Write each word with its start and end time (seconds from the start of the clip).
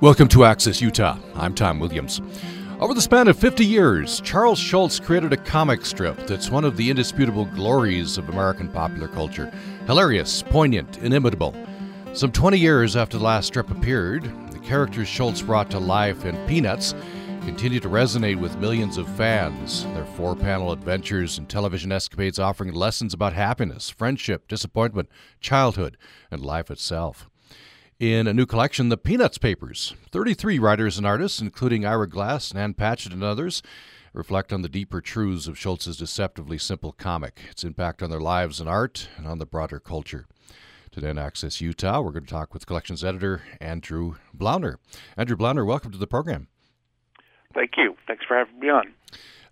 Welcome 0.00 0.28
to 0.28 0.44
Access 0.44 0.80
Utah. 0.80 1.18
I'm 1.34 1.56
Tom 1.56 1.80
Williams. 1.80 2.20
Over 2.78 2.94
the 2.94 3.02
span 3.02 3.26
of 3.26 3.36
50 3.36 3.66
years, 3.66 4.20
Charles 4.20 4.60
Schulz 4.60 5.00
created 5.00 5.32
a 5.32 5.36
comic 5.36 5.84
strip 5.84 6.24
that's 6.28 6.50
one 6.50 6.64
of 6.64 6.76
the 6.76 6.88
indisputable 6.88 7.46
glories 7.46 8.16
of 8.16 8.28
American 8.28 8.68
popular 8.68 9.08
culture. 9.08 9.52
Hilarious, 9.88 10.44
poignant, 10.44 10.98
inimitable. 10.98 11.52
Some 12.12 12.30
20 12.30 12.56
years 12.56 12.94
after 12.94 13.18
the 13.18 13.24
last 13.24 13.48
strip 13.48 13.72
appeared, 13.72 14.22
the 14.52 14.60
characters 14.60 15.08
Schulz 15.08 15.42
brought 15.42 15.68
to 15.72 15.80
life 15.80 16.24
in 16.24 16.36
Peanuts 16.46 16.94
continue 17.40 17.80
to 17.80 17.88
resonate 17.88 18.38
with 18.38 18.56
millions 18.58 18.98
of 18.98 19.08
fans. 19.16 19.82
Their 19.94 20.04
four 20.04 20.36
panel 20.36 20.70
adventures 20.70 21.38
and 21.38 21.48
television 21.48 21.90
escapades 21.90 22.38
offering 22.38 22.72
lessons 22.72 23.14
about 23.14 23.32
happiness, 23.32 23.90
friendship, 23.90 24.46
disappointment, 24.46 25.08
childhood, 25.40 25.96
and 26.30 26.40
life 26.40 26.70
itself 26.70 27.28
in 27.98 28.28
a 28.28 28.34
new 28.34 28.46
collection, 28.46 28.90
the 28.90 28.96
Peanuts 28.96 29.38
Papers. 29.38 29.94
33 30.12 30.58
writers 30.58 30.98
and 30.98 31.06
artists, 31.06 31.40
including 31.40 31.84
Ira 31.84 32.08
Glass, 32.08 32.54
Ann 32.54 32.74
Patchett, 32.74 33.12
and 33.12 33.24
others, 33.24 33.60
reflect 34.12 34.52
on 34.52 34.62
the 34.62 34.68
deeper 34.68 35.00
truths 35.00 35.48
of 35.48 35.58
Schulz's 35.58 35.96
deceptively 35.96 36.58
simple 36.58 36.92
comic, 36.92 37.40
its 37.50 37.64
impact 37.64 38.02
on 38.02 38.10
their 38.10 38.20
lives 38.20 38.60
and 38.60 38.68
art, 38.68 39.08
and 39.16 39.26
on 39.26 39.38
the 39.38 39.46
broader 39.46 39.80
culture. 39.80 40.26
Today 40.92 41.10
on 41.10 41.18
Access 41.18 41.60
Utah, 41.60 42.00
we're 42.00 42.12
going 42.12 42.24
to 42.24 42.30
talk 42.30 42.54
with 42.54 42.66
collections 42.66 43.02
editor 43.02 43.42
Andrew 43.60 44.14
Blauner. 44.36 44.76
Andrew 45.16 45.36
Blauner, 45.36 45.66
welcome 45.66 45.90
to 45.90 45.98
the 45.98 46.06
program. 46.06 46.46
Thank 47.52 47.72
you. 47.76 47.96
Thanks 48.06 48.24
for 48.26 48.36
having 48.36 48.60
me 48.60 48.68
on. 48.68 48.94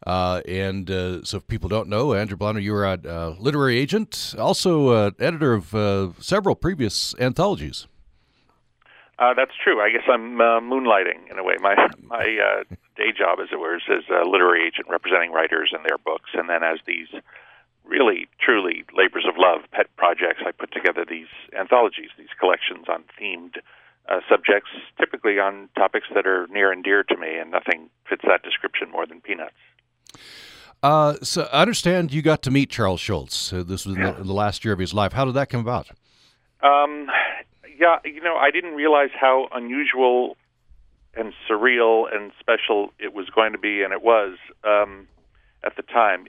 Uh, 0.07 0.41
and 0.47 0.89
uh, 0.89 1.25
so, 1.25 1.39
if 1.39 1.49
people 1.49 1.69
don't 1.69 1.89
know, 1.89 2.15
Andrew 2.15 2.37
Blauner, 2.37 2.63
you're 2.63 2.85
a 2.85 3.01
uh, 3.05 3.35
literary 3.41 3.77
agent, 3.77 4.37
also 4.39 4.89
uh, 4.91 5.11
editor 5.19 5.53
of 5.55 5.75
uh, 5.75 6.13
several 6.21 6.55
previous 6.55 7.15
anthologies. 7.19 7.89
Uh, 9.19 9.33
that's 9.35 9.53
true. 9.63 9.81
I 9.81 9.91
guess 9.91 10.05
I'm 10.09 10.41
uh, 10.41 10.61
moonlighting 10.61 11.31
in 11.31 11.39
a 11.39 11.45
way. 11.45 11.57
My 11.61 11.75
my 12.03 12.25
uh, 12.37 12.65
day 12.97 13.13
job, 13.17 13.39
as 13.41 13.49
it 13.51 13.59
were, 13.59 13.77
is 13.77 13.83
as 13.89 14.05
a 14.11 14.29
literary 14.29 14.67
agent 14.67 14.89
representing 14.91 15.33
writers 15.33 15.71
and 15.73 15.85
their 15.85 15.99
books, 15.99 16.31
and 16.35 16.51
then 16.51 16.63
as 16.63 16.79
these 16.87 17.09
really, 17.87 18.27
truly 18.41 18.85
labors 18.95 19.25
of 19.27 19.37
love, 19.39 19.61
pet 19.73 19.87
projects, 19.97 20.43
I 20.45 20.51
put 20.51 20.73
together 20.73 21.05
these 21.09 21.29
anthologies, 21.59 22.11
these 22.19 22.35
collections 22.39 22.87
on 22.89 23.05
themed 23.19 23.59
uh, 24.09 24.21
subjects, 24.29 24.71
typically 24.99 25.39
on 25.39 25.69
topics 25.77 26.07
that 26.15 26.27
are 26.27 26.47
near 26.49 26.73
and 26.73 26.83
dear 26.85 27.03
to 27.05 27.17
me, 27.17 27.39
and 27.39 27.51
nothing 27.51 27.89
fits 28.09 28.23
that 28.27 28.43
description 28.43 28.91
more 28.91 29.07
than 29.07 29.21
peanuts. 29.21 29.55
Uh, 30.83 31.15
so 31.23 31.49
I 31.53 31.63
understand 31.63 32.13
you 32.13 32.23
got 32.23 32.43
to 32.43 32.51
meet 32.51 32.71
Charles 32.71 33.01
Schulz. 33.01 33.53
Uh, 33.53 33.63
this 33.63 33.87
was 33.87 33.97
in 33.97 34.03
the, 34.03 34.13
the, 34.13 34.33
last 34.33 34.65
year 34.65 34.75
of 34.75 34.79
his 34.79 34.93
life. 34.93 35.13
How 35.13 35.25
did 35.25 35.35
that 35.35 35.49
come 35.49 35.61
about? 35.61 35.89
Um, 36.63 37.09
yeah, 37.79 37.99
you 38.05 38.21
know, 38.21 38.37
I 38.37 38.51
didn't 38.51 38.75
realize 38.75 39.11
how 39.19 39.49
unusual 39.53 40.37
and 41.15 41.33
surreal 41.49 42.05
and 42.15 42.33
special 42.39 42.93
it 42.99 43.15
was 43.15 43.29
going 43.31 43.53
to 43.53 43.59
be, 43.59 43.83
and 43.83 43.93
it 43.93 44.03
was 44.03 44.37
um, 44.65 45.09
at 45.65 45.77
the 45.77 45.83
time. 45.83 46.27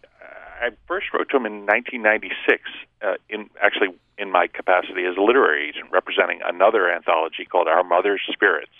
I 0.60 0.70
first 0.88 1.08
wrote 1.14 1.30
to 1.30 1.38
him 1.38 1.46
in 1.46 1.66
1996, 1.68 2.64
uh, 3.02 3.14
in 3.30 3.50
actually 3.62 3.90
in 4.18 4.32
my 4.32 4.48
capacity 4.48 5.06
as 5.06 5.16
a 5.16 5.22
literary 5.22 5.70
agent, 5.70 5.92
representing 5.92 6.40
another 6.44 6.90
anthology 6.90 7.46
called 7.46 7.68
Our 7.68 7.84
Mother's 7.84 8.22
Spirits. 8.32 8.74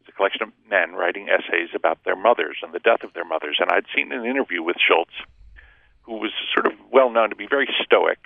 It's 0.00 0.08
a 0.10 0.12
collection 0.12 0.42
of 0.42 0.50
men 0.68 0.92
writing 0.92 1.28
essays 1.30 1.70
about 1.74 1.98
their 2.04 2.16
mothers 2.16 2.58
and 2.62 2.74
the 2.74 2.78
death 2.78 3.02
of 3.02 3.14
their 3.14 3.24
mothers. 3.24 3.56
And 3.58 3.70
I'd 3.70 3.86
seen 3.96 4.12
an 4.12 4.26
interview 4.26 4.62
with 4.62 4.76
Schulz, 4.76 5.08
who 6.02 6.16
was 6.18 6.32
sort 6.52 6.66
of 6.66 6.72
well 6.92 7.08
known 7.08 7.30
to 7.30 7.36
be 7.36 7.46
very 7.46 7.68
stoic. 7.82 8.18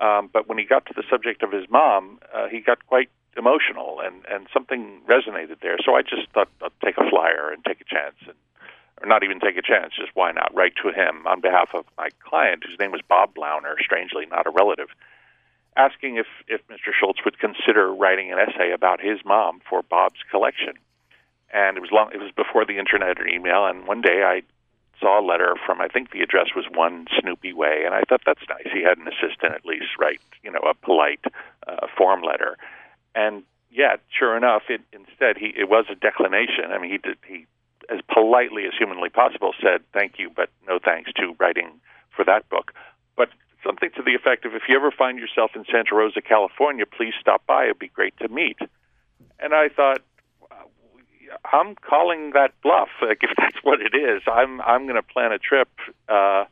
Um, 0.00 0.30
but 0.32 0.48
when 0.48 0.56
he 0.56 0.64
got 0.64 0.86
to 0.86 0.94
the 0.94 1.02
subject 1.10 1.42
of 1.42 1.52
his 1.52 1.68
mom, 1.68 2.20
uh, 2.34 2.48
he 2.48 2.60
got 2.60 2.86
quite 2.86 3.10
emotional, 3.36 4.00
and 4.04 4.24
and 4.28 4.48
something 4.52 5.00
resonated 5.08 5.60
there. 5.60 5.76
So 5.84 5.94
I 5.94 6.02
just 6.02 6.28
thought 6.32 6.48
I'd 6.62 6.72
take 6.84 6.98
a 6.98 7.08
flyer 7.08 7.50
and 7.52 7.64
take 7.64 7.80
a 7.80 7.84
chance, 7.84 8.16
and 8.26 8.36
or 9.00 9.06
not 9.06 9.22
even 9.22 9.40
take 9.40 9.56
a 9.56 9.62
chance, 9.62 9.94
just 9.96 10.10
why 10.14 10.32
not 10.32 10.54
write 10.54 10.74
to 10.82 10.90
him 10.90 11.26
on 11.26 11.40
behalf 11.40 11.70
of 11.74 11.84
my 11.96 12.08
client, 12.20 12.64
whose 12.66 12.78
name 12.78 12.90
was 12.90 13.00
Bob 13.08 13.34
Blauner, 13.34 13.78
strangely 13.80 14.26
not 14.26 14.46
a 14.46 14.50
relative, 14.50 14.88
asking 15.76 16.16
if 16.16 16.26
if 16.48 16.66
Mr. 16.68 16.92
Schulz 16.98 17.18
would 17.24 17.38
consider 17.38 17.92
writing 17.94 18.32
an 18.32 18.38
essay 18.38 18.72
about 18.72 19.00
his 19.00 19.18
mom 19.24 19.60
for 19.68 19.82
Bob's 19.82 20.20
collection. 20.30 20.74
And 21.50 21.78
it 21.78 21.80
was 21.80 21.90
long. 21.90 22.10
It 22.12 22.20
was 22.20 22.32
before 22.32 22.66
the 22.66 22.78
internet 22.78 23.18
or 23.18 23.26
email. 23.26 23.64
And 23.64 23.86
one 23.86 24.02
day 24.02 24.22
I 24.22 24.42
saw 25.00 25.20
a 25.20 25.24
letter 25.24 25.54
from 25.64 25.80
I 25.80 25.88
think 25.88 26.10
the 26.10 26.20
address 26.20 26.48
was 26.54 26.66
One 26.74 27.06
Snoopy 27.20 27.54
Way, 27.54 27.84
and 27.86 27.94
I 27.94 28.02
thought 28.02 28.22
that's 28.26 28.44
nice. 28.50 28.68
He 28.70 28.82
had 28.82 28.98
an 28.98 29.08
assistant 29.08 29.54
at 29.54 29.64
least 29.64 29.96
write 29.98 30.20
you 30.42 30.50
know 30.50 30.60
a 30.60 30.74
polite 30.74 31.24
uh, 31.66 31.86
form 31.96 32.22
letter 32.22 32.56
and 33.18 33.42
yet, 33.68 34.00
sure 34.16 34.36
enough, 34.36 34.62
it 34.68 34.80
instead 34.92 35.36
he 35.36 35.52
it 35.56 35.68
was 35.68 35.86
a 35.90 35.96
declination. 35.96 36.70
I 36.70 36.78
mean, 36.78 36.92
he 36.92 36.98
did 36.98 37.18
he 37.26 37.46
as 37.90 38.00
politely 38.12 38.64
as 38.64 38.72
humanly 38.78 39.08
possible 39.08 39.52
said 39.60 39.80
thank 39.92 40.18
you, 40.18 40.30
but 40.34 40.50
no 40.68 40.78
thanks 40.78 41.12
to 41.14 41.34
writing 41.40 41.80
for 42.14 42.24
that 42.24 42.48
book. 42.48 42.72
But 43.16 43.30
something 43.64 43.90
to 43.96 44.02
the 44.02 44.14
effect 44.14 44.44
of 44.46 44.54
if 44.54 44.62
you 44.68 44.76
ever 44.76 44.92
find 44.92 45.18
yourself 45.18 45.52
in 45.56 45.64
Santa 45.64 45.94
Rosa, 45.94 46.20
California, 46.20 46.86
please 46.86 47.14
stop 47.20 47.44
by. 47.46 47.64
It'd 47.64 47.78
be 47.78 47.88
great 47.88 48.16
to 48.18 48.28
meet. 48.28 48.58
And 49.40 49.52
I 49.52 49.68
thought, 49.68 50.02
I'm 51.52 51.74
calling 51.74 52.32
that 52.34 52.52
bluff. 52.62 52.88
Like 53.02 53.22
if 53.22 53.30
that's 53.36 53.58
what 53.62 53.80
it 53.80 53.94
is, 53.96 54.22
I'm 54.30 54.60
I'm 54.60 54.84
going 54.84 55.00
to 55.02 55.02
plan 55.02 55.32
a 55.32 55.38
trip 55.38 55.68
uh, 56.08 56.44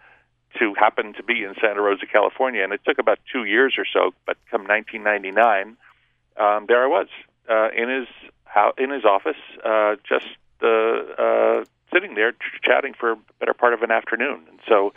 to 0.59 0.75
happen 0.75 1.12
to 1.15 1.22
be 1.22 1.44
in 1.44 1.54
Santa 1.60 1.81
Rosa, 1.81 2.06
California. 2.06 2.65
And 2.65 2.72
it 2.72 2.81
took 2.84 2.98
about 2.98 3.21
two 3.31 3.44
years 3.44 3.75
or 3.78 3.84
so. 3.84 4.15
But 4.27 4.37
come 4.50 4.62
1999 4.66 5.77
um, 6.38 6.66
there 6.69 6.82
I 6.82 6.86
was 6.86 7.08
uh, 7.48 7.69
in 7.76 7.88
his 7.88 8.08
in 8.78 8.91
his 8.91 9.04
office, 9.04 9.36
uh, 9.64 9.97
just 10.08 10.28
uh, 10.62 10.66
uh, 10.66 11.64
sitting 11.92 12.14
there 12.14 12.32
ch- 12.32 12.60
chatting 12.62 12.94
for 12.98 13.12
a 13.12 13.16
better 13.38 13.54
part 13.54 13.74
of 13.74 13.82
an 13.82 13.91
afternoon. 13.91 14.41
And 14.48 14.58
so, 14.66 14.92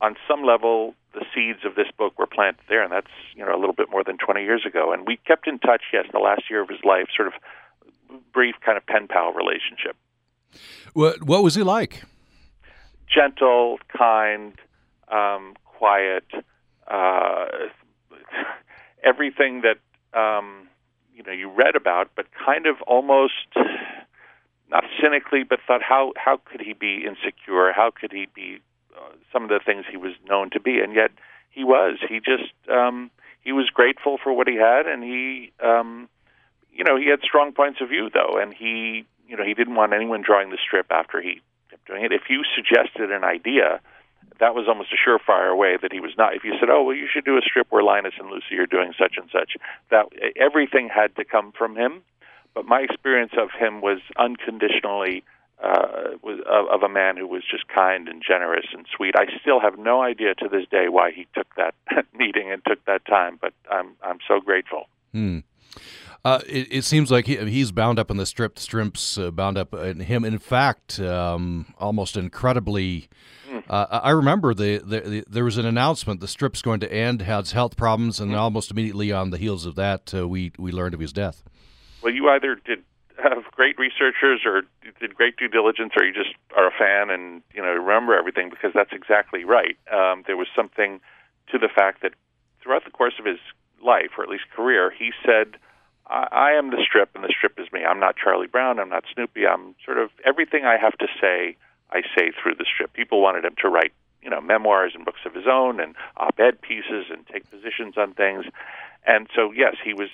on 0.00 0.16
some 0.28 0.44
level, 0.44 0.94
the 1.14 1.24
seeds 1.34 1.60
of 1.64 1.74
this 1.74 1.88
book 1.96 2.18
were 2.18 2.26
planted 2.26 2.62
there, 2.68 2.82
and 2.82 2.92
that's 2.92 3.10
you 3.34 3.44
know 3.44 3.54
a 3.54 3.58
little 3.58 3.74
bit 3.74 3.90
more 3.90 4.04
than 4.04 4.18
20 4.18 4.42
years 4.42 4.64
ago. 4.66 4.92
And 4.92 5.06
we 5.06 5.16
kept 5.26 5.46
in 5.46 5.58
touch. 5.58 5.82
Yes, 5.92 6.06
the 6.12 6.18
last 6.18 6.42
year 6.50 6.62
of 6.62 6.68
his 6.68 6.80
life, 6.84 7.06
sort 7.14 7.28
of 7.28 7.34
brief 8.32 8.56
kind 8.64 8.76
of 8.76 8.86
pen 8.86 9.08
pal 9.08 9.32
relationship. 9.32 9.96
What 10.92 11.22
What 11.22 11.42
was 11.42 11.54
he 11.54 11.62
like? 11.62 12.02
Gentle, 13.08 13.78
kind, 13.96 14.54
um, 15.08 15.54
quiet. 15.64 16.24
Uh, 16.86 17.46
everything 19.04 19.62
that 19.62 19.78
um, 20.18 20.68
you 21.20 21.26
know 21.26 21.32
you 21.32 21.50
read 21.50 21.76
about, 21.76 22.08
but 22.16 22.26
kind 22.32 22.66
of 22.66 22.80
almost 22.86 23.54
not 24.70 24.84
cynically, 25.02 25.42
but 25.42 25.58
thought 25.66 25.82
how 25.82 26.14
how 26.16 26.40
could 26.46 26.62
he 26.62 26.72
be 26.72 27.04
insecure? 27.06 27.72
How 27.72 27.90
could 27.90 28.10
he 28.10 28.26
be 28.34 28.60
uh, 28.96 29.12
some 29.30 29.42
of 29.42 29.50
the 29.50 29.60
things 29.64 29.84
he 29.90 29.98
was 29.98 30.14
known 30.26 30.48
to 30.50 30.60
be? 30.60 30.80
And 30.80 30.94
yet 30.94 31.10
he 31.50 31.62
was. 31.62 31.98
He 32.08 32.20
just 32.20 32.54
um, 32.70 33.10
he 33.42 33.52
was 33.52 33.68
grateful 33.68 34.16
for 34.22 34.32
what 34.32 34.48
he 34.48 34.56
had, 34.56 34.86
and 34.86 35.04
he 35.04 35.52
um, 35.62 36.08
you 36.72 36.84
know 36.84 36.96
he 36.96 37.10
had 37.10 37.20
strong 37.22 37.52
points 37.52 37.80
of 37.82 37.90
view 37.90 38.08
though, 38.08 38.38
and 38.40 38.54
he 38.54 39.04
you 39.28 39.36
know 39.36 39.44
he 39.44 39.52
didn't 39.52 39.74
want 39.74 39.92
anyone 39.92 40.22
drawing 40.22 40.48
the 40.48 40.58
strip 40.64 40.86
after 40.90 41.20
he 41.20 41.42
kept 41.68 41.86
doing 41.86 42.02
it. 42.02 42.12
If 42.12 42.30
you 42.30 42.44
suggested 42.56 43.12
an 43.12 43.24
idea 43.24 43.80
that 44.40 44.54
was 44.54 44.66
almost 44.66 44.90
a 44.92 44.96
surefire 44.96 45.56
way 45.56 45.76
that 45.80 45.92
he 45.92 46.00
was 46.00 46.12
not. 46.18 46.34
If 46.34 46.44
you 46.44 46.54
said, 46.58 46.70
"Oh, 46.70 46.82
well, 46.82 46.96
you 46.96 47.06
should 47.12 47.24
do 47.24 47.36
a 47.36 47.42
strip 47.42 47.68
where 47.70 47.82
Linus 47.82 48.14
and 48.18 48.28
Lucy 48.28 48.58
are 48.58 48.66
doing 48.66 48.92
such 48.98 49.16
and 49.16 49.30
such," 49.30 49.56
that 49.90 50.06
everything 50.36 50.88
had 50.88 51.14
to 51.16 51.24
come 51.24 51.52
from 51.52 51.76
him. 51.76 52.02
But 52.54 52.66
my 52.66 52.80
experience 52.80 53.32
of 53.38 53.50
him 53.52 53.80
was 53.80 54.00
unconditionally 54.18 55.22
uh, 55.62 56.16
was 56.22 56.40
of, 56.46 56.66
of 56.68 56.82
a 56.82 56.88
man 56.88 57.16
who 57.16 57.26
was 57.26 57.42
just 57.48 57.68
kind 57.68 58.08
and 58.08 58.22
generous 58.26 58.66
and 58.72 58.86
sweet. 58.96 59.14
I 59.16 59.26
still 59.40 59.60
have 59.60 59.78
no 59.78 60.02
idea 60.02 60.34
to 60.36 60.48
this 60.48 60.66
day 60.70 60.88
why 60.88 61.10
he 61.10 61.26
took 61.34 61.54
that 61.56 61.74
meeting 62.14 62.50
and 62.50 62.62
took 62.66 62.84
that 62.86 63.04
time, 63.04 63.38
but 63.40 63.52
I'm 63.70 63.94
I'm 64.02 64.18
so 64.26 64.40
grateful. 64.40 64.88
Hmm. 65.12 65.40
Uh, 66.24 66.40
it, 66.46 66.68
it, 66.70 66.84
seems 66.84 67.10
like 67.10 67.26
he, 67.26 67.36
he's 67.48 67.72
bound 67.72 67.98
up 67.98 68.10
in 68.10 68.18
the 68.18 68.26
strip. 68.26 68.56
The 68.56 68.60
strips 68.60 69.16
uh, 69.16 69.30
bound 69.30 69.56
up 69.56 69.72
in 69.72 70.00
him. 70.00 70.24
In 70.24 70.38
fact, 70.38 71.00
um, 71.00 71.74
almost 71.78 72.16
incredibly 72.16 73.08
uh, 73.68 74.00
I 74.02 74.10
remember 74.10 74.54
the, 74.54 74.78
the, 74.78 75.00
the, 75.00 75.24
there 75.28 75.44
was 75.44 75.56
an 75.56 75.66
announcement 75.66 76.20
the 76.20 76.28
strip's 76.28 76.62
going 76.62 76.80
to 76.80 76.92
end, 76.92 77.22
has 77.22 77.52
health 77.52 77.76
problems, 77.76 78.20
and 78.20 78.30
mm-hmm. 78.30 78.40
almost 78.40 78.70
immediately 78.70 79.12
on 79.12 79.30
the 79.30 79.38
heels 79.38 79.66
of 79.66 79.74
that, 79.76 80.12
uh, 80.14 80.28
we 80.28 80.52
we 80.58 80.72
learned 80.72 80.94
of 80.94 81.00
his 81.00 81.12
death. 81.12 81.42
Well, 82.02 82.12
you 82.12 82.28
either 82.28 82.54
did 82.54 82.82
have 83.22 83.44
great 83.52 83.78
researchers 83.78 84.40
or 84.44 84.62
did 85.00 85.14
great 85.14 85.36
due 85.36 85.48
diligence, 85.48 85.92
or 85.96 86.04
you 86.04 86.12
just 86.12 86.34
are 86.56 86.68
a 86.68 86.72
fan 86.76 87.10
and 87.10 87.42
you 87.54 87.62
know 87.62 87.72
remember 87.72 88.16
everything 88.16 88.50
because 88.50 88.72
that's 88.74 88.92
exactly 88.92 89.44
right. 89.44 89.76
Um, 89.92 90.24
there 90.26 90.36
was 90.36 90.48
something 90.54 91.00
to 91.50 91.58
the 91.58 91.68
fact 91.68 92.02
that 92.02 92.14
throughout 92.62 92.84
the 92.84 92.90
course 92.90 93.14
of 93.18 93.24
his 93.24 93.38
life, 93.84 94.10
or 94.18 94.24
at 94.24 94.30
least 94.30 94.44
career, 94.54 94.92
he 94.96 95.10
said. 95.24 95.56
I, 96.10 96.28
I 96.32 96.50
am 96.52 96.70
the 96.70 96.82
strip, 96.86 97.10
and 97.14 97.24
the 97.24 97.32
strip 97.36 97.58
is 97.58 97.72
me. 97.72 97.84
I'm 97.84 98.00
not 98.00 98.16
Charlie 98.16 98.48
Brown. 98.48 98.78
I'm 98.78 98.88
not 98.88 99.04
Snoopy. 99.14 99.46
I'm 99.46 99.74
sort 99.84 99.98
of 99.98 100.10
everything 100.24 100.64
I 100.64 100.76
have 100.76 100.98
to 100.98 101.06
say 101.20 101.56
I 101.90 102.02
say 102.16 102.30
through 102.30 102.56
the 102.56 102.66
strip. 102.72 102.92
People 102.92 103.22
wanted 103.22 103.44
him 103.44 103.54
to 103.62 103.68
write, 103.68 103.92
you 104.22 104.30
know, 104.30 104.40
memoirs 104.40 104.92
and 104.94 105.04
books 105.04 105.20
of 105.24 105.34
his 105.34 105.46
own 105.46 105.80
and 105.80 105.94
op-ed 106.16 106.60
pieces 106.60 107.06
and 107.10 107.26
take 107.26 107.48
positions 107.50 107.94
on 107.96 108.14
things. 108.14 108.44
And 109.06 109.28
so, 109.34 109.52
yes, 109.52 109.76
he 109.82 109.94
was 109.94 110.08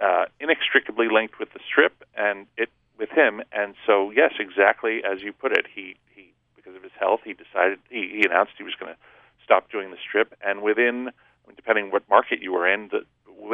uh, 0.00 0.26
inextricably 0.38 1.08
linked 1.10 1.38
with 1.38 1.52
the 1.52 1.60
strip, 1.66 2.04
and 2.16 2.46
it 2.56 2.70
with 2.98 3.10
him. 3.10 3.42
And 3.52 3.74
so, 3.86 4.10
yes, 4.10 4.34
exactly 4.38 5.02
as 5.04 5.22
you 5.22 5.32
put 5.32 5.52
it, 5.52 5.66
he 5.74 5.96
he 6.14 6.32
because 6.56 6.76
of 6.76 6.82
his 6.82 6.92
health, 6.98 7.20
he 7.24 7.32
decided 7.32 7.78
he, 7.88 8.08
he 8.14 8.24
announced 8.24 8.52
he 8.58 8.64
was 8.64 8.74
going 8.78 8.92
to 8.92 8.98
stop 9.42 9.70
doing 9.70 9.90
the 9.90 9.96
strip, 10.06 10.34
and 10.42 10.62
within, 10.62 11.10
depending 11.56 11.90
what 11.90 12.08
market 12.08 12.40
you 12.40 12.52
were 12.52 12.68
in, 12.68 12.88
the, 12.92 13.04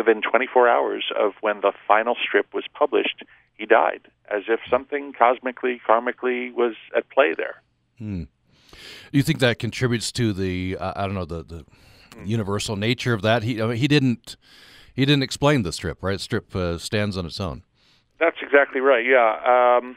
within 0.06 0.22
24 0.22 0.68
hours 0.68 1.04
of 1.18 1.32
when 1.40 1.60
the 1.60 1.72
final 1.86 2.16
strip 2.22 2.52
was 2.54 2.64
published, 2.72 3.24
he 3.54 3.66
died, 3.66 4.02
as 4.30 4.44
if 4.48 4.60
something 4.70 5.12
cosmically, 5.12 5.80
karmically 5.86 6.52
was 6.52 6.74
at 6.96 7.08
play 7.10 7.34
there. 7.36 7.62
Hmm. 7.98 8.24
Do 8.72 9.18
you 9.18 9.22
think 9.22 9.38
that 9.40 9.58
contributes 9.58 10.12
to 10.12 10.32
the 10.32 10.76
uh, 10.78 10.92
I 10.96 11.06
don't 11.06 11.14
know 11.14 11.24
the 11.24 11.42
the 11.42 11.64
hmm. 12.14 12.24
universal 12.24 12.76
nature 12.76 13.14
of 13.14 13.22
that? 13.22 13.42
He 13.42 13.62
I 13.62 13.66
mean, 13.66 13.76
he 13.76 13.88
didn't 13.88 14.36
he 14.94 15.04
didn't 15.04 15.22
explain 15.22 15.62
the 15.62 15.72
strip, 15.72 16.02
right? 16.02 16.20
Strip 16.20 16.54
uh, 16.54 16.78
stands 16.78 17.16
on 17.16 17.24
its 17.26 17.40
own. 17.40 17.62
That's 18.18 18.36
exactly 18.42 18.80
right. 18.80 19.04
Yeah. 19.04 19.78
Um, 19.80 19.96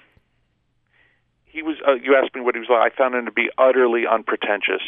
he 1.45 1.61
was. 1.61 1.75
Uh, 1.85 1.95
you 1.95 2.15
asked 2.15 2.33
me 2.35 2.41
what 2.41 2.55
he 2.55 2.59
was 2.59 2.69
like. 2.69 2.93
I 2.93 2.95
found 2.95 3.15
him 3.15 3.25
to 3.25 3.31
be 3.31 3.49
utterly 3.57 4.03
unpretentious 4.09 4.83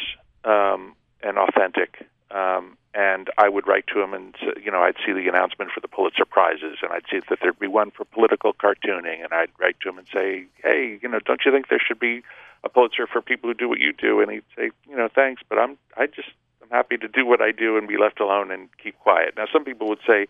um, 0.45 0.95
and 1.21 1.38
authentic. 1.38 2.06
Um, 2.29 2.77
and 2.94 3.30
I 3.38 3.48
would 3.48 3.68
write 3.68 3.86
to 3.94 4.02
him, 4.02 4.14
and 4.14 4.36
you 4.62 4.72
know, 4.72 4.82
I'd 4.82 4.98
see 5.06 5.14
the 5.14 5.28
announcement 5.28 5.72
for 5.72 5.80
the 5.80 5.88
Pulitzer 5.88 6.26
prizes, 6.26 6.78
and 6.82 6.92
I'd 6.92 7.06
see 7.10 7.22
that 7.30 7.40
there'd 7.42 7.60
be 7.60 7.68
one 7.68 7.92
for 7.92 8.06
political 8.06 8.54
cartooning, 8.54 9.24
and 9.24 9.34
I'd 9.34 9.50
write 9.60 9.78
to 9.82 9.90
him 9.90 9.98
and 9.98 10.08
say, 10.14 10.46
"Hey, 10.64 11.00
you 11.02 11.08
know, 11.08 11.20
don't 11.20 11.42
you 11.46 11.52
think 11.52 11.70
there 11.70 11.80
should 11.80 12.00
be 12.00 12.24
a 12.64 12.70
Pulitzer 12.70 13.08
for 13.08 13.22
people 13.22 13.50
who 13.50 13.54
do 13.54 13.70
what 13.70 13.80
you 13.80 13.94
do?" 13.94 14.20
And 14.20 14.32
he'd 14.32 14.44
say, 14.58 14.72
"You 14.90 14.98
know, 14.98 15.08
thanks, 15.08 15.42
but 15.48 15.58
I'm 15.58 15.78
I 15.96 16.08
just 16.08 16.30
I'm 16.62 16.70
happy 16.70 16.98
to 16.98 17.08
do 17.08 17.26
what 17.26 17.42
I 17.42 17.52
do 17.52 17.78
and 17.78 17.88
be 17.88 17.98
left 17.98 18.20
alone 18.20 18.52
and 18.52 18.70
keep 18.78 19.00
quiet." 19.00 19.36
Now, 19.38 19.46
some 19.52 19.64
people 19.64 19.88
would 19.88 20.02
say 20.06 20.28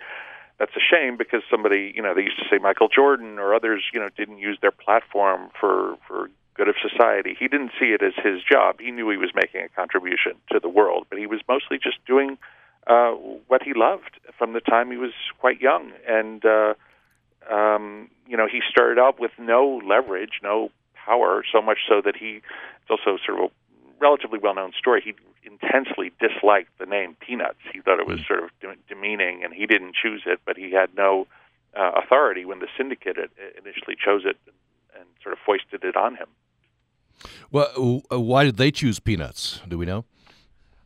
that's 0.59 0.75
a 0.75 0.79
shame 0.79 1.17
because 1.17 1.41
somebody, 1.49 1.91
you 1.95 2.03
know, 2.03 2.13
they 2.13 2.21
used 2.21 2.37
to 2.37 2.47
say 2.47 2.59
Michael 2.59 2.89
Jordan 2.89 3.39
or 3.39 3.55
others, 3.55 3.83
you 3.91 3.99
know, 3.99 4.09
didn't 4.15 4.37
use 4.37 4.59
their 4.61 4.71
platform 4.71 5.49
for 5.59 5.97
for 6.07 6.29
good 6.55 6.67
of 6.67 6.75
society. 6.81 7.35
He 7.39 7.47
didn't 7.47 7.71
see 7.79 7.87
it 7.87 8.01
as 8.01 8.13
his 8.23 8.43
job. 8.43 8.79
He 8.79 8.91
knew 8.91 9.09
he 9.09 9.17
was 9.17 9.31
making 9.33 9.61
a 9.61 9.69
contribution 9.69 10.33
to 10.51 10.59
the 10.59 10.69
world, 10.69 11.07
but 11.09 11.17
he 11.17 11.25
was 11.25 11.39
mostly 11.47 11.77
just 11.81 11.97
doing 12.05 12.37
uh, 12.87 13.11
what 13.47 13.63
he 13.63 13.73
loved 13.73 14.19
from 14.37 14.53
the 14.53 14.59
time 14.59 14.91
he 14.91 14.97
was 14.97 15.13
quite 15.39 15.61
young. 15.61 15.91
And 16.07 16.43
uh, 16.45 16.73
um, 17.49 18.09
you 18.27 18.37
know, 18.37 18.47
he 18.51 18.61
started 18.69 18.99
out 18.99 19.19
with 19.19 19.31
no 19.39 19.81
leverage, 19.85 20.39
no 20.43 20.71
power, 20.93 21.43
so 21.51 21.61
much 21.61 21.79
so 21.87 22.01
that 22.03 22.15
he. 22.15 22.41
It's 22.81 22.89
also 22.89 23.17
sort 23.23 23.39
of 23.39 23.45
a 23.45 23.49
relatively 23.99 24.39
well-known 24.39 24.73
story. 24.77 25.01
He 25.03 25.13
intensely 25.43 26.11
disliked 26.19 26.77
the 26.79 26.85
name 26.85 27.15
Peanuts. 27.19 27.59
He 27.71 27.79
thought 27.79 27.99
it 27.99 28.07
was 28.07 28.19
sort 28.27 28.43
of 28.43 28.49
demeaning, 28.87 29.43
and 29.43 29.53
he 29.53 29.65
didn't 29.65 29.95
choose 29.95 30.23
it, 30.25 30.39
but 30.45 30.57
he 30.57 30.71
had 30.71 30.89
no 30.95 31.27
uh, 31.77 31.91
authority 32.03 32.45
when 32.45 32.59
the 32.59 32.67
syndicate 32.77 33.17
initially 33.57 33.95
chose 34.03 34.23
it 34.25 34.37
and 34.97 35.05
sort 35.23 35.33
of 35.33 35.39
foisted 35.45 35.83
it 35.83 35.95
on 35.95 36.15
him. 36.15 36.27
Well, 37.51 38.01
uh, 38.11 38.19
why 38.19 38.43
did 38.43 38.57
they 38.57 38.71
choose 38.71 38.99
Peanuts? 38.99 39.61
Do 39.67 39.77
we 39.77 39.85
know? 39.85 40.05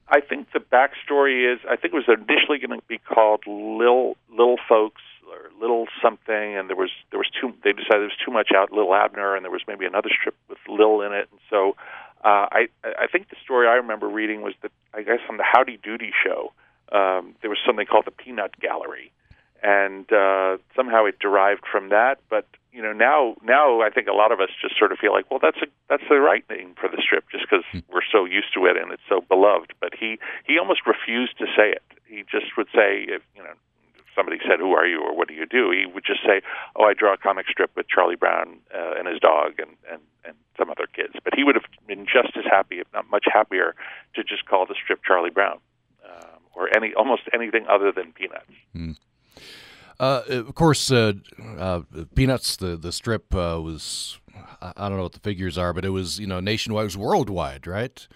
I 0.07 0.19
think 0.19 0.51
the 0.53 0.59
backstory 0.59 1.51
is 1.51 1.59
I 1.69 1.75
think 1.75 1.93
it 1.93 1.97
was 1.97 2.07
initially 2.07 2.59
going 2.59 2.79
to 2.79 2.85
be 2.87 2.99
called 2.99 3.43
Little 3.47 4.17
Little 4.29 4.57
Folks 4.69 5.01
or 5.27 5.49
Little 5.59 5.87
something, 6.01 6.57
and 6.57 6.69
there 6.69 6.75
was 6.75 6.91
there 7.09 7.17
was 7.17 7.29
too 7.29 7.53
they 7.63 7.71
decided 7.71 8.01
there 8.01 8.13
was 8.13 8.17
too 8.23 8.31
much 8.31 8.49
out 8.55 8.71
Little 8.71 8.93
Abner, 8.93 9.35
and 9.35 9.43
there 9.43 9.51
was 9.51 9.63
maybe 9.67 9.85
another 9.85 10.09
strip 10.09 10.35
with 10.47 10.59
Lil 10.67 11.01
in 11.01 11.11
it, 11.13 11.27
and 11.31 11.39
so 11.49 11.75
uh, 12.23 12.47
I 12.51 12.67
I 12.83 13.07
think 13.11 13.29
the 13.29 13.35
story 13.43 13.67
I 13.67 13.73
remember 13.73 14.07
reading 14.07 14.41
was 14.41 14.53
that 14.61 14.71
I 14.93 15.01
guess 15.01 15.19
on 15.29 15.37
the 15.37 15.43
Howdy 15.43 15.77
Doody 15.81 16.11
show 16.23 16.53
um, 16.91 17.35
there 17.41 17.49
was 17.49 17.59
something 17.65 17.87
called 17.87 18.05
the 18.05 18.11
Peanut 18.11 18.59
Gallery, 18.59 19.11
and 19.63 20.11
uh, 20.13 20.57
somehow 20.75 21.05
it 21.05 21.17
derived 21.19 21.63
from 21.71 21.89
that, 21.89 22.19
but 22.29 22.45
you 22.71 22.81
know 22.81 22.93
now 22.93 23.34
now 23.45 23.81
I 23.81 23.89
think 23.89 24.07
a 24.07 24.13
lot 24.13 24.31
of 24.31 24.39
us 24.39 24.49
just 24.61 24.77
sort 24.77 24.91
of 24.91 24.97
feel 24.97 25.13
like 25.13 25.29
well 25.29 25.39
that's 25.41 25.57
a 25.61 25.67
that's 25.89 26.03
the 26.09 26.19
right 26.19 26.43
name 26.49 26.73
for 26.79 26.89
the 26.89 27.01
strip 27.01 27.29
just 27.29 27.45
because 27.49 27.63
hmm. 27.71 27.79
we're 27.91 28.05
so 28.11 28.25
used 28.25 28.53
to 28.53 28.65
it 28.65 28.77
and 28.77 28.91
it's 28.91 29.05
so 29.07 29.21
beloved 29.21 29.73
but 29.79 29.93
he 29.93 30.17
he 30.45 30.57
almost 30.57 30.81
refused 30.85 31.37
to 31.37 31.45
say 31.55 31.71
it 31.71 31.83
he 32.05 32.23
just 32.29 32.57
would 32.57 32.67
say 32.73 33.05
if 33.07 33.21
you 33.35 33.43
know 33.43 33.53
if 33.95 34.05
somebody 34.15 34.37
said 34.47 34.59
who 34.59 34.73
are 34.73 34.87
you 34.87 35.01
or 35.01 35.15
what 35.15 35.27
do 35.27 35.33
you 35.33 35.45
do 35.45 35.71
he 35.71 35.85
would 35.85 36.05
just 36.05 36.21
say 36.25 36.41
oh 36.75 36.85
I 36.85 36.93
draw 36.93 37.13
a 37.13 37.17
comic 37.17 37.45
strip 37.47 37.71
with 37.75 37.87
Charlie 37.87 38.15
Brown 38.17 38.57
uh, 38.73 38.97
and 38.97 39.07
his 39.07 39.19
dog 39.19 39.59
and 39.59 39.77
and 39.89 40.01
and 40.25 40.35
some 40.57 40.69
other 40.69 40.87
kids 40.91 41.13
but 41.23 41.33
he 41.35 41.43
would 41.43 41.55
have 41.55 41.69
been 41.87 42.05
just 42.05 42.35
as 42.35 42.45
happy 42.49 42.79
if 42.79 42.87
not 42.93 43.09
much 43.09 43.25
happier 43.31 43.75
to 44.15 44.23
just 44.23 44.45
call 44.45 44.65
the 44.65 44.75
strip 44.81 45.01
Charlie 45.03 45.29
Brown 45.29 45.59
um, 46.03 46.39
or 46.55 46.75
any 46.75 46.93
almost 46.93 47.23
anything 47.33 47.65
other 47.69 47.91
than 47.91 48.11
Peanuts. 48.13 48.49
Mm. 48.75 48.97
Uh, 49.99 50.21
of 50.27 50.55
course, 50.55 50.91
uh, 50.91 51.13
uh, 51.57 51.81
Peanuts, 52.15 52.57
the 52.57 52.75
the 52.75 52.91
strip 52.91 53.33
uh, 53.33 53.59
was 53.61 54.19
I 54.61 54.89
don't 54.89 54.97
know 54.97 55.03
what 55.03 55.13
the 55.13 55.19
figures 55.19 55.57
are, 55.57 55.73
but 55.73 55.85
it 55.85 55.89
was 55.89 56.19
you 56.19 56.27
know 56.27 56.39
nationwide, 56.39 56.83
it 56.83 56.85
was 56.85 56.97
worldwide, 56.97 57.67
right? 57.67 58.07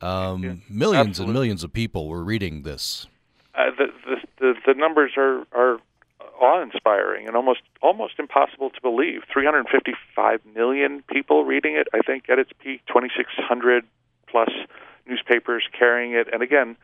Um, 0.00 0.42
yeah, 0.42 0.54
millions 0.68 1.08
absolutely. 1.08 1.24
and 1.24 1.32
millions 1.34 1.64
of 1.64 1.72
people 1.72 2.08
were 2.08 2.22
reading 2.22 2.62
this. 2.62 3.06
Uh, 3.54 3.70
the, 3.76 3.86
the, 4.06 4.16
the 4.38 4.54
the 4.68 4.74
numbers 4.74 5.12
are 5.16 5.44
are 5.52 5.78
awe-inspiring 6.40 7.26
and 7.26 7.36
almost 7.36 7.60
almost 7.82 8.14
impossible 8.18 8.70
to 8.70 8.80
believe. 8.80 9.22
355 9.32 10.40
million 10.54 11.02
people 11.12 11.44
reading 11.44 11.74
it. 11.76 11.88
I 11.92 11.98
think 11.98 12.30
at 12.30 12.38
its 12.38 12.50
peak, 12.62 12.80
2,600 12.86 13.84
plus 14.28 14.50
newspapers 15.06 15.64
carrying 15.76 16.12
it, 16.12 16.28
and 16.32 16.42
again 16.42 16.76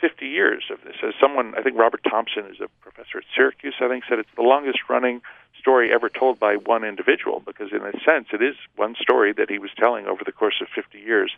50 0.00 0.26
years 0.26 0.64
of 0.70 0.78
this. 0.84 0.96
As 1.02 1.14
someone, 1.20 1.54
I 1.56 1.62
think 1.62 1.78
Robert 1.78 2.02
Thompson 2.08 2.44
is 2.46 2.60
a 2.60 2.68
professor 2.80 3.18
at 3.18 3.24
Syracuse, 3.34 3.74
I 3.80 3.88
think, 3.88 4.04
said 4.08 4.18
it's 4.18 4.28
the 4.36 4.42
longest 4.42 4.78
running 4.88 5.22
story 5.58 5.92
ever 5.92 6.08
told 6.08 6.38
by 6.38 6.56
one 6.56 6.84
individual 6.84 7.42
because, 7.44 7.72
in 7.72 7.82
a 7.82 7.92
sense, 8.04 8.28
it 8.32 8.42
is 8.42 8.54
one 8.76 8.94
story 9.00 9.32
that 9.32 9.50
he 9.50 9.58
was 9.58 9.70
telling 9.76 10.06
over 10.06 10.22
the 10.24 10.32
course 10.32 10.60
of 10.60 10.68
50 10.74 10.98
years. 10.98 11.32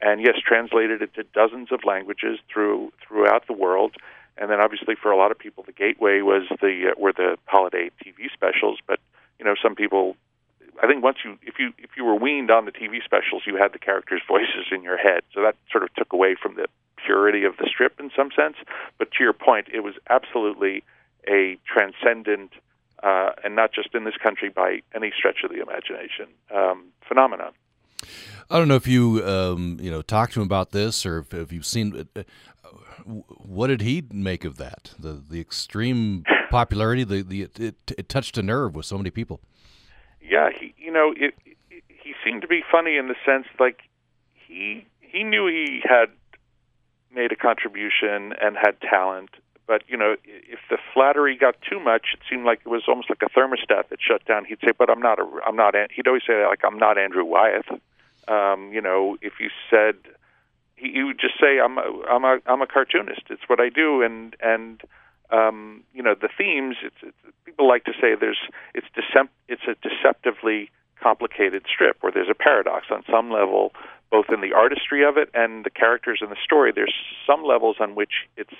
And 0.00 0.20
yes, 0.20 0.36
translated 0.44 1.02
into 1.02 1.24
dozens 1.34 1.72
of 1.72 1.80
languages 1.84 2.38
through 2.52 2.92
throughout 3.06 3.46
the 3.46 3.54
world. 3.54 3.94
And 4.36 4.50
then, 4.50 4.60
obviously, 4.60 4.94
for 4.94 5.10
a 5.10 5.16
lot 5.16 5.30
of 5.30 5.38
people, 5.38 5.64
the 5.64 5.72
gateway 5.72 6.20
was 6.20 6.42
the 6.60 6.92
uh, 6.92 7.00
were 7.00 7.12
the 7.12 7.38
holiday 7.46 7.90
TV 8.04 8.30
specials. 8.32 8.78
But 8.86 9.00
you 9.38 9.44
know, 9.46 9.54
some 9.60 9.74
people 9.74 10.16
I 10.82 10.86
think 10.86 11.02
once 11.02 11.18
you 11.24 11.38
if 11.42 11.58
you 11.58 11.72
if 11.78 11.90
you 11.96 12.04
were 12.04 12.14
weaned 12.14 12.50
on 12.50 12.64
the 12.64 12.72
TV 12.72 13.02
specials, 13.04 13.42
you 13.46 13.56
had 13.56 13.72
the 13.72 13.78
characters' 13.78 14.22
voices 14.28 14.66
in 14.70 14.82
your 14.82 14.96
head, 14.96 15.22
so 15.34 15.42
that 15.42 15.56
sort 15.70 15.84
of 15.84 15.94
took 15.94 16.12
away 16.12 16.36
from 16.40 16.56
the 16.56 16.66
purity 17.04 17.44
of 17.44 17.56
the 17.56 17.66
strip 17.68 17.98
in 18.00 18.10
some 18.16 18.30
sense. 18.36 18.56
But 18.98 19.10
to 19.12 19.24
your 19.24 19.32
point, 19.32 19.68
it 19.72 19.80
was 19.80 19.94
absolutely 20.10 20.84
a 21.28 21.58
transcendent, 21.66 22.52
uh, 23.02 23.30
and 23.44 23.56
not 23.56 23.72
just 23.72 23.94
in 23.94 24.04
this 24.04 24.16
country 24.22 24.48
by 24.48 24.82
any 24.94 25.12
stretch 25.16 25.38
of 25.44 25.50
the 25.50 25.60
imagination, 25.60 26.26
um, 26.54 26.86
phenomenon. 27.06 27.52
I 28.50 28.58
don't 28.58 28.68
know 28.68 28.76
if 28.76 28.86
you 28.86 29.24
um, 29.26 29.78
you 29.80 29.90
know 29.90 30.02
talked 30.02 30.34
to 30.34 30.40
him 30.40 30.46
about 30.46 30.70
this 30.70 31.06
or 31.06 31.18
if, 31.18 31.34
if 31.34 31.52
you've 31.52 31.66
seen. 31.66 32.08
Uh, 32.14 32.22
what 33.04 33.68
did 33.68 33.82
he 33.82 34.04
make 34.10 34.44
of 34.44 34.56
that? 34.56 34.92
The 34.98 35.12
the 35.12 35.40
extreme 35.40 36.24
popularity, 36.50 37.04
the 37.04 37.22
the 37.22 37.42
it, 37.58 37.76
it 37.96 38.08
touched 38.08 38.38
a 38.38 38.42
nerve 38.42 38.74
with 38.74 38.86
so 38.86 38.96
many 38.96 39.10
people. 39.10 39.40
Yeah, 40.28 40.50
he 40.50 40.74
you 40.78 40.92
know 40.92 41.12
it, 41.16 41.34
it, 41.44 41.84
he 41.88 42.14
seemed 42.24 42.42
to 42.42 42.48
be 42.48 42.62
funny 42.70 42.96
in 42.96 43.08
the 43.08 43.14
sense 43.24 43.46
like 43.58 43.80
he 44.34 44.86
he 45.00 45.22
knew 45.22 45.46
he 45.46 45.80
had 45.84 46.10
made 47.14 47.32
a 47.32 47.36
contribution 47.36 48.32
and 48.40 48.56
had 48.56 48.80
talent. 48.80 49.30
But 49.66 49.82
you 49.88 49.96
know, 49.96 50.14
if 50.24 50.60
the 50.70 50.78
flattery 50.94 51.36
got 51.36 51.56
too 51.68 51.80
much, 51.80 52.14
it 52.14 52.20
seemed 52.30 52.44
like 52.44 52.60
it 52.64 52.68
was 52.68 52.84
almost 52.86 53.10
like 53.10 53.22
a 53.22 53.30
thermostat 53.30 53.88
that 53.88 53.98
shut 54.00 54.24
down. 54.24 54.44
He'd 54.44 54.60
say, 54.60 54.72
"But 54.76 54.90
I'm 54.90 55.00
not 55.00 55.18
a, 55.18 55.26
I'm 55.44 55.56
not." 55.56 55.74
He'd 55.90 56.06
always 56.06 56.22
say, 56.26 56.44
"Like 56.46 56.64
I'm 56.64 56.78
not 56.78 56.98
Andrew 56.98 57.24
Wyeth." 57.24 57.68
Um, 58.28 58.72
you 58.72 58.80
know, 58.80 59.16
if 59.22 59.34
you 59.40 59.50
said, 59.70 59.96
he, 60.76 60.92
he 60.92 61.02
would 61.02 61.18
just 61.18 61.34
say, 61.40 61.58
"I'm 61.58 61.78
a, 61.78 62.02
I'm 62.08 62.24
a, 62.24 62.38
I'm 62.46 62.62
a 62.62 62.66
cartoonist. 62.66 63.22
It's 63.28 63.48
what 63.48 63.60
I 63.60 63.68
do." 63.68 64.02
And 64.02 64.36
and 64.40 64.80
um, 65.30 65.82
you 65.92 66.02
know, 66.02 66.14
the 66.14 66.28
themes. 66.36 66.76
It's, 66.82 66.96
it's 67.02 67.36
people 67.44 67.68
like 67.68 67.84
to 67.84 67.92
say 67.92 68.14
there's 68.18 68.40
it's 68.74 68.86
decep- 68.96 69.28
it's 69.48 69.62
a 69.68 69.74
deceptively 69.86 70.70
complicated 71.00 71.64
strip 71.72 71.98
where 72.00 72.12
there's 72.12 72.30
a 72.30 72.34
paradox 72.34 72.86
on 72.90 73.02
some 73.10 73.30
level 73.30 73.72
both 74.10 74.26
in 74.32 74.40
the 74.40 74.52
artistry 74.54 75.04
of 75.04 75.16
it 75.16 75.28
and 75.34 75.64
the 75.64 75.70
characters 75.70 76.20
in 76.22 76.30
the 76.30 76.36
story. 76.42 76.72
There's 76.72 76.94
some 77.26 77.42
levels 77.44 77.76
on 77.80 77.94
which 77.94 78.28
it's 78.36 78.54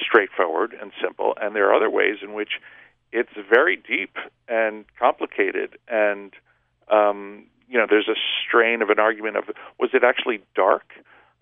straightforward 0.00 0.74
and 0.80 0.92
simple, 1.00 1.34
and 1.40 1.54
there 1.54 1.68
are 1.68 1.74
other 1.74 1.90
ways 1.90 2.16
in 2.22 2.32
which 2.32 2.60
it's 3.12 3.32
very 3.48 3.76
deep 3.76 4.16
and 4.48 4.84
complicated. 4.98 5.78
And 5.88 6.32
um, 6.90 7.46
you 7.68 7.78
know, 7.78 7.86
there's 7.88 8.08
a 8.08 8.18
strain 8.46 8.82
of 8.82 8.90
an 8.90 8.98
argument 8.98 9.36
of 9.36 9.44
was 9.78 9.90
it 9.92 10.02
actually 10.02 10.40
dark, 10.54 10.92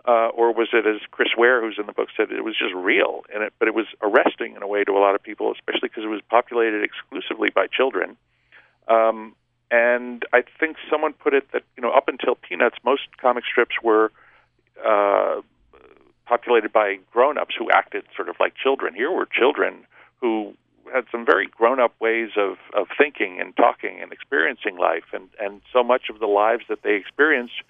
uh, 0.09 0.29
or 0.33 0.51
was 0.51 0.69
it, 0.73 0.87
as 0.87 1.01
Chris 1.11 1.29
Ware, 1.37 1.61
who's 1.61 1.77
in 1.77 1.85
the 1.85 1.93
book, 1.93 2.07
said, 2.17 2.31
it 2.31 2.43
was 2.43 2.55
just 2.57 2.73
real, 2.73 3.21
and 3.31 3.43
it, 3.43 3.53
but 3.59 3.67
it 3.67 3.75
was 3.75 3.85
arresting 4.01 4.55
in 4.55 4.63
a 4.63 4.67
way 4.67 4.83
to 4.83 4.91
a 4.93 4.97
lot 4.97 5.13
of 5.13 5.21
people, 5.21 5.51
especially 5.51 5.87
because 5.87 6.03
it 6.03 6.07
was 6.07 6.21
populated 6.31 6.81
exclusively 6.83 7.49
by 7.53 7.67
children. 7.67 8.17
Um, 8.87 9.35
and 9.69 10.25
I 10.33 10.41
think 10.59 10.77
someone 10.89 11.13
put 11.13 11.35
it 11.35 11.51
that 11.53 11.61
you 11.77 11.83
know 11.83 11.91
up 11.91 12.07
until 12.07 12.33
Peanuts, 12.33 12.77
most 12.83 13.03
comic 13.21 13.43
strips 13.45 13.75
were 13.83 14.11
uh, 14.83 15.41
populated 16.25 16.73
by 16.73 16.97
grown-ups 17.13 17.53
who 17.55 17.69
acted 17.69 18.03
sort 18.15 18.29
of 18.29 18.35
like 18.39 18.55
children. 18.55 18.95
Here 18.95 19.11
were 19.11 19.27
children 19.27 19.85
who 20.21 20.55
had 20.91 21.05
some 21.11 21.23
very 21.23 21.45
grown-up 21.45 21.93
ways 22.01 22.31
of 22.35 22.57
of 22.73 22.87
thinking 22.97 23.39
and 23.39 23.55
talking 23.55 23.99
and 24.01 24.11
experiencing 24.11 24.75
life, 24.79 25.13
and 25.13 25.29
and 25.39 25.61
so 25.71 25.83
much 25.83 26.09
of 26.09 26.17
the 26.17 26.25
lives 26.25 26.63
that 26.67 26.81
they 26.81 26.95
experienced 26.95 27.61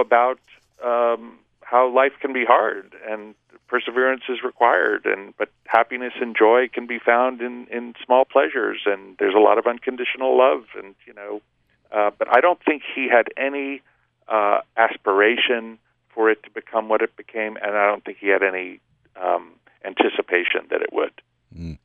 about 0.00 0.38
um, 0.84 1.38
how 1.62 1.88
life 1.88 2.12
can 2.20 2.32
be 2.32 2.44
hard 2.44 2.94
and 3.08 3.34
perseverance 3.66 4.22
is 4.28 4.42
required 4.44 5.06
and 5.06 5.34
but 5.38 5.48
happiness 5.64 6.12
and 6.20 6.36
joy 6.36 6.68
can 6.72 6.86
be 6.86 6.98
found 6.98 7.40
in 7.40 7.66
in 7.70 7.94
small 8.04 8.24
pleasures 8.24 8.82
and 8.86 9.16
there's 9.18 9.34
a 9.34 9.38
lot 9.38 9.58
of 9.58 9.66
unconditional 9.66 10.36
love 10.36 10.64
and 10.76 10.94
you 11.06 11.14
know 11.14 11.40
uh, 11.92 12.10
but 12.18 12.28
I 12.28 12.40
don't 12.40 12.62
think 12.64 12.82
he 12.94 13.08
had 13.08 13.28
any 13.36 13.82
uh, 14.28 14.60
aspiration 14.76 15.78
for 16.14 16.30
it 16.30 16.42
to 16.44 16.50
become 16.50 16.88
what 16.88 17.02
it 17.02 17.16
became 17.16 17.56
and 17.56 17.76
I 17.76 17.86
don't 17.86 18.04
think 18.04 18.18
he 18.20 18.28
had 18.28 18.42
any 18.42 18.80
um, 19.20 19.52
anticipation 19.84 20.66
that 20.70 20.80
it 20.82 20.92
would. 20.92 21.12
Mm. 21.56 21.78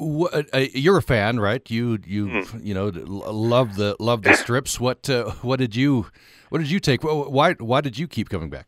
Uh, 0.00 0.66
you're 0.74 0.98
a 0.98 1.02
fan, 1.02 1.40
right? 1.40 1.68
You 1.70 1.98
you 2.06 2.26
mm. 2.26 2.64
you 2.64 2.74
know 2.74 2.88
love 2.88 3.76
the 3.76 3.96
love 3.98 4.22
the 4.22 4.34
strips. 4.34 4.80
What 4.80 5.08
uh, 5.10 5.30
what 5.42 5.58
did 5.58 5.76
you 5.76 6.06
what 6.48 6.58
did 6.58 6.70
you 6.70 6.80
take? 6.80 7.02
Why 7.02 7.54
why 7.54 7.80
did 7.80 7.98
you 7.98 8.06
keep 8.08 8.28
coming 8.28 8.50
back? 8.50 8.66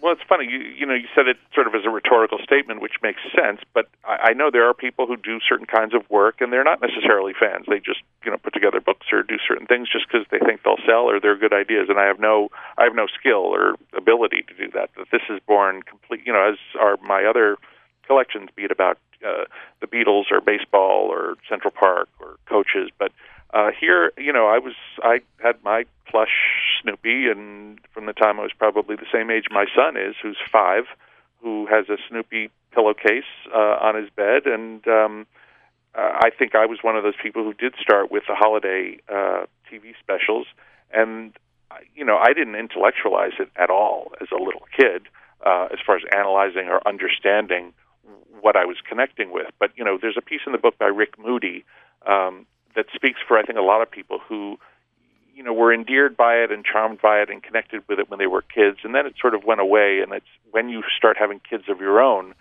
Well, 0.00 0.12
it's 0.12 0.22
funny. 0.28 0.46
You, 0.46 0.58
you 0.58 0.86
know, 0.86 0.94
you 0.94 1.08
said 1.12 1.26
it 1.26 1.38
sort 1.52 1.66
of 1.66 1.74
as 1.74 1.82
a 1.84 1.90
rhetorical 1.90 2.38
statement, 2.38 2.80
which 2.80 3.02
makes 3.02 3.20
sense. 3.34 3.60
But 3.74 3.88
I, 4.04 4.30
I 4.30 4.32
know 4.32 4.48
there 4.50 4.68
are 4.68 4.74
people 4.74 5.06
who 5.06 5.16
do 5.16 5.40
certain 5.46 5.66
kinds 5.66 5.92
of 5.92 6.08
work, 6.08 6.40
and 6.40 6.52
they're 6.52 6.64
not 6.64 6.80
necessarily 6.80 7.32
fans. 7.34 7.66
They 7.68 7.80
just, 7.80 8.00
you 8.24 8.30
know, 8.30 8.38
put 8.38 8.54
together 8.54 8.80
books 8.80 9.08
or 9.12 9.24
do 9.24 9.36
certain 9.46 9.66
things 9.66 9.88
just 9.90 10.06
because 10.06 10.24
they 10.30 10.38
think 10.38 10.62
they'll 10.62 10.80
sell 10.86 11.10
or 11.10 11.18
they're 11.18 11.36
good 11.36 11.52
ideas. 11.52 11.88
And 11.88 11.98
I 11.98 12.06
have 12.06 12.20
no, 12.20 12.48
I 12.78 12.84
have 12.84 12.94
no 12.94 13.06
skill 13.18 13.50
or 13.50 13.74
ability 13.96 14.44
to 14.46 14.54
do 14.54 14.70
that. 14.72 14.90
That 14.96 15.10
this 15.10 15.22
is 15.28 15.40
born 15.48 15.82
complete. 15.82 16.22
You 16.24 16.32
know, 16.32 16.46
as 16.52 16.58
are 16.78 16.96
my 17.02 17.24
other 17.24 17.58
collections, 18.08 18.48
be 18.56 18.64
it 18.64 18.72
about 18.72 18.98
uh, 19.24 19.44
the 19.80 19.86
Beatles 19.86 20.24
or 20.32 20.40
baseball 20.40 21.06
or 21.08 21.36
Central 21.48 21.70
Park 21.70 22.08
or 22.18 22.36
coaches, 22.48 22.90
but 22.98 23.12
uh, 23.54 23.70
here, 23.78 24.12
you 24.18 24.32
know, 24.32 24.46
I 24.46 24.58
was 24.58 24.74
I 25.02 25.20
had 25.38 25.62
my 25.64 25.84
plush 26.06 26.34
Snoopy, 26.82 27.28
and 27.28 27.78
from 27.92 28.06
the 28.06 28.12
time 28.12 28.38
I 28.38 28.42
was 28.42 28.52
probably 28.58 28.96
the 28.96 29.06
same 29.12 29.30
age 29.30 29.44
my 29.50 29.64
son 29.74 29.96
is, 29.96 30.16
who's 30.22 30.36
five, 30.52 30.84
who 31.42 31.66
has 31.66 31.88
a 31.88 31.96
Snoopy 32.08 32.50
pillowcase 32.72 33.30
uh, 33.54 33.78
on 33.80 33.94
his 33.94 34.10
bed, 34.10 34.46
and 34.46 34.86
um, 34.88 35.26
uh, 35.94 36.18
I 36.20 36.30
think 36.30 36.54
I 36.54 36.66
was 36.66 36.78
one 36.82 36.96
of 36.96 37.04
those 37.04 37.16
people 37.22 37.42
who 37.42 37.54
did 37.54 37.74
start 37.80 38.10
with 38.10 38.24
the 38.28 38.34
holiday 38.34 38.98
uh, 39.08 39.46
TV 39.70 39.94
specials, 39.98 40.46
and 40.92 41.32
you 41.94 42.04
know, 42.04 42.18
I 42.18 42.32
didn't 42.34 42.54
intellectualize 42.54 43.32
it 43.38 43.50
at 43.56 43.70
all 43.70 44.12
as 44.20 44.28
a 44.30 44.42
little 44.42 44.66
kid, 44.76 45.02
uh, 45.44 45.68
as 45.72 45.78
far 45.84 45.96
as 45.96 46.02
analyzing 46.14 46.68
or 46.68 46.86
understanding 46.86 47.72
what 48.40 48.56
I 48.56 48.64
was 48.64 48.76
connecting 48.88 49.30
with. 49.32 49.46
But 49.58 49.70
you 49.76 49.84
know, 49.84 49.98
there's 50.00 50.16
a 50.16 50.22
piece 50.22 50.40
in 50.46 50.52
the 50.52 50.58
book 50.58 50.78
by 50.78 50.86
Rick 50.86 51.18
Moody 51.18 51.64
um, 52.06 52.46
that 52.74 52.86
speaks 52.94 53.20
for 53.26 53.38
I 53.38 53.42
think 53.42 53.58
a 53.58 53.62
lot 53.62 53.82
of 53.82 53.90
people 53.90 54.18
who 54.26 54.58
you 55.34 55.42
know 55.42 55.52
were 55.52 55.72
endeared 55.72 56.16
by 56.16 56.34
it 56.34 56.50
and 56.50 56.64
charmed 56.64 57.00
by 57.00 57.20
it 57.20 57.30
and 57.30 57.42
connected 57.42 57.82
with 57.88 57.98
it 57.98 58.10
when 58.10 58.18
they 58.18 58.26
were 58.26 58.42
kids, 58.42 58.78
and 58.84 58.94
then 58.94 59.06
it 59.06 59.14
sort 59.20 59.34
of 59.34 59.44
went 59.44 59.60
away. 59.60 60.00
And 60.00 60.12
it's 60.12 60.26
when 60.50 60.68
you 60.68 60.82
start 60.96 61.16
having 61.18 61.40
kids 61.48 61.64
of 61.68 61.80
your 61.80 62.00
own 62.00 62.34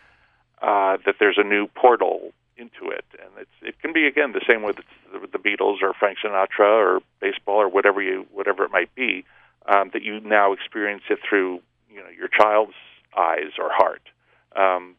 uh, 0.61 0.97
that 1.05 1.15
there's 1.19 1.37
a 1.37 1.43
new 1.43 1.67
portal 1.67 2.33
into 2.57 2.89
it, 2.89 3.05
and 3.13 3.29
it's 3.37 3.51
it 3.61 3.79
can 3.81 3.93
be 3.93 4.07
again 4.07 4.33
the 4.33 4.41
same 4.47 4.63
with 4.63 4.77
the 5.11 5.37
Beatles 5.37 5.81
or 5.81 5.93
Frank 5.93 6.17
Sinatra 6.23 6.59
or 6.59 6.99
baseball 7.19 7.57
or 7.57 7.69
whatever 7.69 8.01
you 8.01 8.25
whatever 8.31 8.63
it 8.63 8.71
might 8.71 8.93
be 8.95 9.25
um, 9.67 9.91
that 9.93 10.01
you 10.01 10.19
now 10.19 10.53
experience 10.53 11.03
it 11.09 11.19
through 11.27 11.61
you 11.89 11.97
know 11.97 12.09
your 12.17 12.27
child's 12.27 12.73
eyes 13.17 13.51
or 13.59 13.69
heart. 13.71 14.01
Um, 14.55 14.95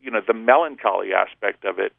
you 0.00 0.10
know 0.10 0.20
the 0.26 0.34
melancholy 0.34 1.12
aspect 1.12 1.64
of 1.64 1.78
it 1.78 1.92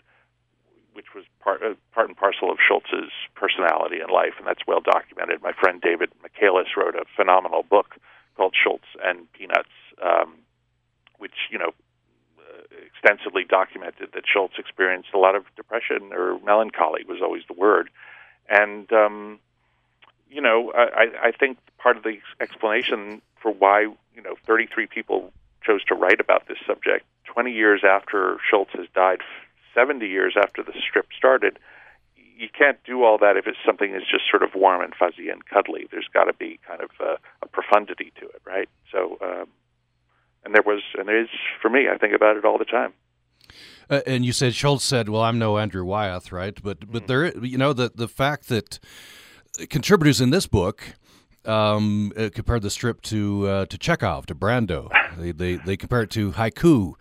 which 0.94 1.14
was 1.16 1.24
part 1.40 1.62
uh, 1.64 1.74
part 1.94 2.08
and 2.08 2.18
parcel 2.18 2.52
of 2.52 2.58
Schulz's 2.60 3.12
personality 3.36 4.00
and 4.00 4.12
life, 4.12 4.34
and 4.38 4.48
that's 4.48 4.66
well 4.68 4.82
documented. 4.82 5.42
My 5.42 5.54
friend 5.54 5.82
David 5.82 6.12
Michaelis 6.22 6.76
wrote 6.76 6.96
a 6.96 7.06
phenomenal 7.16 7.64
book 7.64 7.96
called 8.36 8.56
Schulz 8.62 8.84
and 9.04 9.32
Peanuts, 9.34 9.70
um, 10.04 10.36
which 11.18 11.48
you 11.50 11.58
know 11.58 11.72
uh, 12.40 12.62
extensively 12.86 13.44
documented 13.44 14.10
that 14.14 14.24
Schulz 14.28 14.54
experienced 14.58 15.10
a 15.14 15.18
lot 15.18 15.36
of 15.36 15.44
depression 15.56 16.12
or 16.12 16.40
melancholy 16.44 17.04
was 17.08 17.20
always 17.22 17.44
the 17.48 17.54
word, 17.54 17.90
and 18.50 18.92
um, 18.92 19.40
you 20.30 20.42
know 20.42 20.72
I, 20.76 21.28
I 21.28 21.32
think 21.32 21.58
part 21.78 21.98
of 21.98 22.04
the 22.04 22.18
explanation 22.40 23.22
for 23.42 23.52
why 23.52 23.82
you 23.82 24.22
know 24.22 24.36
33 24.46 24.88
people 24.88 25.32
chose 25.64 25.84
to 25.86 25.96
write 25.96 26.20
about 26.20 26.48
this 26.48 26.58
subject 26.66 27.06
20 27.26 27.52
years 27.52 27.82
after 27.84 28.38
Schulz 28.50 28.70
has 28.74 28.88
died 28.94 29.20
70 29.74 30.06
years 30.08 30.36
after 30.38 30.64
the 30.64 30.74
strip 30.88 31.08
started, 31.18 31.60
you 32.16 32.50
can't 32.58 32.78
do 32.84 33.04
all 33.04 33.18
that 33.20 33.38
if 33.38 33.48
it's 33.48 33.58
something 33.66 33.94
that's 33.94 34.10
just 34.10 34.24
sort 34.30 34.44
of 34.44 34.50
warm 34.56 34.82
and 34.82 34.94
fuzzy 34.96 35.30
and 35.30 35.46
cuddly. 35.46 35.88
There's 35.92 36.10
got 36.14 36.26
to 36.26 36.34
be 36.34 36.60
kind 36.68 36.82
of 36.82 36.90
a, 37.00 37.18
a 37.44 37.48
profundity 37.48 38.12
to 38.20 38.26
it, 38.26 38.42
right? 38.46 38.68
So, 38.92 39.18
um, 39.22 39.48
and 40.44 40.54
there 40.56 40.64
was, 40.66 40.82
and 40.98 41.08
there 41.08 41.22
is 41.22 41.30
for 41.62 41.70
me. 41.70 41.88
I 41.88 41.98
think 41.98 42.14
about 42.16 42.36
it 42.36 42.46
all 42.46 42.58
the 42.58 42.66
time. 42.66 42.94
Uh, 43.90 44.02
and 44.08 44.26
you 44.26 44.32
said 44.32 44.56
Schulz 44.56 44.84
said, 44.84 45.10
"Well, 45.10 45.22
I'm 45.22 45.38
no 45.38 45.58
Andrew 45.58 45.84
Wyeth, 45.84 46.32
right?" 46.32 46.58
But 46.64 46.92
but 46.92 47.04
mm. 47.04 47.08
there, 47.08 47.38
you 47.46 47.58
know, 47.58 47.74
the 47.74 47.92
the 47.94 48.08
fact 48.08 48.48
that 48.48 48.80
contributors 49.70 50.22
in 50.22 50.30
this 50.30 50.48
book 50.48 50.96
um, 51.46 52.12
uh, 52.18 52.30
compared 52.34 52.62
the 52.62 52.70
strip 52.70 53.02
to 53.04 53.48
uh, 53.48 53.66
to 53.66 53.78
Chekhov, 53.78 54.26
to 54.28 54.36
Brando. 54.36 54.90
they, 55.18 55.32
they 55.32 55.56
they 55.56 55.78
compare 55.78 56.02
it 56.02 56.12
to 56.12 56.32
haiku. 56.32 56.94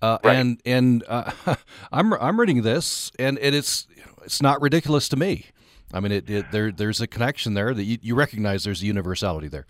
Uh, 0.00 0.18
right. 0.22 0.36
And 0.36 0.60
and 0.64 1.04
uh, 1.08 1.32
I'm 1.92 2.12
I'm 2.14 2.38
reading 2.38 2.62
this, 2.62 3.10
and, 3.18 3.38
and 3.38 3.54
it's 3.54 3.86
it's 4.24 4.40
not 4.42 4.60
ridiculous 4.62 5.08
to 5.10 5.16
me. 5.16 5.46
I 5.92 6.00
mean, 6.00 6.12
it, 6.12 6.28
it 6.30 6.52
there 6.52 6.70
there's 6.70 7.00
a 7.00 7.06
connection 7.06 7.54
there 7.54 7.74
that 7.74 7.84
you, 7.84 7.98
you 8.02 8.14
recognize 8.14 8.64
there's 8.64 8.82
a 8.82 8.86
universality 8.86 9.48
there. 9.48 9.66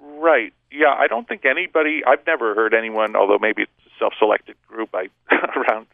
Right. 0.00 0.52
Yeah. 0.70 0.94
I 0.96 1.06
don't 1.06 1.26
think 1.26 1.44
anybody. 1.44 2.02
I've 2.06 2.24
never 2.26 2.54
heard 2.54 2.74
anyone, 2.74 3.16
although 3.16 3.38
maybe 3.38 3.62
it's 3.62 3.72
a 3.86 3.98
self-selected 3.98 4.56
group 4.68 4.90
I 4.94 5.08
around 5.56 5.86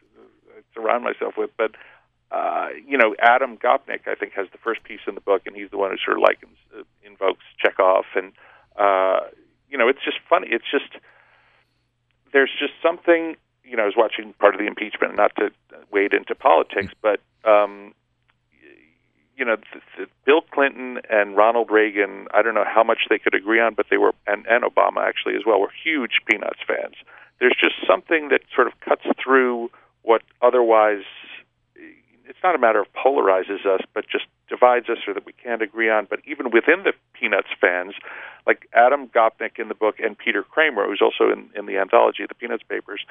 surround 0.73 1.03
myself 1.03 1.35
with, 1.37 1.51
but. 1.57 1.71
Uh, 2.31 2.69
you 2.85 2.97
know, 2.97 3.15
Adam 3.19 3.57
Gopnik, 3.57 4.07
I 4.07 4.15
think, 4.15 4.33
has 4.33 4.47
the 4.51 4.57
first 4.57 4.83
piece 4.83 4.99
in 5.07 5.15
the 5.15 5.21
book, 5.21 5.43
and 5.45 5.55
he's 5.55 5.69
the 5.71 5.77
one 5.77 5.91
who 5.91 5.97
sort 6.03 6.17
of 6.17 6.23
like 6.23 6.39
uh, 6.77 6.83
invokes 7.03 7.43
Chekhov, 7.57 8.05
and 8.15 8.33
uh, 8.77 9.27
you 9.69 9.77
know, 9.77 9.87
it's 9.87 10.03
just 10.03 10.17
funny. 10.29 10.47
It's 10.49 10.69
just 10.69 11.01
there's 12.33 12.51
just 12.59 12.73
something 12.83 13.37
you 13.67 13.75
know, 13.75 13.83
I 13.83 13.85
was 13.85 13.95
watching 13.97 14.33
part 14.39 14.55
of 14.55 14.59
the 14.59 14.67
impeachment, 14.67 15.15
not 15.15 15.35
to 15.35 15.51
wade 15.91 16.13
into 16.13 16.33
politics, 16.33 16.93
but 17.01 17.19
um, 17.43 17.93
you 19.35 19.45
know, 19.45 19.57
th- 19.57 19.83
th- 19.95 20.09
Bill 20.25 20.41
Clinton 20.41 20.99
and 21.09 21.35
Ronald 21.35 21.69
Reagan. 21.69 22.27
I 22.33 22.41
don't 22.41 22.55
know 22.55 22.65
how 22.65 22.83
much 22.83 22.99
they 23.09 23.19
could 23.19 23.35
agree 23.35 23.59
on, 23.59 23.73
but 23.73 23.87
they 23.89 23.97
were, 23.97 24.13
and, 24.25 24.45
and 24.47 24.63
Obama 24.63 25.05
actually 25.05 25.35
as 25.35 25.41
well, 25.45 25.59
were 25.59 25.71
huge 25.83 26.21
Peanuts 26.25 26.59
fans. 26.65 26.95
There's 27.39 27.55
just 27.61 27.75
something 27.85 28.29
that 28.29 28.41
sort 28.55 28.67
of 28.67 28.79
cuts 28.79 29.03
through 29.21 29.69
what 30.01 30.23
otherwise. 30.41 31.03
It's 32.27 32.39
not 32.43 32.55
a 32.55 32.57
matter 32.57 32.79
of 32.79 32.87
polarizes 32.93 33.65
us, 33.65 33.81
but 33.93 34.05
just 34.09 34.25
divides 34.49 34.89
us, 34.89 34.97
or 35.07 35.13
that 35.13 35.25
we 35.25 35.33
can't 35.33 35.61
agree 35.61 35.89
on. 35.89 36.07
But 36.09 36.19
even 36.25 36.51
within 36.51 36.83
the 36.83 36.93
Peanuts 37.13 37.47
fans, 37.59 37.93
like 38.45 38.67
Adam 38.73 39.07
Gopnik 39.07 39.59
in 39.59 39.67
the 39.67 39.75
book 39.75 39.99
and 39.99 40.17
Peter 40.17 40.43
Kramer, 40.43 40.85
who's 40.85 41.01
also 41.01 41.31
in, 41.31 41.49
in 41.55 41.65
the 41.65 41.77
anthology 41.77 42.25
the 42.27 42.35
Peanuts 42.35 42.63
Papers, 42.67 43.01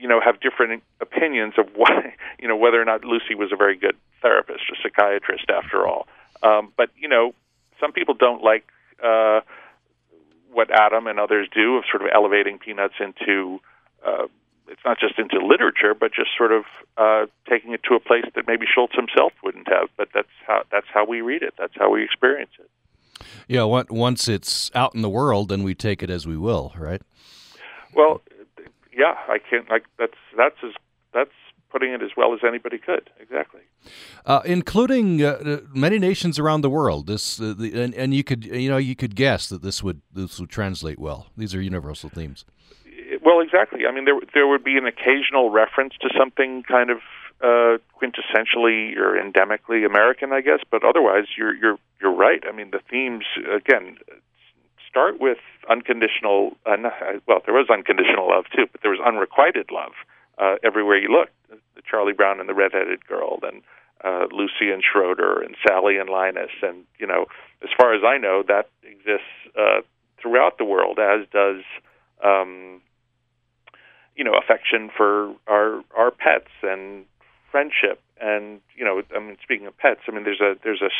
you 0.00 0.08
know 0.08 0.20
have 0.20 0.40
different 0.40 0.82
opinions 1.00 1.54
of 1.58 1.66
why 1.76 2.14
you 2.40 2.48
know 2.48 2.56
whether 2.56 2.80
or 2.80 2.84
not 2.84 3.04
Lucy 3.04 3.34
was 3.34 3.52
a 3.52 3.56
very 3.56 3.76
good 3.76 3.96
therapist 4.22 4.64
or 4.70 4.76
psychiatrist 4.82 5.50
after 5.50 5.86
all. 5.86 6.08
Um, 6.42 6.72
but 6.76 6.90
you 6.96 7.08
know, 7.08 7.34
some 7.78 7.92
people 7.92 8.14
don't 8.14 8.42
like 8.42 8.66
uh, 9.04 9.40
what 10.52 10.70
Adam 10.70 11.06
and 11.06 11.20
others 11.20 11.48
do 11.54 11.76
of 11.76 11.84
sort 11.90 12.02
of 12.02 12.08
elevating 12.12 12.58
Peanuts 12.58 12.94
into. 12.98 13.60
Uh, 14.04 14.26
it's 14.70 14.80
not 14.84 14.98
just 14.98 15.18
into 15.18 15.44
literature, 15.44 15.94
but 15.94 16.12
just 16.12 16.30
sort 16.36 16.52
of 16.52 16.64
uh, 16.96 17.26
taking 17.48 17.72
it 17.72 17.82
to 17.88 17.94
a 17.94 18.00
place 18.00 18.24
that 18.34 18.46
maybe 18.46 18.66
Schulz 18.72 18.92
himself 18.94 19.32
wouldn't 19.42 19.68
have. 19.68 19.88
But 19.96 20.08
that's 20.14 20.28
how 20.46 20.62
that's 20.70 20.86
how 20.92 21.04
we 21.04 21.20
read 21.20 21.42
it. 21.42 21.54
That's 21.58 21.74
how 21.76 21.90
we 21.90 22.04
experience 22.04 22.52
it. 22.58 22.70
Yeah, 23.48 23.64
once 23.64 24.28
it's 24.28 24.70
out 24.74 24.94
in 24.94 25.02
the 25.02 25.10
world, 25.10 25.48
then 25.48 25.62
we 25.62 25.74
take 25.74 26.02
it 26.02 26.08
as 26.08 26.26
we 26.26 26.36
will, 26.36 26.72
right? 26.78 27.02
Well, 27.94 28.22
yeah, 28.96 29.14
I 29.28 29.38
can't. 29.38 29.68
Like 29.68 29.84
that's 29.98 30.14
that's 30.36 30.56
as 30.62 30.72
that's 31.12 31.30
putting 31.70 31.92
it 31.92 32.02
as 32.02 32.10
well 32.16 32.32
as 32.32 32.40
anybody 32.46 32.78
could. 32.78 33.10
Exactly. 33.18 33.60
Uh, 34.26 34.42
including 34.44 35.22
uh, 35.22 35.60
many 35.74 35.98
nations 35.98 36.38
around 36.38 36.60
the 36.60 36.70
world. 36.70 37.06
This 37.06 37.40
uh, 37.40 37.54
the, 37.56 37.82
and, 37.82 37.94
and 37.94 38.14
you 38.14 38.22
could 38.22 38.44
you 38.44 38.70
know 38.70 38.76
you 38.76 38.94
could 38.94 39.16
guess 39.16 39.48
that 39.48 39.62
this 39.62 39.82
would 39.82 40.00
this 40.12 40.38
would 40.38 40.50
translate 40.50 40.98
well. 40.98 41.26
These 41.36 41.54
are 41.54 41.60
universal 41.60 42.08
themes. 42.08 42.44
Well, 43.30 43.38
exactly. 43.38 43.86
I 43.86 43.92
mean, 43.92 44.06
there 44.06 44.18
there 44.34 44.48
would 44.48 44.64
be 44.64 44.76
an 44.76 44.86
occasional 44.86 45.50
reference 45.50 45.94
to 46.00 46.10
something 46.18 46.64
kind 46.64 46.90
of 46.90 46.98
uh, 47.40 47.78
quintessentially 47.94 48.96
or 48.96 49.14
endemically 49.14 49.86
American, 49.86 50.32
I 50.32 50.40
guess. 50.40 50.58
But 50.68 50.82
otherwise, 50.82 51.26
you're 51.38 51.54
you're 51.54 51.78
you're 52.00 52.12
right. 52.12 52.42
I 52.44 52.50
mean, 52.50 52.72
the 52.72 52.80
themes 52.90 53.24
again 53.54 53.98
start 54.88 55.20
with 55.20 55.38
unconditional. 55.68 56.56
Uh, 56.66 56.76
well, 57.28 57.38
there 57.46 57.54
was 57.54 57.68
unconditional 57.70 58.30
love 58.30 58.46
too, 58.52 58.66
but 58.72 58.80
there 58.82 58.90
was 58.90 58.98
unrequited 59.06 59.70
love 59.70 59.92
uh, 60.38 60.56
everywhere 60.64 60.98
you 60.98 61.08
looked. 61.08 61.34
The 61.76 61.82
Charlie 61.88 62.12
Brown 62.12 62.40
and 62.40 62.48
the 62.48 62.54
redheaded 62.54 63.06
girl, 63.06 63.38
and 63.44 63.62
uh, 64.02 64.26
Lucy 64.32 64.72
and 64.72 64.82
Schroeder, 64.82 65.40
and 65.40 65.54
Sally 65.64 65.98
and 65.98 66.10
Linus, 66.10 66.50
and 66.62 66.82
you 66.98 67.06
know, 67.06 67.26
as 67.62 67.70
far 67.78 67.94
as 67.94 68.02
I 68.04 68.18
know, 68.18 68.42
that 68.48 68.70
exists 68.82 69.30
uh, 69.56 69.82
throughout 70.20 70.58
the 70.58 70.64
world, 70.64 70.98
as 70.98 71.28
does. 71.30 71.62
Um, 72.24 72.82
you 74.20 74.24
know, 74.24 74.36
affection 74.36 74.90
for 74.94 75.32
our 75.46 75.80
our 75.96 76.10
pets 76.10 76.52
and 76.62 77.06
friendship, 77.50 78.02
and 78.20 78.60
you 78.76 78.84
know, 78.84 79.00
I 79.16 79.18
mean, 79.18 79.38
speaking 79.42 79.66
of 79.66 79.78
pets, 79.78 80.00
I 80.06 80.10
mean, 80.10 80.24
there's 80.24 80.42
a 80.42 80.56
there's 80.62 80.82
a 80.82 80.92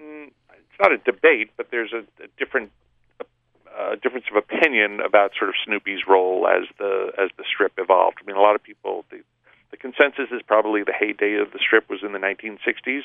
mm, 0.00 0.28
it's 0.28 0.78
not 0.80 0.92
a 0.92 0.98
debate, 0.98 1.50
but 1.56 1.72
there's 1.72 1.92
a, 1.92 2.06
a 2.22 2.28
different 2.38 2.70
uh, 3.76 3.96
difference 4.00 4.26
of 4.30 4.36
opinion 4.36 5.00
about 5.04 5.32
sort 5.36 5.48
of 5.48 5.56
Snoopy's 5.66 6.06
role 6.06 6.46
as 6.46 6.68
the 6.78 7.10
as 7.18 7.30
the 7.36 7.42
strip 7.52 7.72
evolved. 7.78 8.18
I 8.22 8.26
mean, 8.28 8.36
a 8.36 8.40
lot 8.40 8.54
of 8.54 8.62
people 8.62 9.04
the 9.10 9.22
the 9.72 9.76
consensus 9.76 10.30
is 10.30 10.40
probably 10.46 10.84
the 10.84 10.94
heyday 10.94 11.34
of 11.34 11.50
the 11.50 11.58
strip 11.58 11.90
was 11.90 11.98
in 12.06 12.12
the 12.12 12.22
1960s, 12.22 13.02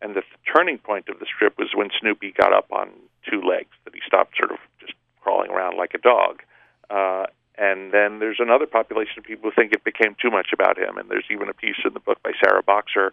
and 0.00 0.16
the 0.16 0.22
turning 0.48 0.78
point 0.78 1.10
of 1.10 1.18
the 1.18 1.26
strip 1.26 1.58
was 1.58 1.68
when 1.74 1.90
Snoopy 2.00 2.32
got 2.40 2.54
up 2.54 2.72
on 2.72 2.88
two 3.28 3.42
legs, 3.42 3.76
that 3.84 3.92
he 3.92 4.00
stopped 4.06 4.38
sort 4.38 4.50
of 4.50 4.56
just 4.80 4.94
crawling 5.20 5.50
around 5.50 5.76
like 5.76 5.92
a 5.92 5.98
dog. 5.98 6.40
Uh, 6.88 7.26
and 7.58 7.92
then 7.92 8.18
there's 8.18 8.38
another 8.40 8.66
population 8.66 9.18
of 9.18 9.24
people 9.24 9.50
who 9.50 9.54
think 9.54 9.72
it 9.72 9.84
became 9.84 10.16
too 10.20 10.30
much 10.30 10.48
about 10.52 10.78
him. 10.78 10.96
And 10.96 11.10
there's 11.10 11.26
even 11.30 11.48
a 11.48 11.54
piece 11.54 11.76
in 11.84 11.92
the 11.92 12.00
book 12.00 12.22
by 12.22 12.32
Sarah 12.42 12.62
Boxer 12.62 13.12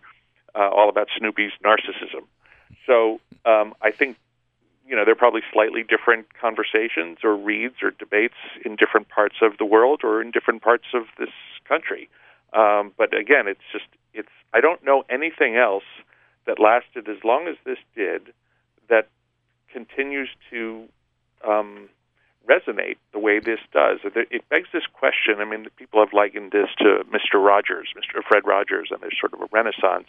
uh, 0.55 0.69
all 0.69 0.89
about 0.89 1.07
Snoopy's 1.17 1.51
narcissism. 1.63 2.23
So 2.85 3.19
um, 3.45 3.73
I 3.81 3.91
think 3.91 4.17
you 4.89 4.95
know, 4.95 5.05
they're 5.05 5.15
probably 5.15 5.41
slightly 5.53 5.83
different 5.83 6.33
conversations 6.33 7.19
or 7.23 7.35
reads 7.35 7.75
or 7.83 7.91
debates 7.91 8.33
in 8.65 8.75
different 8.75 9.07
parts 9.07 9.35
of 9.41 9.57
the 9.59 9.65
world 9.65 10.01
or 10.03 10.19
in 10.19 10.31
different 10.31 10.63
parts 10.63 10.85
of 10.95 11.03
this 11.19 11.29
country. 11.67 12.09
Um, 12.53 12.91
but 12.97 13.15
again, 13.15 13.47
it's 13.47 13.61
just 13.71 13.85
it's. 14.15 14.29
I 14.51 14.61
don't 14.61 14.83
know 14.83 15.03
anything 15.07 15.55
else 15.55 15.83
that 16.47 16.57
lasted 16.59 17.07
as 17.07 17.23
long 17.23 17.47
as 17.47 17.55
this 17.63 17.77
did 17.95 18.33
that 18.89 19.07
continues 19.71 20.29
to 20.49 20.85
um, 21.47 21.89
resonate 22.49 22.97
the 23.13 23.19
way 23.19 23.39
this 23.39 23.59
does. 23.71 23.99
It 24.03 24.47
begs 24.49 24.69
this 24.73 24.85
question. 24.91 25.35
I 25.39 25.45
mean, 25.45 25.67
people 25.77 25.99
have 25.99 26.13
likened 26.13 26.51
this 26.51 26.69
to 26.79 27.03
Mr. 27.11 27.43
Rogers, 27.43 27.89
Mr. 27.95 28.23
Fred 28.27 28.45
Rogers, 28.45 28.89
and 28.91 28.99
there's 29.01 29.17
sort 29.19 29.33
of 29.33 29.41
a 29.41 29.47
renaissance. 29.51 30.07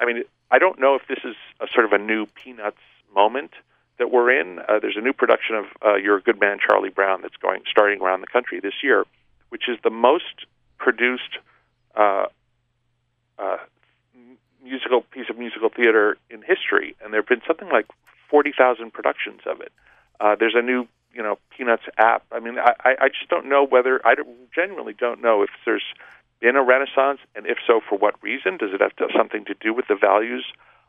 I 0.00 0.06
mean, 0.06 0.24
I 0.50 0.58
don't 0.58 0.80
know 0.80 0.94
if 0.94 1.02
this 1.08 1.20
is 1.24 1.36
a 1.60 1.66
sort 1.72 1.84
of 1.84 1.92
a 1.92 1.98
new 1.98 2.26
Peanuts 2.26 2.80
moment 3.14 3.52
that 3.98 4.10
we're 4.10 4.30
in. 4.30 4.58
Uh, 4.60 4.80
there's 4.80 4.96
a 4.96 5.00
new 5.00 5.12
production 5.12 5.56
of 5.56 5.66
uh, 5.84 5.94
You're 5.94 6.16
a 6.16 6.22
Good 6.22 6.40
Man, 6.40 6.58
Charlie 6.58 6.90
Brown 6.90 7.22
that's 7.22 7.36
going 7.36 7.62
starting 7.70 8.00
around 8.00 8.22
the 8.22 8.26
country 8.26 8.58
this 8.58 8.82
year, 8.82 9.04
which 9.50 9.68
is 9.68 9.78
the 9.84 9.90
most 9.90 10.46
produced 10.78 11.38
uh, 11.94 12.24
uh, 13.38 13.58
musical 14.64 15.02
piece 15.02 15.28
of 15.28 15.38
musical 15.38 15.68
theater 15.68 16.16
in 16.30 16.42
history, 16.42 16.96
and 17.02 17.12
there 17.12 17.20
have 17.20 17.28
been 17.28 17.42
something 17.46 17.68
like 17.68 17.86
forty 18.28 18.52
thousand 18.56 18.92
productions 18.92 19.40
of 19.46 19.60
it. 19.60 19.72
Uh, 20.20 20.36
there's 20.38 20.54
a 20.54 20.62
new, 20.62 20.86
you 21.12 21.22
know, 21.22 21.38
Peanuts 21.56 21.82
app. 21.98 22.24
I 22.32 22.40
mean, 22.40 22.58
I, 22.58 22.94
I 23.00 23.08
just 23.08 23.28
don't 23.28 23.48
know 23.48 23.66
whether 23.66 24.00
I 24.06 24.14
genuinely 24.54 24.94
don't 24.94 25.20
know 25.20 25.42
if 25.42 25.50
there's 25.64 25.84
been 26.40 26.56
a 26.56 26.62
renaissance, 26.62 27.20
and 27.34 27.46
if 27.46 27.58
so, 27.66 27.80
for 27.86 27.98
what 27.98 28.14
reason? 28.22 28.56
Does 28.56 28.70
it 28.72 28.80
have 28.80 28.96
to 28.96 29.08
something 29.16 29.44
to 29.46 29.54
do 29.54 29.74
with 29.74 29.86
the 29.88 29.96
values 29.96 30.44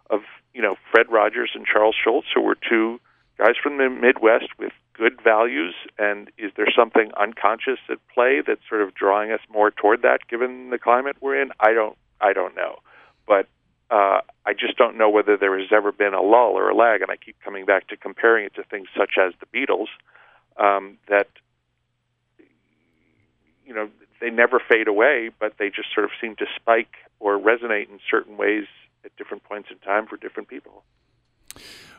of 0.10 0.22
you 0.54 0.62
know 0.62 0.76
Fred 0.92 1.12
Rogers 1.12 1.52
and 1.56 1.66
Charles 1.66 1.96
Schulz, 2.02 2.26
who 2.34 2.42
were 2.42 2.56
two 2.56 3.00
guys 3.38 3.56
from 3.62 3.78
the 3.78 3.90
Midwest 3.90 4.50
with 4.60 4.72
good 4.94 5.20
values, 5.24 5.74
and 5.98 6.30
is 6.38 6.52
there 6.56 6.68
something 6.76 7.12
unconscious 7.20 7.80
at 7.90 7.98
play 8.14 8.42
that's 8.46 8.62
sort 8.70 8.82
of 8.82 8.94
drawing 8.94 9.32
us 9.32 9.40
more 9.52 9.72
toward 9.72 10.04
that, 10.04 10.28
given 10.30 10.70
the 10.70 10.78
climate 10.78 11.18
we're 11.22 11.42
in? 11.42 11.52
I 11.60 11.74
don't, 11.74 11.98
I 12.20 12.34
don't 12.34 12.56
know, 12.56 12.78
but 13.28 13.48
uh, 13.92 14.22
I 14.46 14.54
just 14.54 14.78
don't 14.78 14.98
know 14.98 15.10
whether 15.10 15.36
there 15.36 15.60
has 15.60 15.68
ever 15.72 15.92
been 15.92 16.14
a 16.14 16.22
lull 16.22 16.54
or 16.58 16.70
a 16.70 16.76
lag, 16.76 17.02
and 17.02 17.12
I 17.12 17.18
keep 17.18 17.36
coming 17.44 17.66
back 17.66 17.90
to 17.90 17.98
comparing 17.98 18.46
it 18.46 18.56
to 18.56 18.64
things 18.64 18.88
such 18.98 19.12
as 19.20 19.34
the 19.40 19.46
Beatles, 19.46 19.88
um, 20.58 20.98
that 21.10 21.28
you 23.66 23.74
know 23.74 23.90
they 24.22 24.30
never 24.30 24.60
fade 24.60 24.88
away, 24.88 25.30
but 25.40 25.56
they 25.60 25.70
just 25.70 25.94
sort 25.94 26.06
of 26.06 26.12
seem 26.22 26.36
to 26.38 26.46
spike 26.56 26.94
or 27.20 27.38
resonate 27.38 27.90
in 27.90 28.00
certain 28.10 28.38
ways 28.38 28.66
at 29.04 29.16
different 29.18 29.44
points 29.44 29.70
in 29.70 29.78
time 29.80 30.08
for 30.08 30.16
different 30.16 30.48
people. 30.48 30.84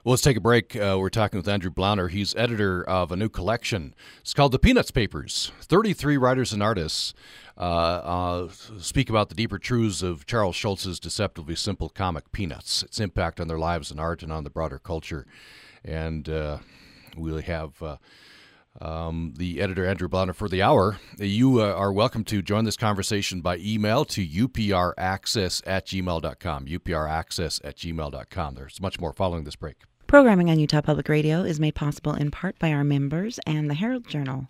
Well, 0.05 0.13
let's 0.13 0.23
take 0.23 0.37
a 0.37 0.41
break. 0.41 0.75
Uh, 0.75 0.97
we're 0.99 1.11
talking 1.11 1.37
with 1.37 1.47
Andrew 1.47 1.71
Blauner. 1.71 2.11
He's 2.11 2.35
editor 2.35 2.83
of 2.83 3.13
a 3.13 3.17
new 3.17 3.29
collection. 3.29 3.95
It's 4.21 4.35
called 4.35 4.53
The 4.53 4.59
Peanuts 4.59 4.91
Papers 4.91 5.53
33 5.61 6.17
writers 6.17 6.53
and 6.53 6.63
artists 6.63 7.15
uh, 7.57 8.49
speak 8.79 9.11
about 9.11 9.29
the 9.29 9.35
deeper 9.35 9.59
truths 9.59 10.03
of 10.03 10.27
Charles 10.27 10.57
Schulz's 10.57 10.99
deceptively 10.99 11.55
simple 11.55 11.89
comic 11.89 12.33
Peanuts, 12.33 12.83
its 12.83 13.01
impact 13.01 13.41
on 13.41 13.49
their 13.49 13.59
lives 13.59 13.91
and 13.91 14.01
art 14.01 14.23
and 14.23 14.33
on 14.33 14.45
the 14.45 14.51
broader 14.51 14.79
culture. 14.79 15.27
And 15.85 16.29
uh, 16.29 16.59
we'll 17.17 17.43
have 17.43 17.83
uh, 17.83 17.97
um, 18.81 19.35
the 19.37 19.61
editor, 19.61 19.87
Andrew 19.87 20.09
Blauner, 20.09 20.35
for 20.35 20.49
the 20.49 20.63
hour. 20.63 20.99
You 21.19 21.61
uh, 21.61 21.73
are 21.73 21.93
welcome 21.93 22.25
to 22.25 22.43
join 22.43 22.65
this 22.65 22.77
conversation 22.77 23.41
by 23.41 23.59
email 23.59 24.05
to 24.07 24.27
upraccess 24.27 25.63
at 25.67 25.87
gmail.com. 25.87 26.67
upraccess 26.67 27.61
at 27.65 27.77
gmail.com. 27.77 28.55
There's 28.55 28.81
much 28.81 29.01
more 29.01 29.13
following 29.13 29.45
this 29.45 29.57
break. 29.57 29.77
Programming 30.07 30.51
on 30.51 30.59
Utah 30.59 30.83
Public 30.83 31.09
Radio 31.09 31.43
is 31.43 31.59
made 31.59 31.75
possible 31.75 32.15
in 32.15 32.31
part 32.31 32.59
by 32.59 32.73
our 32.73 32.85
members 32.85 33.41
and 33.47 33.71
the 33.71 33.75
Herald 33.75 34.07
Journal, 34.07 34.49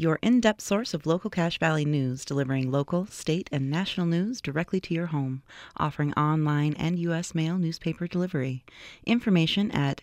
your 0.00 0.18
in 0.22 0.40
depth 0.40 0.62
source 0.62 0.94
of 0.94 1.04
local 1.04 1.28
Cache 1.28 1.58
Valley 1.58 1.84
news, 1.84 2.24
delivering 2.24 2.70
local, 2.70 3.04
state, 3.06 3.50
and 3.52 3.70
national 3.70 4.06
news 4.06 4.40
directly 4.40 4.80
to 4.80 4.94
your 4.94 5.08
home, 5.08 5.42
offering 5.76 6.14
online 6.14 6.72
and 6.74 6.98
U.S. 7.00 7.34
mail 7.34 7.58
newspaper 7.58 8.06
delivery. 8.06 8.64
Information 9.04 9.70
at 9.72 10.00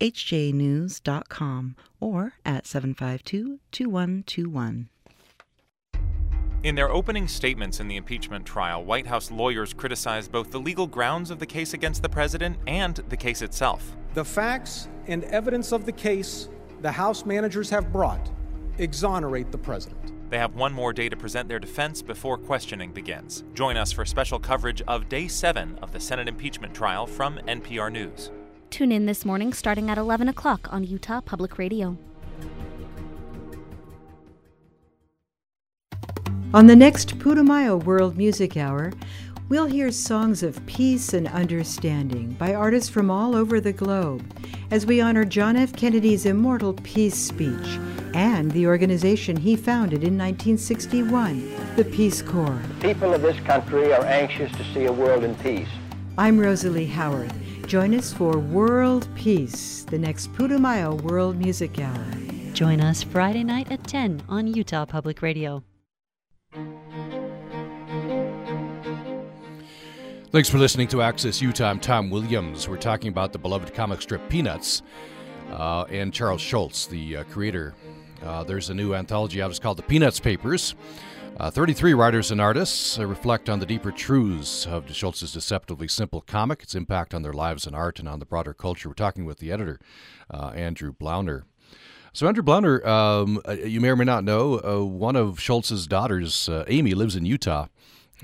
hjnews.com 0.00 1.76
or 2.00 2.32
at 2.46 2.66
752 2.66 3.60
2121. 3.70 4.88
In 6.62 6.74
their 6.74 6.90
opening 6.90 7.28
statements 7.28 7.80
in 7.80 7.88
the 7.88 7.96
impeachment 7.96 8.46
trial, 8.46 8.84
White 8.84 9.06
House 9.06 9.30
lawyers 9.30 9.74
criticized 9.74 10.32
both 10.32 10.50
the 10.50 10.60
legal 10.60 10.86
grounds 10.86 11.30
of 11.30 11.38
the 11.38 11.46
case 11.46 11.74
against 11.74 12.02
the 12.02 12.08
president 12.08 12.56
and 12.66 12.96
the 13.10 13.16
case 13.16 13.42
itself. 13.42 13.94
The 14.14 14.24
facts 14.24 14.88
and 15.06 15.24
evidence 15.24 15.72
of 15.72 15.84
the 15.84 15.92
case 15.92 16.48
the 16.80 16.92
House 16.92 17.26
managers 17.26 17.68
have 17.68 17.92
brought 17.92 18.30
exonerate 18.82 19.52
the 19.52 19.58
president. 19.58 20.12
They 20.30 20.38
have 20.38 20.54
one 20.54 20.72
more 20.72 20.92
day 20.92 21.08
to 21.08 21.16
present 21.16 21.48
their 21.48 21.58
defense 21.58 22.02
before 22.02 22.38
questioning 22.38 22.92
begins. 22.92 23.44
Join 23.54 23.76
us 23.76 23.90
for 23.90 24.04
special 24.04 24.38
coverage 24.38 24.80
of 24.86 25.08
Day 25.08 25.26
7 25.26 25.78
of 25.82 25.92
the 25.92 26.00
Senate 26.00 26.28
impeachment 26.28 26.72
trial 26.72 27.06
from 27.06 27.38
NPR 27.48 27.90
News. 27.90 28.30
Tune 28.70 28.92
in 28.92 29.06
this 29.06 29.24
morning 29.24 29.52
starting 29.52 29.90
at 29.90 29.98
11 29.98 30.28
o'clock 30.28 30.72
on 30.72 30.84
Utah 30.84 31.20
Public 31.20 31.58
Radio. 31.58 31.98
On 36.52 36.66
the 36.66 36.74
next 36.74 37.18
Putumayo 37.18 37.82
World 37.84 38.16
Music 38.16 38.56
Hour, 38.56 38.92
we'll 39.50 39.66
hear 39.66 39.90
songs 39.90 40.44
of 40.44 40.64
peace 40.66 41.12
and 41.12 41.26
understanding 41.26 42.30
by 42.38 42.54
artists 42.54 42.88
from 42.88 43.10
all 43.10 43.34
over 43.34 43.60
the 43.60 43.72
globe 43.72 44.24
as 44.70 44.86
we 44.86 45.00
honor 45.00 45.24
John 45.24 45.56
F. 45.56 45.72
Kennedy's 45.72 46.24
immortal 46.24 46.72
peace 46.72 47.16
speech 47.16 47.78
and 48.14 48.50
the 48.52 48.68
organization 48.68 49.36
he 49.36 49.56
founded 49.56 50.04
in 50.04 50.16
1961, 50.16 51.74
the 51.74 51.84
Peace 51.84 52.22
Corps. 52.22 52.62
People 52.80 53.12
of 53.12 53.22
this 53.22 53.38
country 53.40 53.92
are 53.92 54.04
anxious 54.04 54.50
to 54.52 54.64
see 54.72 54.86
a 54.86 54.92
world 54.92 55.24
in 55.24 55.34
peace. 55.36 55.68
I'm 56.16 56.38
Rosalie 56.38 56.86
Howarth. 56.86 57.34
Join 57.66 57.94
us 57.94 58.12
for 58.12 58.38
World 58.38 59.08
Peace, 59.16 59.84
the 59.84 59.98
next 59.98 60.32
Putumayo 60.34 61.00
World 61.02 61.36
Music 61.36 61.78
Hour. 61.80 62.04
Join 62.52 62.80
us 62.80 63.02
Friday 63.02 63.42
night 63.42 63.70
at 63.72 63.82
10 63.84 64.22
on 64.28 64.46
Utah 64.46 64.86
Public 64.86 65.22
Radio. 65.22 65.64
Thanks 70.32 70.48
for 70.48 70.58
listening 70.58 70.86
to 70.88 71.02
Access 71.02 71.42
Utah. 71.42 71.68
I'm 71.68 71.80
Tom 71.80 72.08
Williams. 72.08 72.68
We're 72.68 72.76
talking 72.76 73.08
about 73.08 73.32
the 73.32 73.38
beloved 73.40 73.74
comic 73.74 74.00
strip 74.00 74.28
Peanuts 74.28 74.82
uh, 75.50 75.86
and 75.90 76.14
Charles 76.14 76.40
Schulz, 76.40 76.86
the 76.86 77.16
uh, 77.16 77.24
creator. 77.24 77.74
Uh, 78.22 78.44
there's 78.44 78.70
a 78.70 78.74
new 78.74 78.94
anthology 78.94 79.42
out. 79.42 79.50
It's 79.50 79.58
called 79.58 79.78
The 79.78 79.82
Peanuts 79.82 80.20
Papers. 80.20 80.76
Uh, 81.40 81.50
33 81.50 81.94
writers 81.94 82.30
and 82.30 82.40
artists 82.40 82.96
uh, 82.96 83.06
reflect 83.06 83.48
on 83.50 83.58
the 83.58 83.66
deeper 83.66 83.90
truths 83.90 84.68
of 84.68 84.86
Schulz's 84.94 85.32
deceptively 85.32 85.88
simple 85.88 86.20
comic, 86.20 86.62
its 86.62 86.76
impact 86.76 87.12
on 87.12 87.22
their 87.22 87.32
lives 87.32 87.66
and 87.66 87.74
art, 87.74 87.98
and 87.98 88.08
on 88.08 88.20
the 88.20 88.24
broader 88.24 88.54
culture. 88.54 88.88
We're 88.88 88.94
talking 88.94 89.24
with 89.24 89.38
the 89.38 89.50
editor, 89.50 89.80
uh, 90.32 90.52
Andrew 90.54 90.92
Blauner. 90.92 91.42
So, 92.12 92.28
Andrew 92.28 92.44
Blauner, 92.44 92.86
um, 92.86 93.40
you 93.64 93.80
may 93.80 93.88
or 93.88 93.96
may 93.96 94.04
not 94.04 94.22
know, 94.22 94.84
one 94.84 95.16
of 95.16 95.40
Schulz's 95.40 95.88
daughters, 95.88 96.48
Amy, 96.68 96.94
lives 96.94 97.16
in 97.16 97.26
Utah. 97.26 97.66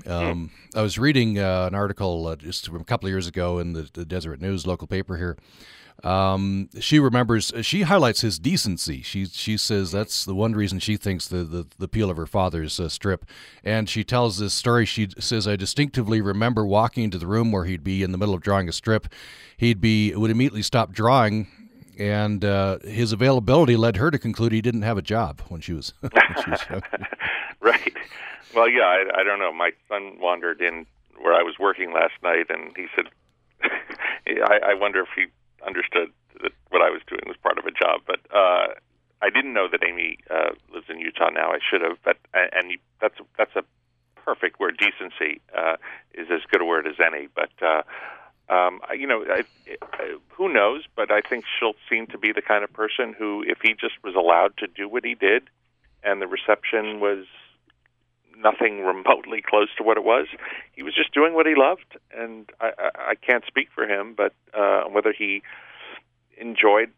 Um, 0.05 0.51
I 0.75 0.81
was 0.81 0.99
reading 0.99 1.37
an 1.37 1.73
article 1.75 2.35
just 2.35 2.67
from 2.67 2.81
a 2.81 2.85
couple 2.85 3.07
of 3.07 3.11
years 3.11 3.27
ago 3.27 3.59
in 3.59 3.73
the, 3.73 3.89
the 3.93 4.05
Deseret 4.05 4.41
News, 4.41 4.67
local 4.67 4.87
paper 4.87 5.17
here, 5.17 5.37
Um, 6.03 6.69
she 6.79 6.99
remembers. 6.99 7.51
She 7.61 7.81
highlights 7.81 8.21
his 8.21 8.37
decency. 8.37 9.01
She 9.01 9.25
she 9.25 9.57
says 9.57 9.91
that's 9.91 10.25
the 10.25 10.35
one 10.35 10.53
reason 10.53 10.79
she 10.79 10.95
thinks 10.95 11.27
the 11.27 11.43
the, 11.43 11.65
the 11.79 11.85
appeal 11.85 12.11
of 12.11 12.17
her 12.17 12.27
father's 12.27 12.79
uh, 12.79 12.87
strip. 12.89 13.25
And 13.63 13.89
she 13.89 14.03
tells 14.03 14.37
this 14.37 14.53
story. 14.53 14.85
She 14.85 15.07
says, 15.17 15.47
"I 15.47 15.55
distinctively 15.55 16.21
remember 16.21 16.65
walking 16.65 17.03
into 17.03 17.17
the 17.17 17.25
room 17.25 17.51
where 17.51 17.65
he'd 17.65 17.83
be 17.83 18.03
in 18.03 18.11
the 18.11 18.17
middle 18.19 18.35
of 18.35 18.41
drawing 18.41 18.69
a 18.69 18.73
strip. 18.73 19.07
He'd 19.57 19.81
be 19.81 20.13
would 20.15 20.29
immediately 20.29 20.61
stop 20.61 20.91
drawing." 20.91 21.47
And 21.97 22.45
uh, 22.45 22.79
his 22.79 23.11
availability 23.11 23.75
led 23.75 23.97
her 23.97 24.11
to 24.11 24.19
conclude 24.19 24.51
he 24.51 24.61
didn't 24.61 24.83
have 24.83 24.97
a 24.97 25.01
job 25.01 25.41
when 25.49 25.61
she 25.61 25.73
was, 25.73 25.93
when 26.01 26.11
she 26.43 26.51
was 26.51 26.65
right. 27.59 27.93
Well, 28.55 28.69
yeah, 28.69 28.83
I, 28.83 29.21
I 29.21 29.23
don't 29.23 29.39
know. 29.39 29.51
My 29.51 29.71
son 29.89 30.19
wandered 30.19 30.61
in 30.61 30.85
where 31.19 31.33
I 31.33 31.41
was 31.41 31.55
working 31.59 31.93
last 31.93 32.13
night, 32.23 32.45
and 32.49 32.71
he 32.77 32.85
said, 32.95 33.05
I, 34.27 34.71
"I 34.71 34.73
wonder 34.75 35.01
if 35.01 35.09
he 35.15 35.25
understood 35.65 36.11
that 36.41 36.51
what 36.69 36.81
I 36.81 36.89
was 36.91 37.01
doing 37.07 37.23
was 37.25 37.35
part 37.41 37.57
of 37.57 37.65
a 37.65 37.71
job." 37.71 38.01
But 38.05 38.19
uh, 38.33 38.67
I 39.21 39.29
didn't 39.29 39.53
know 39.53 39.67
that 39.71 39.83
Amy 39.83 40.19
uh, 40.29 40.51
lives 40.71 40.85
in 40.89 40.99
Utah 40.99 41.29
now. 41.29 41.51
I 41.51 41.59
should 41.67 41.81
have. 41.81 41.97
But 42.03 42.17
and 42.33 42.73
that's 43.01 43.15
that's 43.37 43.55
a 43.55 43.63
perfect 44.23 44.59
word. 44.59 44.77
Decency 44.77 45.41
uh, 45.57 45.77
is 46.13 46.27
as 46.31 46.41
good 46.51 46.61
a 46.61 46.65
word 46.65 46.85
as 46.87 46.95
any. 47.03 47.27
But 47.33 47.51
uh, 47.61 47.81
um, 48.49 48.79
you 48.95 49.07
know, 49.07 49.25
I, 49.29 49.43
I, 49.93 50.17
who 50.29 50.51
knows? 50.51 50.83
But 50.95 51.11
I 51.11 51.21
think 51.21 51.45
Schulz 51.59 51.77
seemed 51.89 52.09
to 52.11 52.17
be 52.17 52.31
the 52.31 52.41
kind 52.41 52.63
of 52.63 52.71
person 52.71 53.13
who, 53.17 53.43
if 53.45 53.59
he 53.61 53.73
just 53.73 53.95
was 54.03 54.15
allowed 54.15 54.57
to 54.57 54.67
do 54.67 54.87
what 54.87 55.03
he 55.03 55.15
did, 55.15 55.43
and 56.03 56.21
the 56.21 56.27
reception 56.27 56.99
was 56.99 57.25
nothing 58.37 58.81
remotely 58.85 59.41
close 59.41 59.69
to 59.77 59.83
what 59.83 59.97
it 59.97 60.03
was. 60.03 60.27
He 60.73 60.83
was 60.83 60.95
just 60.95 61.13
doing 61.13 61.33
what 61.33 61.45
he 61.45 61.55
loved, 61.55 61.97
and 62.15 62.49
I, 62.61 62.71
I, 62.77 62.89
I 63.11 63.15
can't 63.15 63.43
speak 63.45 63.69
for 63.73 63.83
him, 63.83 64.13
but 64.15 64.33
uh, 64.53 64.83
whether 64.83 65.11
he 65.11 65.41
enjoyed, 66.39 66.91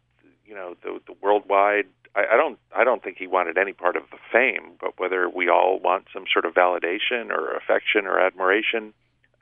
you 0.46 0.54
know, 0.54 0.76
the, 0.82 1.00
the 1.06 1.14
worldwide. 1.20 1.86
I, 2.14 2.34
I 2.34 2.36
don't. 2.36 2.58
I 2.76 2.84
don't 2.84 3.02
think 3.02 3.18
he 3.18 3.26
wanted 3.26 3.56
any 3.56 3.72
part 3.72 3.96
of 3.96 4.02
the 4.10 4.18
fame, 4.32 4.72
but 4.80 4.98
whether 4.98 5.28
we 5.28 5.48
all 5.48 5.78
want 5.78 6.06
some 6.12 6.24
sort 6.32 6.44
of 6.44 6.54
validation 6.54 7.30
or 7.30 7.56
affection 7.56 8.06
or 8.06 8.18
admiration, 8.18 8.92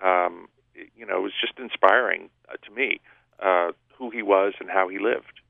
um, 0.03 0.49
you 0.97 1.07
know, 1.07 1.19
it 1.19 1.23
was 1.23 1.33
just 1.41 1.59
inspiring 1.59 2.31
uh, 2.49 2.57
to 2.65 2.71
me 2.73 3.01
uh, 3.41 3.73
who 3.97 4.11
he 4.11 4.23
was 4.23 4.55
and 4.61 4.71
how 4.71 4.89
he 4.89 4.99
lived. 4.99 5.41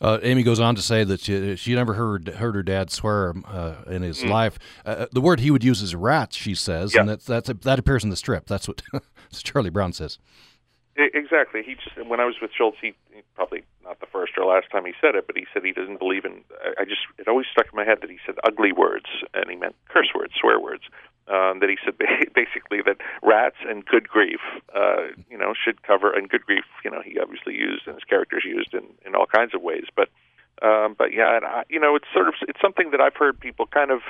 Uh, 0.00 0.18
Amy 0.22 0.42
goes 0.42 0.60
on 0.60 0.74
to 0.74 0.82
say 0.82 1.04
that 1.04 1.20
she, 1.20 1.56
she 1.56 1.74
never 1.74 1.94
heard 1.94 2.28
heard 2.28 2.54
her 2.54 2.62
dad 2.62 2.90
swear 2.90 3.34
uh, 3.46 3.74
in 3.88 4.02
his 4.02 4.22
mm. 4.22 4.30
life. 4.30 4.58
Uh, 4.84 5.06
the 5.12 5.20
word 5.20 5.40
he 5.40 5.50
would 5.50 5.64
use 5.64 5.82
is 5.82 5.94
"rats," 5.94 6.36
she 6.36 6.54
says, 6.54 6.94
yeah. 6.94 7.00
and 7.00 7.08
that's, 7.08 7.24
that's 7.24 7.48
that 7.48 7.78
appears 7.78 8.04
in 8.04 8.10
the 8.10 8.16
strip. 8.16 8.46
That's 8.46 8.68
what 8.68 8.82
Charlie 9.32 9.70
Brown 9.70 9.92
says. 9.92 10.18
Exactly. 10.96 11.62
He 11.62 11.74
just 11.74 12.08
when 12.08 12.18
I 12.18 12.24
was 12.24 12.36
with 12.42 12.50
Schulz, 12.56 12.74
he, 12.80 12.92
he 13.12 13.22
probably 13.36 13.62
not 13.84 14.00
the 14.00 14.06
first 14.06 14.32
or 14.36 14.44
last 14.44 14.66
time 14.72 14.84
he 14.84 14.94
said 15.00 15.14
it, 15.14 15.28
but 15.28 15.36
he 15.36 15.46
said 15.52 15.64
he 15.64 15.72
doesn't 15.72 16.00
believe 16.00 16.24
in. 16.24 16.42
I 16.78 16.84
just 16.84 17.02
it 17.18 17.28
always 17.28 17.46
stuck 17.52 17.66
in 17.72 17.76
my 17.76 17.84
head 17.84 17.98
that 18.00 18.10
he 18.10 18.18
said 18.26 18.34
ugly 18.44 18.72
words, 18.72 19.06
and 19.32 19.48
he 19.48 19.56
meant 19.56 19.76
curse 19.88 20.10
words, 20.14 20.32
swear 20.40 20.58
words 20.58 20.82
um, 21.28 21.60
that 21.60 21.68
he 21.68 21.76
said 21.84 21.96
basically 22.34 22.80
that 22.84 22.96
rats 23.22 23.56
and 23.66 23.84
good 23.84 24.08
grief, 24.08 24.40
uh, 24.74 25.08
you 25.30 25.36
know, 25.36 25.52
should 25.54 25.82
cover. 25.82 26.12
And 26.12 26.28
good 26.28 26.44
grief, 26.44 26.64
you 26.84 26.90
know, 26.90 27.02
he 27.04 27.18
obviously 27.18 27.54
used 27.54 27.86
and 27.86 27.94
his 27.94 28.04
characters 28.04 28.44
used 28.44 28.74
in 28.74 28.84
in 29.06 29.14
all 29.14 29.26
kinds 29.26 29.54
of 29.54 29.62
ways. 29.62 29.84
But 29.94 30.08
um, 30.62 30.94
but 30.98 31.12
yeah, 31.12 31.36
and 31.36 31.44
I, 31.44 31.64
you 31.68 31.78
know, 31.78 31.96
it's 31.96 32.08
sort 32.12 32.28
of 32.28 32.34
it's 32.42 32.60
something 32.60 32.90
that 32.90 33.00
I've 33.00 33.16
heard 33.16 33.38
people 33.38 33.66
kind 33.66 33.90
of. 33.90 34.00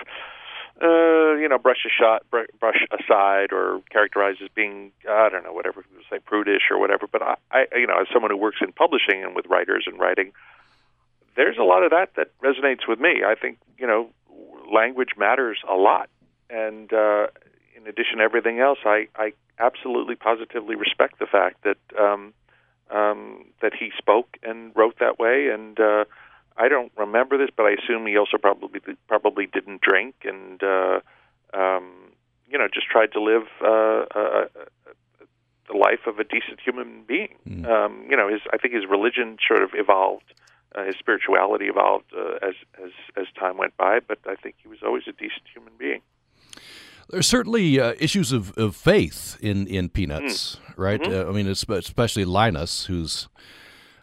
Uh, 0.80 1.34
you 1.34 1.48
know, 1.48 1.58
brush 1.58 1.84
a 1.84 1.90
shot, 1.90 2.22
brush 2.30 2.86
aside, 2.92 3.52
or 3.52 3.80
characterize 3.90 4.36
as 4.40 4.48
being, 4.54 4.92
I 5.10 5.28
don't 5.28 5.42
know, 5.42 5.52
whatever, 5.52 5.84
say 6.08 6.20
prudish 6.20 6.70
or 6.70 6.78
whatever. 6.78 7.08
But 7.10 7.20
I, 7.20 7.34
I, 7.50 7.64
you 7.74 7.88
know, 7.88 8.00
as 8.00 8.06
someone 8.12 8.30
who 8.30 8.36
works 8.36 8.58
in 8.60 8.70
publishing 8.70 9.24
and 9.24 9.34
with 9.34 9.46
writers 9.46 9.86
and 9.88 9.98
writing, 9.98 10.30
there's 11.34 11.58
a 11.58 11.64
lot 11.64 11.82
of 11.82 11.90
that 11.90 12.10
that 12.14 12.30
resonates 12.38 12.86
with 12.86 13.00
me. 13.00 13.24
I 13.26 13.34
think, 13.34 13.58
you 13.76 13.88
know, 13.88 14.10
language 14.72 15.10
matters 15.16 15.58
a 15.68 15.74
lot, 15.74 16.08
and 16.50 16.92
uh, 16.92 17.26
in 17.76 17.86
addition 17.86 18.18
to 18.18 18.24
everything 18.24 18.60
else, 18.60 18.78
I, 18.84 19.08
I 19.16 19.32
absolutely 19.58 20.16
positively 20.16 20.76
respect 20.76 21.18
the 21.18 21.26
fact 21.26 21.64
that 21.64 21.78
um, 21.98 22.32
um, 22.90 23.44
that 23.60 23.72
he 23.78 23.90
spoke 23.96 24.36
and 24.42 24.72
wrote 24.74 24.98
that 25.00 25.18
way. 25.18 25.48
And 25.48 25.78
uh, 25.78 26.04
I 26.56 26.68
don't 26.68 26.92
remember 26.96 27.36
this, 27.38 27.50
but 27.56 27.66
I 27.66 27.72
assume 27.72 28.06
he 28.06 28.16
also 28.16 28.38
probably 28.38 28.80
probably 29.06 29.46
didn't 29.46 29.80
drink 29.80 30.14
and 30.24 30.62
uh, 30.62 31.00
um, 31.54 31.92
you 32.48 32.58
know 32.58 32.68
just 32.72 32.86
tried 32.86 33.12
to 33.12 33.22
live 33.22 33.46
uh, 33.62 34.06
uh, 34.14 34.44
the 35.70 35.76
life 35.76 36.06
of 36.06 36.18
a 36.18 36.24
decent 36.24 36.60
human 36.64 37.04
being. 37.06 37.34
Mm. 37.48 37.66
Um, 37.66 38.06
you 38.08 38.16
know, 38.16 38.28
his 38.28 38.40
I 38.52 38.56
think 38.56 38.74
his 38.74 38.86
religion 38.88 39.38
sort 39.46 39.62
of 39.62 39.70
evolved. 39.74 40.32
Uh, 40.74 40.84
his 40.84 40.96
spirituality 40.98 41.64
evolved 41.64 42.12
uh, 42.16 42.46
as 42.46 42.54
as 42.82 42.90
as 43.16 43.26
time 43.38 43.56
went 43.56 43.76
by, 43.76 44.00
but 44.00 44.18
I 44.26 44.34
think 44.34 44.56
he 44.62 44.68
was 44.68 44.78
always 44.84 45.04
a 45.08 45.12
decent 45.12 45.44
human 45.52 45.72
being. 45.78 46.02
There's 47.10 47.26
certainly 47.26 47.80
uh, 47.80 47.94
issues 47.98 48.32
of, 48.32 48.56
of 48.58 48.76
faith 48.76 49.38
in, 49.40 49.66
in 49.66 49.88
Peanuts, 49.88 50.56
mm. 50.56 50.74
right? 50.76 51.00
Mm-hmm. 51.00 51.28
Uh, 51.28 51.30
I 51.30 51.34
mean, 51.34 51.46
especially 51.46 52.26
Linus, 52.26 52.84
who's 52.84 53.28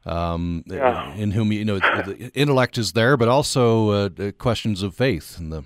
um, 0.06 0.64
yeah. 0.66 1.14
in 1.16 1.32
whom 1.32 1.52
you 1.52 1.66
know 1.66 1.80
the 1.80 2.32
intellect 2.34 2.78
is 2.78 2.94
there, 2.94 3.18
but 3.18 3.28
also 3.28 3.90
uh, 3.90 4.32
questions 4.38 4.82
of 4.82 4.96
faith 4.96 5.38
and 5.38 5.52
the 5.52 5.64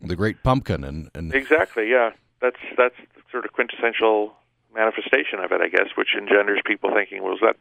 the 0.00 0.16
Great 0.16 0.42
Pumpkin 0.42 0.84
and, 0.84 1.10
and 1.14 1.34
exactly, 1.34 1.90
yeah, 1.90 2.10
that's 2.40 2.60
that's 2.76 2.94
sort 3.30 3.44
of 3.44 3.52
quintessential 3.52 4.34
manifestation 4.74 5.40
of 5.40 5.52
it, 5.52 5.60
I 5.60 5.68
guess, 5.68 5.88
which 5.96 6.14
engenders 6.16 6.60
people 6.64 6.90
thinking, 6.94 7.22
well, 7.22 7.32
was 7.32 7.40
that 7.42 7.56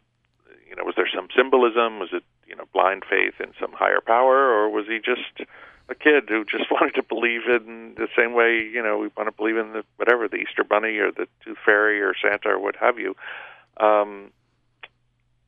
you 0.70 0.76
know, 0.76 0.84
was 0.84 0.96
there 0.96 1.10
some 1.14 1.28
symbolism? 1.36 2.00
Was 2.00 2.10
it 2.12 2.24
you 2.46 2.56
know 2.56 2.66
blind 2.74 3.04
faith 3.10 3.36
in 3.40 3.54
some 3.60 3.72
higher 3.72 4.02
power, 4.02 4.52
or 4.52 4.70
was 4.70 4.86
he 4.88 5.00
just 5.00 5.50
a 5.90 5.96
kid 5.96 6.26
who 6.28 6.44
just 6.44 6.66
wanted 6.72 6.96
to 6.96 7.04
believe 7.04 7.42
in 7.48 7.96
the 7.96 8.08
same 8.18 8.34
way 8.34 8.62
you 8.62 8.82
know 8.82 8.98
we 8.98 9.10
want 9.16 9.28
to 9.28 9.32
believe 9.32 9.58
in 9.58 9.74
the 9.74 9.84
whatever 9.98 10.28
the 10.28 10.38
Easter 10.38 10.64
Bunny 10.64 10.98
or 10.98 11.12
the 11.12 11.28
Tooth 11.44 11.58
Fairy 11.66 12.02
or 12.02 12.14
Santa 12.22 12.50
or 12.50 12.60
what 12.60 12.76
have 12.76 13.00
you. 13.00 13.16
Um, 13.80 14.32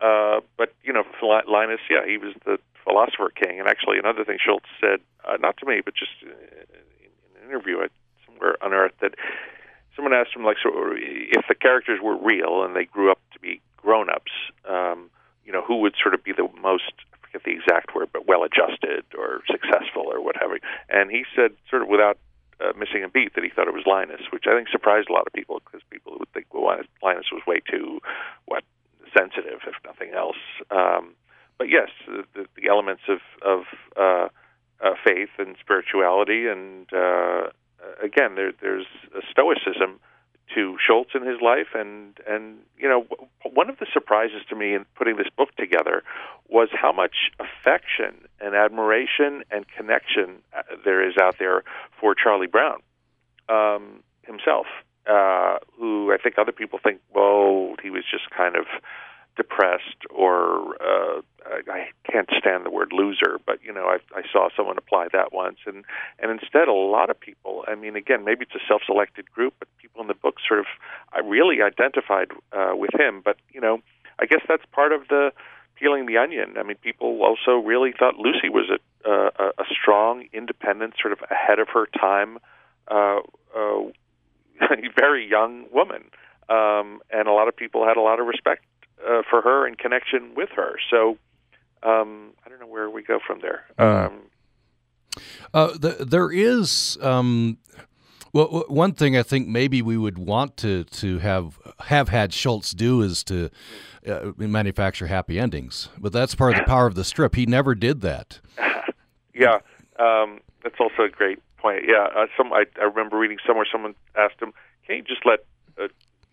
uh, 0.02 0.40
but 0.58 0.74
you 0.84 0.94
know, 0.94 1.04
Linus, 1.22 1.82
yeah, 1.90 2.06
he 2.06 2.18
was 2.18 2.34
the 2.46 2.58
philosopher 2.84 3.30
king. 3.30 3.60
And 3.60 3.68
actually, 3.68 3.98
another 4.00 4.24
thing 4.24 4.38
Schulz 4.44 4.64
said, 4.80 5.00
uh, 5.26 5.38
not 5.40 5.58
to 5.58 5.66
me, 5.66 5.82
but 5.84 5.94
just 5.94 6.12
in 6.22 6.30
an 6.30 7.50
interview 7.50 7.82
at 7.82 7.92
somewhere 8.26 8.56
unearthed, 8.62 9.02
that 9.02 9.16
someone 9.96 10.14
asked 10.14 10.36
him 10.36 10.46
like, 10.46 10.58
so 10.62 10.72
if 10.96 11.46
the 11.48 11.56
characters 11.56 12.00
were 12.02 12.18
real 12.18 12.64
and 12.64 12.76
they 12.76 12.86
grew 12.86 13.12
up 13.12 13.20
to 13.34 13.40
be 13.40 13.62
grown-ups, 13.78 14.32
um, 14.70 15.10
you 15.46 15.52
know, 15.52 15.62
who 15.62 15.78
would 15.78 15.96
sort 16.02 16.14
of 16.14 16.24
be 16.24 16.32
the 16.32 16.48
most 16.62 16.94
forget 17.32 17.46
the 17.46 17.52
exact 17.52 17.96
word, 17.96 18.10
but 18.12 18.28
well 18.28 18.44
adjusted 18.44 19.06
or 19.18 19.42
successful 19.48 20.10
or 20.12 20.22
whatever. 20.22 20.60
And 20.90 21.12
he 21.12 21.24
said, 21.36 21.52
sort 21.70 21.82
of 21.82 21.88
without 21.88 22.18
uh, 22.60 22.74
missing 22.78 23.04
a 23.04 23.10
beat, 23.10 23.36
that 23.36 23.44
he 23.44 23.50
thought 23.50 23.68
it 23.68 23.74
was 23.74 23.86
Linus, 23.86 24.22
which 24.32 24.46
I 24.48 24.56
think 24.56 24.68
surprised 24.70 25.10
a 25.10 25.14
lot 25.14 25.28
of 25.28 25.34
people 25.34 25.62
because 25.64 25.82
people 25.90 26.18
would 26.20 26.32
think, 26.34 26.48
well, 26.54 26.80
Linus 27.04 27.26
was 27.32 27.42
way 27.48 27.62
too 27.70 28.00
what 28.46 28.64
sensitive, 29.18 29.62
if 29.68 29.76
nothing 29.86 30.12
else. 30.16 30.42
Um, 30.72 31.16
but 31.58 31.70
yes, 31.70 31.90
the, 32.08 32.46
the 32.56 32.70
elements 32.70 33.04
of 33.08 33.20
of 33.42 33.64
uh, 33.98 34.28
uh, 34.82 34.94
faith 35.06 35.30
and 35.38 35.56
spirituality, 35.60 36.48
and 36.48 36.88
uh, 36.94 37.50
again, 38.02 38.36
there, 38.36 38.54
there's 38.62 38.88
a 39.16 39.22
stoicism 39.30 40.00
to 40.56 40.78
Schulz 40.86 41.10
in 41.14 41.26
his 41.26 41.42
life, 41.42 41.76
and 41.76 42.18
and 42.28 42.60
you 42.78 42.88
know 42.88 43.06
one 43.54 43.70
of 43.70 43.78
the 43.80 43.88
surprises 43.92 44.42
to 44.50 44.56
me 44.56 44.74
in 44.74 44.86
putting 44.96 45.18
this 45.18 45.28
book 45.36 45.50
together 45.56 46.04
was 46.48 46.70
how 46.72 46.92
much 46.92 47.32
affection 47.40 48.28
and 48.40 48.56
admiration 48.56 49.44
and 49.52 49.66
connection 49.76 50.42
uh, 50.56 50.62
there 50.84 51.08
is 51.08 51.16
out 51.22 51.36
there 51.40 51.64
for 52.00 52.16
Charlie 52.16 52.48
Brown 52.48 52.80
um, 53.50 54.04
himself, 54.24 54.68
uh, 55.08 55.58
who 55.78 56.12
I 56.14 56.18
think 56.22 56.38
other 56.38 56.52
people 56.52 56.80
think, 56.82 57.02
well, 57.14 57.76
he 57.82 57.90
was 57.90 58.04
just 58.10 58.30
kind 58.30 58.56
of 58.56 58.66
depressed 59.40 60.04
or 60.10 60.76
uh, 60.84 61.22
I 61.72 61.88
can't 62.04 62.30
stand 62.38 62.66
the 62.66 62.70
word 62.70 62.92
loser, 62.92 63.40
but 63.46 63.64
you 63.64 63.72
know 63.72 63.86
I, 63.86 63.98
I 64.14 64.24
saw 64.32 64.50
someone 64.56 64.78
apply 64.78 65.08
that 65.14 65.32
once, 65.32 65.60
and 65.66 65.86
and 66.20 66.30
instead 66.30 66.68
a 66.68 66.74
lot 66.74 67.10
of 67.10 67.18
people. 67.18 67.64
I 67.66 67.76
mean, 67.76 67.96
again, 67.96 68.26
maybe 68.26 68.42
it's 68.44 68.54
a 68.54 68.68
self-selected 68.68 69.32
group, 69.32 69.54
but 69.60 69.70
people 69.78 70.02
in 70.02 70.08
the 70.08 70.14
book 70.14 70.36
sort 70.46 70.60
of 70.60 70.66
I 71.14 71.20
really 71.20 71.62
identified 71.62 72.32
uh, 72.52 72.76
with 72.76 72.92
him. 73.00 73.22
But 73.24 73.38
you 73.54 73.62
know, 73.62 73.80
I 74.20 74.26
guess 74.26 74.42
that's 74.48 74.66
part 74.74 74.92
of 74.92 75.08
the 75.08 75.32
peeling 75.76 76.06
the 76.06 76.18
onion. 76.18 76.56
I 76.60 76.64
mean, 76.64 76.76
people 76.84 77.24
also 77.24 77.52
really 77.66 77.94
thought 77.98 78.18
Lucy 78.18 78.50
was 78.50 78.70
a 78.70 79.10
uh, 79.10 79.30
a 79.58 79.64
strong, 79.72 80.28
independent, 80.34 80.96
sort 81.02 81.14
of 81.14 81.20
ahead 81.32 81.60
of 81.60 81.70
her 81.70 81.88
time, 81.98 82.38
uh, 82.92 83.22
uh, 83.56 83.84
very 84.98 85.26
young 85.26 85.66
woman. 85.72 86.04
Um, 86.50 87.00
and 87.12 87.28
a 87.28 87.32
lot 87.32 87.48
of 87.48 87.56
people 87.56 87.86
had 87.86 87.96
a 87.96 88.02
lot 88.02 88.20
of 88.20 88.26
respect 88.26 88.66
uh, 89.08 89.22
for 89.30 89.42
her 89.42 89.66
and 89.66 89.78
connection 89.78 90.34
with 90.36 90.50
her. 90.56 90.76
So 90.90 91.18
um, 91.84 92.32
I 92.46 92.50
don't 92.50 92.60
know 92.60 92.68
where 92.68 92.90
we 92.90 93.04
go 93.04 93.20
from 93.26 93.40
there. 93.42 93.66
Mm. 93.78 94.06
Um, 94.08 94.22
uh, 95.54 95.78
the, 95.78 96.06
there 96.06 96.32
is 96.32 96.98
um, 97.02 97.58
Well, 98.32 98.66
one 98.68 98.94
thing 98.94 99.18
I 99.18 99.24
think 99.24 99.48
maybe 99.48 99.82
we 99.82 99.98
would 99.98 100.18
want 100.18 100.58
to 100.58 100.84
to 100.84 101.18
have 101.20 101.60
have 101.80 102.10
had 102.10 102.34
Schulz 102.34 102.72
do 102.72 103.02
is 103.02 103.24
to 103.26 103.50
uh, 104.08 104.32
manufacture 104.38 105.08
happy 105.08 105.40
endings, 105.40 105.90
but 105.98 106.14
that's 106.14 106.36
part 106.36 106.54
of 106.54 106.60
the 106.60 106.66
power 106.66 106.86
of 106.86 106.96
the 106.96 107.04
strip. 107.04 107.36
He 107.36 107.46
never 107.46 107.74
did 107.74 108.02
that. 108.02 108.40
yeah, 109.34 109.60
um, 109.98 110.42
that's 110.64 110.80
also 110.80 111.04
a 111.04 111.10
great 111.10 111.40
point. 111.58 111.84
Yeah, 111.88 112.08
uh, 112.16 112.28
some 112.38 112.54
I, 112.54 112.66
I 112.80 112.84
remember 112.84 113.18
reading 113.18 113.38
somewhere 113.46 113.66
someone 113.72 113.96
asked 114.16 114.40
him, 114.40 114.54
"Can 114.86 114.98
you 114.98 115.04
just 115.04 115.26
let 115.26 115.40
uh, 115.82 115.88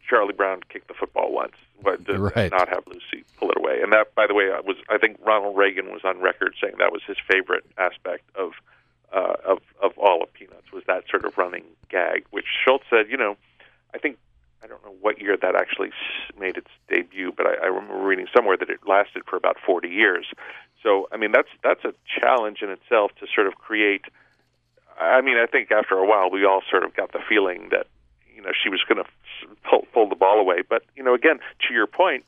Charlie 0.08 0.34
Brown 0.34 0.60
kick 0.68 0.86
the 0.88 0.94
football 0.94 1.32
once, 1.32 1.56
but 1.82 2.00
right. 2.36 2.50
not 2.50 2.68
have 2.68 2.84
Lucy 2.86 3.24
pull 3.38 3.50
it 3.50 3.58
away?" 3.58 3.80
And 3.82 3.92
that, 3.92 4.14
by 4.14 4.26
the 4.26 4.34
way, 4.34 4.46
was 4.64 4.76
I 4.88 4.98
think 4.98 5.18
Ronald 5.24 5.56
Reagan 5.56 5.90
was 5.92 6.02
on 6.04 6.20
record 6.20 6.54
saying 6.60 6.74
that 6.78 6.92
was 6.92 7.02
his 7.06 7.16
favorite 7.28 7.64
aspect 7.78 8.24
of 8.36 8.52
uh, 9.12 9.34
of 9.44 9.58
of 9.82 9.96
all 9.98 10.22
of 10.22 10.32
Peanuts 10.32 10.72
was 10.72 10.84
that 10.86 11.04
sort 11.10 11.24
of 11.24 11.36
running 11.38 11.64
gag, 11.88 12.24
which 12.30 12.46
Schulz 12.64 12.82
said, 12.90 13.06
you 13.08 13.16
know, 13.16 13.36
I 13.94 13.98
think 13.98 14.18
I 14.62 14.66
don't 14.66 14.84
know 14.84 14.94
what 15.00 15.20
year 15.20 15.36
that 15.36 15.54
actually 15.54 15.90
made 16.38 16.56
its 16.56 16.70
debut, 16.88 17.32
but 17.36 17.46
I, 17.46 17.54
I 17.64 17.66
remember 17.66 18.04
reading 18.04 18.26
somewhere 18.34 18.56
that 18.56 18.70
it 18.70 18.80
lasted 18.86 19.22
for 19.28 19.36
about 19.36 19.56
40 19.64 19.88
years. 19.88 20.26
So, 20.82 21.08
I 21.12 21.16
mean, 21.16 21.32
that's 21.32 21.48
that's 21.62 21.84
a 21.84 21.94
challenge 22.20 22.62
in 22.62 22.70
itself 22.70 23.12
to 23.20 23.26
sort 23.32 23.46
of 23.46 23.54
create. 23.56 24.02
I 25.00 25.20
mean, 25.20 25.36
I 25.36 25.46
think 25.46 25.70
after 25.70 25.94
a 25.94 26.06
while 26.06 26.30
we 26.30 26.44
all 26.44 26.62
sort 26.70 26.84
of 26.84 26.94
got 26.94 27.12
the 27.12 27.20
feeling 27.28 27.68
that 27.70 27.86
know 28.46 28.52
she 28.62 28.68
was 28.68 28.82
going 28.88 29.04
to 29.04 29.10
pull, 29.68 29.86
pull 29.92 30.08
the 30.08 30.14
ball 30.16 30.40
away. 30.40 30.62
But 30.68 30.82
you 30.94 31.02
know, 31.02 31.14
again, 31.14 31.38
to 31.68 31.74
your 31.74 31.86
point, 31.86 32.24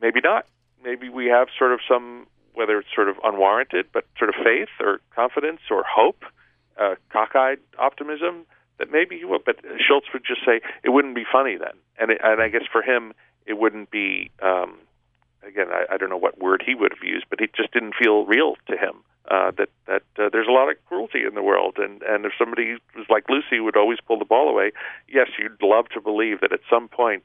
maybe 0.00 0.20
not. 0.22 0.46
Maybe 0.82 1.08
we 1.08 1.26
have 1.26 1.48
sort 1.56 1.72
of 1.72 1.80
some 1.88 2.26
whether 2.54 2.78
it's 2.78 2.88
sort 2.94 3.08
of 3.08 3.16
unwarranted, 3.24 3.86
but 3.92 4.04
sort 4.18 4.28
of 4.28 4.34
faith 4.44 4.68
or 4.80 5.00
confidence 5.14 5.60
or 5.70 5.84
hope, 5.88 6.24
uh, 6.78 6.96
cockeyed 7.10 7.58
optimism 7.78 8.44
that 8.78 8.90
maybe 8.90 9.18
he 9.18 9.24
would. 9.24 9.44
But 9.44 9.56
Schulz 9.78 10.04
would 10.12 10.24
just 10.24 10.44
say 10.44 10.60
it 10.84 10.90
wouldn't 10.90 11.14
be 11.14 11.24
funny 11.30 11.56
then, 11.56 11.74
and 11.98 12.10
it, 12.10 12.20
and 12.22 12.42
I 12.42 12.48
guess 12.48 12.64
for 12.70 12.82
him 12.82 13.12
it 13.46 13.54
wouldn't 13.58 13.90
be. 13.90 14.30
Um, 14.42 14.78
again, 15.46 15.68
I, 15.70 15.94
I 15.94 15.96
don't 15.96 16.10
know 16.10 16.16
what 16.16 16.38
word 16.38 16.62
he 16.64 16.74
would 16.74 16.92
have 16.92 17.06
used, 17.06 17.26
but 17.30 17.40
it 17.40 17.54
just 17.54 17.72
didn't 17.72 17.94
feel 18.00 18.24
real 18.24 18.54
to 18.68 18.76
him. 18.76 19.02
Uh, 19.30 19.52
that 19.56 19.68
that 19.86 20.02
uh, 20.18 20.28
there's 20.32 20.48
a 20.48 20.52
lot 20.52 20.68
of 20.68 20.76
cruelty 20.88 21.24
in 21.26 21.34
the 21.34 21.42
world, 21.42 21.76
and 21.78 22.02
and 22.02 22.24
if 22.24 22.32
somebody 22.36 22.74
was 22.96 23.06
like 23.08 23.30
Lucy 23.30 23.60
would 23.60 23.76
always 23.76 23.98
pull 24.06 24.18
the 24.18 24.24
ball 24.24 24.48
away, 24.48 24.72
yes, 25.08 25.28
you'd 25.38 25.62
love 25.62 25.88
to 25.90 26.00
believe 26.00 26.40
that 26.40 26.52
at 26.52 26.60
some 26.68 26.88
point 26.88 27.22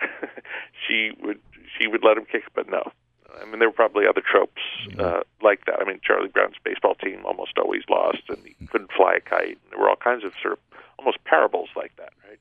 she 0.86 1.12
would 1.22 1.40
she 1.78 1.86
would 1.88 2.04
let 2.04 2.18
him 2.18 2.26
kick, 2.30 2.44
but 2.54 2.68
no, 2.68 2.92
I 3.40 3.44
mean, 3.46 3.58
there 3.58 3.68
were 3.68 3.74
probably 3.74 4.06
other 4.06 4.22
tropes 4.22 4.62
uh, 4.98 5.20
like 5.42 5.64
that. 5.66 5.80
I 5.80 5.84
mean, 5.84 6.00
Charlie 6.02 6.28
Brown's 6.28 6.56
baseball 6.64 6.94
team 6.94 7.24
almost 7.24 7.58
always 7.58 7.82
lost, 7.88 8.22
and 8.28 8.38
he 8.44 8.66
couldn't 8.66 8.92
fly 8.92 9.16
a 9.16 9.20
kite. 9.20 9.58
And 9.62 9.72
there 9.72 9.78
were 9.78 9.88
all 9.88 9.96
kinds 9.96 10.24
of 10.24 10.32
sort 10.40 10.54
of 10.54 10.58
almost 10.98 11.22
parables 11.24 11.68
like 11.76 11.92
that, 11.96 12.12
right? 12.28 12.38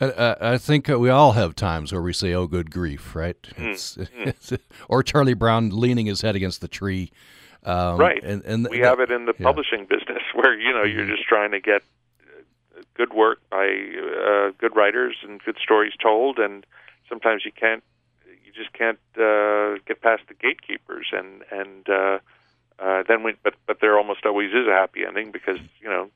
Uh, 0.00 0.34
I 0.40 0.58
think 0.58 0.88
we 0.88 1.08
all 1.08 1.32
have 1.32 1.54
times 1.54 1.92
where 1.92 2.02
we 2.02 2.12
say, 2.12 2.34
"Oh, 2.34 2.46
good 2.46 2.70
grief!" 2.70 3.14
Right? 3.14 3.40
Mm. 3.56 4.58
or 4.88 5.02
Charlie 5.02 5.34
Brown 5.34 5.70
leaning 5.70 6.06
his 6.06 6.20
head 6.20 6.36
against 6.36 6.60
the 6.60 6.68
tree. 6.68 7.10
Um, 7.64 7.96
right. 7.96 8.22
And, 8.22 8.44
and 8.44 8.68
we 8.68 8.80
have 8.80 9.00
it 9.00 9.10
in 9.10 9.26
the 9.26 9.34
yeah. 9.38 9.46
publishing 9.46 9.86
business, 9.86 10.22
where 10.34 10.58
you 10.58 10.72
know 10.72 10.82
you're 10.82 11.06
just 11.06 11.24
trying 11.24 11.52
to 11.52 11.60
get 11.60 11.82
good 12.94 13.12
work 13.12 13.38
by 13.50 13.66
uh, 13.66 14.50
good 14.58 14.74
writers 14.76 15.16
and 15.22 15.42
good 15.42 15.56
stories 15.62 15.92
told, 16.00 16.38
and 16.38 16.66
sometimes 17.08 17.44
you 17.44 17.52
can't 17.52 17.82
you 18.44 18.52
just 18.52 18.72
can't 18.72 18.98
uh, 19.16 19.80
get 19.86 20.00
past 20.00 20.22
the 20.28 20.34
gatekeepers, 20.34 21.06
and 21.12 21.42
and 21.50 21.88
uh, 21.88 22.18
uh, 22.78 23.02
then 23.06 23.22
we, 23.22 23.34
but 23.42 23.54
but 23.66 23.78
there 23.80 23.96
almost 23.96 24.26
always 24.26 24.50
is 24.50 24.66
a 24.66 24.72
happy 24.72 25.06
ending 25.06 25.30
because 25.30 25.58
you 25.80 25.88
know 25.88 26.10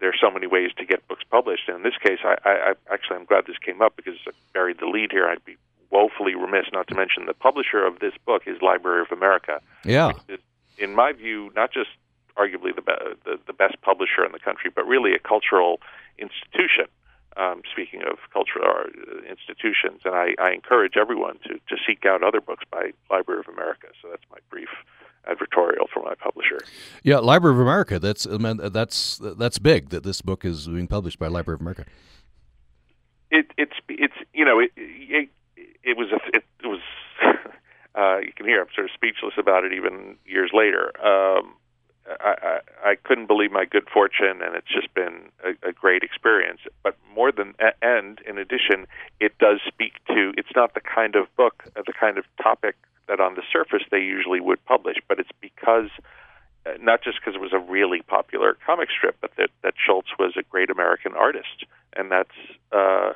there 0.00 0.08
are 0.08 0.18
so 0.20 0.30
many 0.30 0.46
ways 0.46 0.70
to 0.78 0.84
get 0.84 1.06
books 1.08 1.24
published. 1.30 1.68
And 1.68 1.78
in 1.78 1.82
this 1.82 1.96
case, 2.02 2.18
I, 2.24 2.36
I, 2.44 2.50
I 2.50 2.72
actually 2.92 3.16
I'm 3.16 3.24
glad 3.24 3.46
this 3.46 3.58
came 3.58 3.82
up 3.82 3.96
because 3.96 4.16
I 4.26 4.32
buried 4.52 4.78
the 4.78 4.86
lead 4.86 5.12
here. 5.12 5.26
I'd 5.26 5.44
be 5.44 5.56
woefully 5.90 6.34
remiss 6.34 6.66
not 6.72 6.86
to 6.88 6.94
mention 6.94 7.26
the 7.26 7.34
publisher 7.34 7.84
of 7.84 7.98
this 7.98 8.14
book 8.24 8.42
is 8.46 8.62
Library 8.62 9.02
of 9.02 9.10
America. 9.10 9.60
Yeah, 9.84 10.12
is, 10.28 10.38
in 10.80 10.94
my 10.94 11.12
view, 11.12 11.50
not 11.54 11.72
just 11.72 11.90
arguably 12.36 12.74
the, 12.74 12.82
be- 12.82 13.14
the 13.24 13.38
the 13.46 13.52
best 13.52 13.80
publisher 13.82 14.24
in 14.24 14.32
the 14.32 14.38
country, 14.38 14.70
but 14.74 14.86
really 14.86 15.12
a 15.12 15.18
cultural 15.18 15.80
institution 16.18 16.86
um, 17.36 17.62
speaking 17.70 18.02
of 18.02 18.18
cultural 18.32 18.66
uh, 18.66 19.28
institutions, 19.28 20.00
and 20.04 20.14
I, 20.14 20.34
I 20.38 20.52
encourage 20.52 20.96
everyone 20.96 21.38
to, 21.44 21.54
to 21.54 21.76
seek 21.86 22.04
out 22.04 22.22
other 22.22 22.40
books 22.40 22.64
by 22.70 22.90
Library 23.10 23.40
of 23.40 23.52
America. 23.52 23.88
So 24.02 24.08
that's 24.10 24.24
my 24.30 24.38
brief 24.50 24.68
advertorial 25.28 25.88
for 25.92 26.02
my 26.02 26.14
publisher. 26.14 26.58
Yeah, 27.02 27.18
Library 27.18 27.54
of 27.54 27.60
America. 27.60 27.98
That's 27.98 28.26
I 28.26 28.38
mean, 28.38 28.58
that's 28.72 29.20
that's 29.22 29.58
big 29.58 29.90
that 29.90 30.02
this 30.02 30.22
book 30.22 30.44
is 30.44 30.66
being 30.66 30.88
published 30.88 31.18
by 31.18 31.28
Library 31.28 31.56
of 31.56 31.60
America. 31.60 31.84
It, 33.30 33.46
it's 33.56 33.74
it's 33.88 34.14
you 34.34 34.44
know 34.44 34.58
it 34.58 34.72
it, 34.76 35.28
it 35.84 35.96
was 35.96 36.08
a, 36.10 36.36
it, 36.36 36.44
it 36.64 36.66
was 36.66 36.80
uh, 38.00 38.18
you 38.18 38.32
can 38.34 38.46
hear 38.46 38.62
I'm 38.62 38.68
sort 38.74 38.86
of 38.86 38.92
speechless 38.94 39.34
about 39.36 39.64
it 39.64 39.72
even 39.72 40.16
years 40.24 40.50
later. 40.54 40.92
Um, 41.04 41.54
I, 42.08 42.34
I, 42.42 42.90
I 42.90 42.94
couldn't 43.04 43.26
believe 43.26 43.52
my 43.52 43.64
good 43.64 43.86
fortune, 43.92 44.40
and 44.42 44.56
it's 44.56 44.72
just 44.72 44.92
been 44.94 45.30
a, 45.44 45.68
a 45.68 45.72
great 45.72 46.02
experience. 46.02 46.60
But 46.82 46.96
more 47.14 47.30
than 47.30 47.54
and 47.82 48.18
in 48.26 48.38
addition, 48.38 48.86
it 49.20 49.36
does 49.38 49.60
speak 49.66 49.92
to. 50.08 50.32
It's 50.36 50.54
not 50.56 50.74
the 50.74 50.80
kind 50.80 51.14
of 51.14 51.26
book, 51.36 51.64
uh, 51.76 51.82
the 51.86 51.92
kind 51.92 52.16
of 52.16 52.24
topic 52.42 52.76
that 53.08 53.20
on 53.20 53.34
the 53.34 53.42
surface 53.52 53.82
they 53.90 54.00
usually 54.00 54.40
would 54.40 54.64
publish, 54.64 54.96
but 55.08 55.18
it's 55.18 55.30
because 55.40 55.90
uh, 56.64 56.70
not 56.80 57.02
just 57.02 57.18
because 57.20 57.34
it 57.34 57.40
was 57.40 57.52
a 57.52 57.58
really 57.58 58.00
popular 58.02 58.56
comic 58.64 58.88
strip, 58.96 59.16
but 59.20 59.30
that 59.36 59.50
that 59.62 59.74
Schulz 59.76 60.06
was 60.18 60.32
a 60.38 60.42
great 60.42 60.70
American 60.70 61.12
artist, 61.14 61.66
and 61.96 62.10
that's. 62.10 62.38
Uh, 62.72 63.12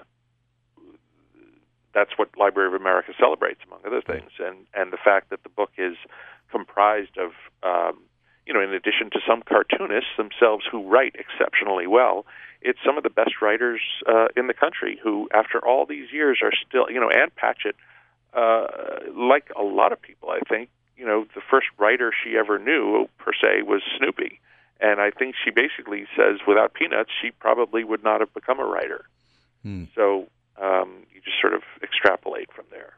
that's 1.95 2.11
what 2.17 2.29
Library 2.37 2.69
of 2.69 2.75
America 2.75 3.13
celebrates, 3.19 3.61
among 3.67 3.81
other 3.87 4.03
things, 4.03 4.31
and 4.39 4.67
and 4.75 4.93
the 4.93 4.99
fact 4.99 5.31
that 5.31 5.43
the 5.43 5.49
book 5.49 5.71
is 5.79 5.97
comprised 6.51 7.17
of 7.17 7.33
um, 7.63 8.03
you 8.47 8.53
know, 8.53 8.61
in 8.61 8.73
addition 8.75 9.11
to 9.11 9.21
some 9.27 9.43
cartoonists 9.43 10.17
themselves 10.17 10.65
who 10.71 10.87
write 10.87 11.17
exceptionally 11.19 11.87
well, 11.87 12.27
it's 12.61 12.79
some 12.85 12.97
of 12.97 13.03
the 13.03 13.11
best 13.11 13.41
writers 13.41 13.81
uh, 14.07 14.27
in 14.37 14.47
the 14.49 14.55
country 14.55 14.99
who, 15.03 15.29
after 15.33 15.65
all 15.65 15.87
these 15.87 16.13
years, 16.13 16.41
are 16.43 16.53
still, 16.67 16.91
you 16.91 17.01
know, 17.01 17.11
Ann 17.11 17.31
Patchett, 17.37 17.77
uh, 18.35 18.67
like 19.15 19.51
a 19.57 19.63
lot 19.63 19.93
of 19.93 20.01
people, 20.01 20.31
I 20.31 20.41
think, 20.49 20.69
you 20.97 21.07
know, 21.07 21.27
the 21.35 21.41
first 21.51 21.69
writer 21.79 22.13
she 22.13 22.37
ever 22.37 22.59
knew, 22.59 23.09
per 23.19 23.33
se, 23.33 23.63
was 23.63 23.83
Snoopy. 23.99 24.41
And 24.81 25.01
I 25.01 25.11
think 25.11 25.35
she 25.43 25.51
basically 25.51 26.07
says, 26.17 26.41
without 26.47 26.75
Peanuts, 26.75 27.11
she 27.23 27.31
probably 27.31 27.85
would 27.85 28.03
not 28.03 28.21
have 28.21 28.33
become 28.35 28.61
a 28.61 28.65
writer. 28.65 29.07
Hmm. 29.63 29.85
So 29.95 30.29
um, 30.61 31.05
you 31.13 31.21
just 31.21 31.41
sort 31.41 31.55
of 31.55 31.63
extrapolate 31.83 32.53
from 32.53 32.65
there. 32.71 32.95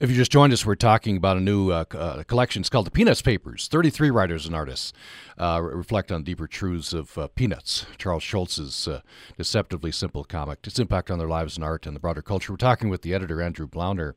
If 0.00 0.10
you 0.10 0.16
just 0.16 0.32
joined 0.32 0.52
us, 0.52 0.66
we're 0.66 0.74
talking 0.74 1.16
about 1.16 1.36
a 1.36 1.40
new 1.40 1.70
uh, 1.70 1.84
uh, 1.92 2.24
collection. 2.24 2.60
It's 2.60 2.68
called 2.68 2.86
the 2.86 2.90
Peanuts 2.90 3.22
Papers. 3.22 3.68
33 3.68 4.10
writers 4.10 4.46
and 4.46 4.54
artists 4.54 4.92
uh, 5.38 5.60
reflect 5.62 6.10
on 6.10 6.24
deeper 6.24 6.48
truths 6.48 6.92
of 6.92 7.16
uh, 7.16 7.28
Peanuts, 7.28 7.86
Charles 7.98 8.24
Schulz's 8.24 8.88
uh, 8.88 9.02
deceptively 9.36 9.92
simple 9.92 10.24
comic, 10.24 10.58
its 10.66 10.80
impact 10.80 11.08
on 11.08 11.20
their 11.20 11.28
lives 11.28 11.56
and 11.56 11.62
art 11.62 11.86
and 11.86 11.94
the 11.94 12.00
broader 12.00 12.20
culture. 12.20 12.52
We're 12.52 12.56
talking 12.56 12.88
with 12.88 13.02
the 13.02 13.14
editor, 13.14 13.40
Andrew 13.40 13.68
Blauner. 13.68 14.14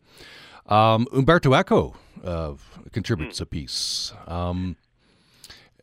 Um, 0.65 1.07
Umberto 1.13 1.53
Eco 1.53 1.93
uh, 2.23 2.53
contributes 2.91 3.39
a 3.39 3.45
piece. 3.45 4.11
Um, 4.25 4.77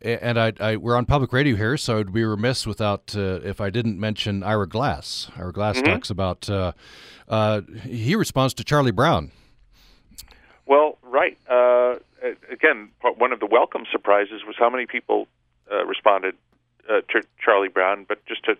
and 0.05 0.39
I, 0.39 0.53
I, 0.61 0.77
we're 0.77 0.97
on 0.97 1.07
public 1.07 1.33
radio 1.33 1.57
here, 1.57 1.77
so 1.77 1.99
I'd 1.99 2.13
be 2.13 2.25
remiss 2.25 2.67
without 2.67 3.15
uh, 3.17 3.41
if 3.45 3.61
I 3.61 3.71
didn't 3.71 3.99
mention 3.99 4.43
Ira 4.43 4.69
Glass. 4.69 5.31
Ira 5.37 5.53
Glass 5.53 5.77
mm-hmm. 5.77 5.87
talks 5.87 6.11
about 6.11 6.51
uh, 6.51 6.73
uh, 7.29 7.63
he 7.85 8.15
responds 8.15 8.55
to 8.55 8.65
Charlie 8.65 8.91
Brown 8.91 9.33
well, 10.67 10.99
right. 11.03 11.37
Uh, 11.51 11.97
again, 12.51 12.91
one 13.03 13.33
of 13.33 13.41
the 13.41 13.47
welcome 13.47 13.85
surprises 13.91 14.43
was 14.47 14.57
how 14.59 14.71
many 14.71 14.87
people 14.87 15.27
uh, 15.71 15.85
responded 15.85 16.35
uh, 16.89 17.01
to 17.11 17.23
Charlie 17.39 17.69
Brown. 17.69 18.07
But 18.09 18.25
just 18.27 18.45
to, 18.45 18.57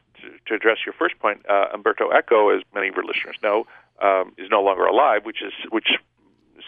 to 0.47 0.55
address 0.55 0.79
your 0.85 0.93
first 0.93 1.19
point, 1.19 1.47
uh, 1.49 1.69
Umberto 1.73 2.11
Eco, 2.11 2.51
as 2.51 2.63
many 2.75 2.89
of 2.89 2.97
your 2.97 3.05
listeners 3.05 3.37
know, 3.43 3.67
um, 4.01 4.35
is 4.37 4.49
no 4.51 4.61
longer 4.63 4.85
alive, 4.85 5.25
which 5.25 5.43
is 5.43 5.53
which 5.71 5.89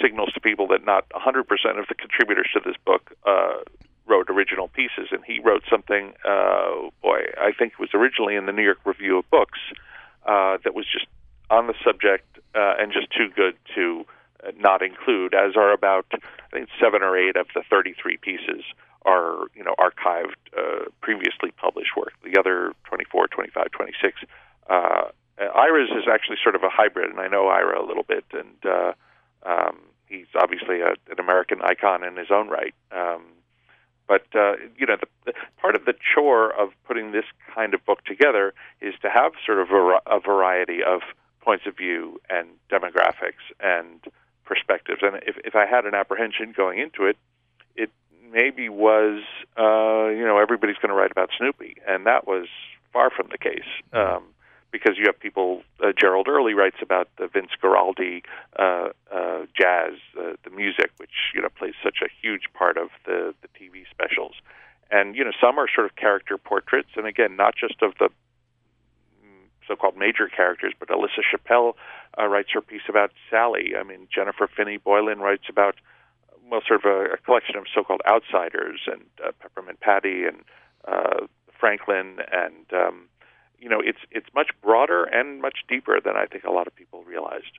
signals 0.01 0.33
to 0.33 0.41
people 0.41 0.67
that 0.69 0.85
not 0.85 1.09
100% 1.11 1.41
of 1.79 1.87
the 1.89 1.95
contributors 1.95 2.49
to 2.53 2.61
this 2.65 2.77
book 2.85 3.13
uh, 3.27 3.59
wrote 4.07 4.29
original 4.29 4.69
pieces, 4.69 5.09
and 5.11 5.25
he 5.25 5.41
wrote 5.41 5.63
something. 5.71 6.13
Uh, 6.25 6.91
boy, 7.03 7.21
I 7.39 7.53
think 7.59 7.75
it 7.75 7.79
was 7.79 7.91
originally 7.95 8.37
in 8.37 8.47
the 8.47 8.53
New 8.53 8.65
York 8.65 8.79
Review 8.85 9.19
of 9.19 9.31
Books 9.31 9.59
uh, 10.27 10.59
that 10.65 10.75
was 10.75 10.87
just 10.91 11.07
on 11.51 11.67
the 11.67 11.75
subject 11.85 12.39
uh, 12.55 12.75
and 12.79 12.93
just 12.93 13.11
too 13.11 13.29
good 13.35 13.57
to 13.75 14.05
not 14.59 14.83
include, 14.83 15.35
as 15.35 15.57
are 15.57 15.73
about 15.73 16.07
I 16.13 16.19
think 16.53 16.69
seven 16.81 17.03
or 17.03 17.17
eight 17.17 17.37
of 17.37 17.47
the 17.55 17.63
33 17.69 18.19
pieces 18.19 18.63
are 19.05 19.47
you 19.55 19.65
know 19.65 19.75
archived 19.79 20.37
uh, 20.57 20.85
previously 21.01 21.51
published 21.57 21.97
work. 21.97 22.13
The 22.25 22.39
other 22.39 22.73
24, 22.85 23.29
25, 23.29 23.71
26. 23.71 24.21
Uh, 24.69 25.03
Ira's 25.39 25.91
is 25.91 26.05
actually 26.11 26.37
sort 26.43 26.55
of 26.55 26.63
a 26.63 26.69
hybrid, 26.69 27.11
and 27.11 27.21
I 27.21 27.29
know 27.29 27.49
Ira 27.49 27.83
a 27.83 27.87
little 27.87 28.05
bit, 28.05 28.25
and 28.33 28.65
uh, 28.65 28.93
um, 29.45 29.79
he's 30.07 30.27
obviously 30.35 30.81
a, 30.81 30.95
an 31.11 31.19
American 31.19 31.61
icon 31.63 32.05
in 32.05 32.17
his 32.17 32.31
own 32.31 32.49
right. 32.49 32.75
Um, 32.93 33.23
but 34.07 34.27
uh, 34.35 34.55
you 34.77 34.87
know, 34.87 34.97
the, 35.01 35.07
the 35.27 35.33
part 35.59 35.75
of 35.75 35.85
the 35.85 35.95
chore 36.15 36.53
of 36.53 36.71
putting 36.87 37.13
this 37.13 37.25
kind 37.55 37.75
of 37.75 37.85
book 37.85 38.05
together 38.05 38.55
is 38.81 38.95
to 39.03 39.11
have 39.11 39.33
sort 39.45 39.59
of 39.59 39.71
a, 39.71 40.01
a 40.07 40.21
variety 40.21 40.83
of 40.83 41.01
points 41.41 41.67
of 41.67 41.77
view 41.77 42.21
and 42.31 42.49
demographics 42.71 43.45
and 43.61 44.01
perspectives. 44.45 45.01
And 45.03 45.17
if, 45.27 45.37
if 45.45 45.55
I 45.55 45.67
had 45.67 45.85
an 45.85 45.95
apprehension 45.95 46.53
going 46.57 46.79
into 46.79 47.05
it, 47.07 47.17
it 47.77 47.91
maybe 48.31 48.69
was, 48.69 49.23
uh, 49.59 50.09
you 50.09 50.25
know, 50.25 50.39
everybody's 50.39 50.77
going 50.77 50.91
to 50.91 50.95
write 50.95 51.11
about 51.11 51.31
Snoopy, 51.37 51.77
and 51.87 52.07
that 52.07 52.27
was 52.27 52.47
far 52.93 53.11
from 53.11 53.29
the 53.31 53.39
case. 53.39 53.69
Um, 53.93 54.25
because 54.75 54.99
you 54.99 55.05
have 55.07 55.21
people, 55.21 55.63
uh, 55.81 55.93
Gerald 55.97 56.27
Early 56.27 56.53
writes 56.53 56.79
about 56.83 57.09
the 57.17 57.29
Vince 57.29 57.53
Guaraldi 57.63 58.25
uh, 58.59 58.89
uh, 59.15 59.47
jazz, 59.57 59.93
uh, 60.19 60.33
the 60.43 60.51
music, 60.51 60.91
which 60.97 61.31
you 61.33 61.41
know 61.41 61.49
plays 61.49 61.75
such 61.81 61.99
a 62.03 62.09
huge 62.21 62.53
part 62.55 62.77
of 62.77 62.89
the 63.07 63.33
the 63.41 63.49
TV 63.57 63.85
specials, 63.89 64.35
and 64.91 65.15
you 65.15 65.23
know 65.23 65.31
some 65.41 65.61
are 65.61 65.69
sort 65.73 65.87
of 65.87 65.95
character 65.95 66.37
portraits, 66.37 66.89
and 66.97 67.07
again, 67.07 67.37
not 67.37 67.55
just 67.55 67.83
of 67.83 67.93
the 68.01 68.09
so-called 69.69 69.97
major 69.97 70.27
characters, 70.27 70.75
but 70.79 70.91
Elissa 70.91 71.23
Schappell 71.23 71.75
uh, 72.19 72.27
writes 72.27 72.51
her 72.53 72.61
piece 72.61 72.87
about 72.89 73.13
Sally. 73.31 73.75
I 73.79 73.85
mean, 73.85 74.09
Jennifer 74.13 74.49
Finney 74.55 74.77
Boylan 74.77 75.21
writes 75.21 75.45
about 75.49 75.77
well, 76.51 76.63
sort 76.67 76.85
of 76.85 76.91
a, 76.91 77.15
a 77.15 77.17
collection 77.19 77.57
of 77.57 77.65
so-called 77.73 78.03
outsiders, 78.09 78.81
and 78.89 79.03
uh, 79.25 79.31
Peppermint 79.41 79.79
Patty 79.79 80.25
and 80.25 80.43
uh, 80.87 81.27
Franklin, 81.61 82.19
and 82.33 82.67
um, 82.73 83.09
you 83.65 83.71
know, 83.71 83.81
it's 83.81 83.99
it's 84.11 84.27
much 84.35 84.51
broader 84.63 85.05
and 85.05 85.41
much 85.41 85.61
deeper 85.67 85.99
than 85.99 86.17
I 86.17 86.27
think 86.27 86.45
a 86.45 86.53
lot 86.53 86.67
of 86.67 86.77
people 86.77 87.03
realized. 87.05 87.59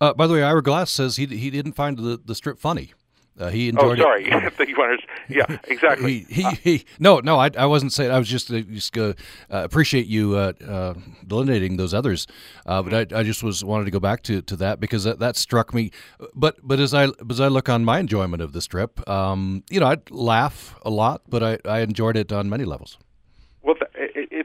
Uh, 0.00 0.12
by 0.12 0.26
the 0.26 0.34
way, 0.34 0.42
Ira 0.42 0.60
Glass 0.60 0.90
says 0.90 1.16
he 1.16 1.26
he 1.26 1.50
didn't 1.50 1.74
find 1.74 1.96
the, 1.96 2.20
the 2.22 2.34
strip 2.34 2.58
funny. 2.58 2.92
Uh, 3.38 3.48
he 3.48 3.66
oh, 3.66 3.70
enjoyed 3.70 4.00
oh, 4.00 4.02
sorry. 4.02 4.24
it. 4.28 5.00
yeah, 5.28 5.58
exactly. 5.64 6.26
he, 6.28 6.42
he, 6.42 6.56
he, 6.62 6.84
no, 6.98 7.20
no, 7.20 7.38
I, 7.38 7.50
I 7.56 7.64
wasn't 7.64 7.92
saying. 7.92 8.10
I 8.10 8.18
was 8.18 8.28
just, 8.28 8.52
uh, 8.52 8.60
just 8.60 8.98
uh, 8.98 9.14
appreciate 9.48 10.06
you 10.06 10.34
uh, 10.34 10.52
uh, 10.68 10.94
delineating 11.26 11.78
those 11.78 11.94
others, 11.94 12.26
uh, 12.66 12.82
but 12.82 13.12
I, 13.12 13.20
I 13.20 13.22
just 13.22 13.42
was 13.42 13.64
wanted 13.64 13.86
to 13.86 13.90
go 13.90 14.00
back 14.00 14.22
to, 14.24 14.42
to 14.42 14.56
that 14.56 14.80
because 14.80 15.04
that, 15.04 15.18
that 15.20 15.36
struck 15.36 15.72
me. 15.72 15.92
But 16.34 16.56
but 16.62 16.78
as 16.78 16.92
I 16.92 17.08
as 17.30 17.40
I 17.40 17.48
look 17.48 17.70
on 17.70 17.86
my 17.86 18.00
enjoyment 18.00 18.42
of 18.42 18.52
the 18.52 18.60
strip, 18.60 19.08
um, 19.08 19.62
you 19.70 19.80
know, 19.80 19.86
I 19.86 19.96
laugh 20.10 20.78
a 20.82 20.90
lot, 20.90 21.22
but 21.26 21.42
I, 21.42 21.58
I 21.64 21.80
enjoyed 21.80 22.16
it 22.16 22.32
on 22.32 22.50
many 22.50 22.64
levels. 22.64 22.98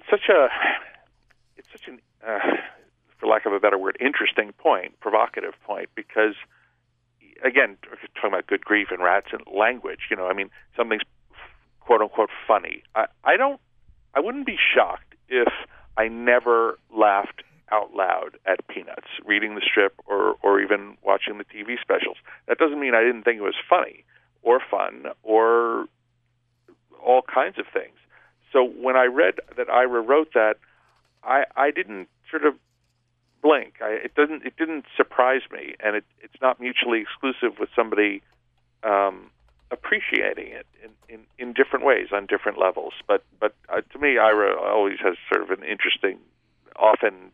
Such 0.10 0.30
a 0.30 0.48
it's 1.58 1.68
such 1.72 1.88
an 1.88 2.00
uh, 2.26 2.40
for 3.18 3.28
lack 3.28 3.46
of 3.46 3.54
a 3.54 3.60
better 3.60 3.78
word, 3.78 3.98
interesting 4.00 4.54
point, 4.54 5.00
provocative 5.00 5.54
point, 5.66 5.90
because 5.96 6.36
again, 7.44 7.78
talking 8.16 8.30
about 8.30 8.48
good 8.48 8.64
grief 8.64 8.88
and 8.92 9.04
rats 9.04 9.28
and 9.32 9.42
language. 9.54 10.08
You 10.10 10.16
know, 10.16 10.28
I 10.28 10.34
mean, 10.34 10.50
something's 10.76 11.04
quote 11.80 12.02
unquote 12.02 12.30
funny. 12.48 12.84
I, 12.96 13.06
I 13.24 13.38
don't. 13.38 13.60
I 14.14 14.20
wouldn't 14.20 14.46
be 14.46 14.58
shocked 14.58 15.16
if 15.30 15.52
I 15.98 16.08
never 16.08 16.80
laughed 16.96 17.44
out 17.72 17.94
loud 17.94 18.38
at 18.46 18.66
Peanuts, 18.68 19.08
reading 19.26 19.56
the 19.56 19.62
strip 19.62 19.94
or 20.06 20.36
or 20.42 20.62
even 20.62 20.98
watching 21.04 21.38
the 21.38 21.44
TV 21.44 21.80
specials. 21.82 22.18
That 22.48 22.58
doesn't 22.58 22.80
mean 22.80 22.96
I 22.96 23.02
didn't 23.02 23.24
think 23.24 23.40
it 23.40 23.44
was 23.44 23.56
funny 23.70 24.06
or 24.42 24.60
fun 24.72 25.08
or 25.24 25.88
all 27.04 27.22
kinds 27.22 27.58
of 27.60 27.66
things. 27.74 27.98
So 28.54 28.64
when 28.64 28.96
I 28.96 29.06
read 29.06 29.36
that 29.58 29.70
Ira 29.70 30.02
wrote 30.02 30.34
that, 30.34 30.56
I 31.24 31.46
I 31.56 31.72
didn't 31.72 32.08
sort 32.30 32.46
of 32.46 32.56
blink. 33.42 33.76
I, 33.82 33.92
it 34.04 34.16
doesn't 34.16 34.46
it 34.46 34.56
didn't 34.58 34.86
surprise 34.96 35.42
me, 35.52 35.76
and 35.80 35.96
it, 35.96 36.06
it's 36.22 36.42
not 36.42 36.60
mutually 36.60 37.02
exclusive 37.02 37.60
with 37.60 37.70
somebody 37.76 38.22
um, 38.84 39.32
appreciating 39.72 40.48
it 40.48 40.66
in, 40.84 40.92
in, 41.14 41.22
in 41.38 41.54
different 41.54 41.86
ways 41.86 42.08
on 42.14 42.26
different 42.26 42.58
levels. 42.58 42.94
But 43.08 43.24
but 43.40 43.54
uh, 43.70 43.82
to 43.82 44.00
me, 44.00 44.18
Ira 44.18 44.60
always 44.60 45.00
has 45.04 45.16
sort 45.32 45.44
of 45.44 45.58
an 45.58 45.66
interesting, 45.66 46.20
often 46.76 47.32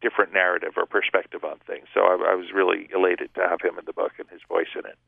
different 0.00 0.32
narrative 0.32 0.74
or 0.76 0.86
perspective 0.86 1.44
on 1.44 1.58
things. 1.66 1.86
So 1.92 2.00
I, 2.00 2.32
I 2.32 2.34
was 2.34 2.46
really 2.54 2.88
elated 2.94 3.34
to 3.34 3.40
have 3.48 3.60
him 3.60 3.78
in 3.78 3.84
the 3.84 3.92
book 3.92 4.12
and 4.18 4.28
his 4.28 4.40
voice 4.48 4.68
in 4.74 4.82
it. 4.86 4.98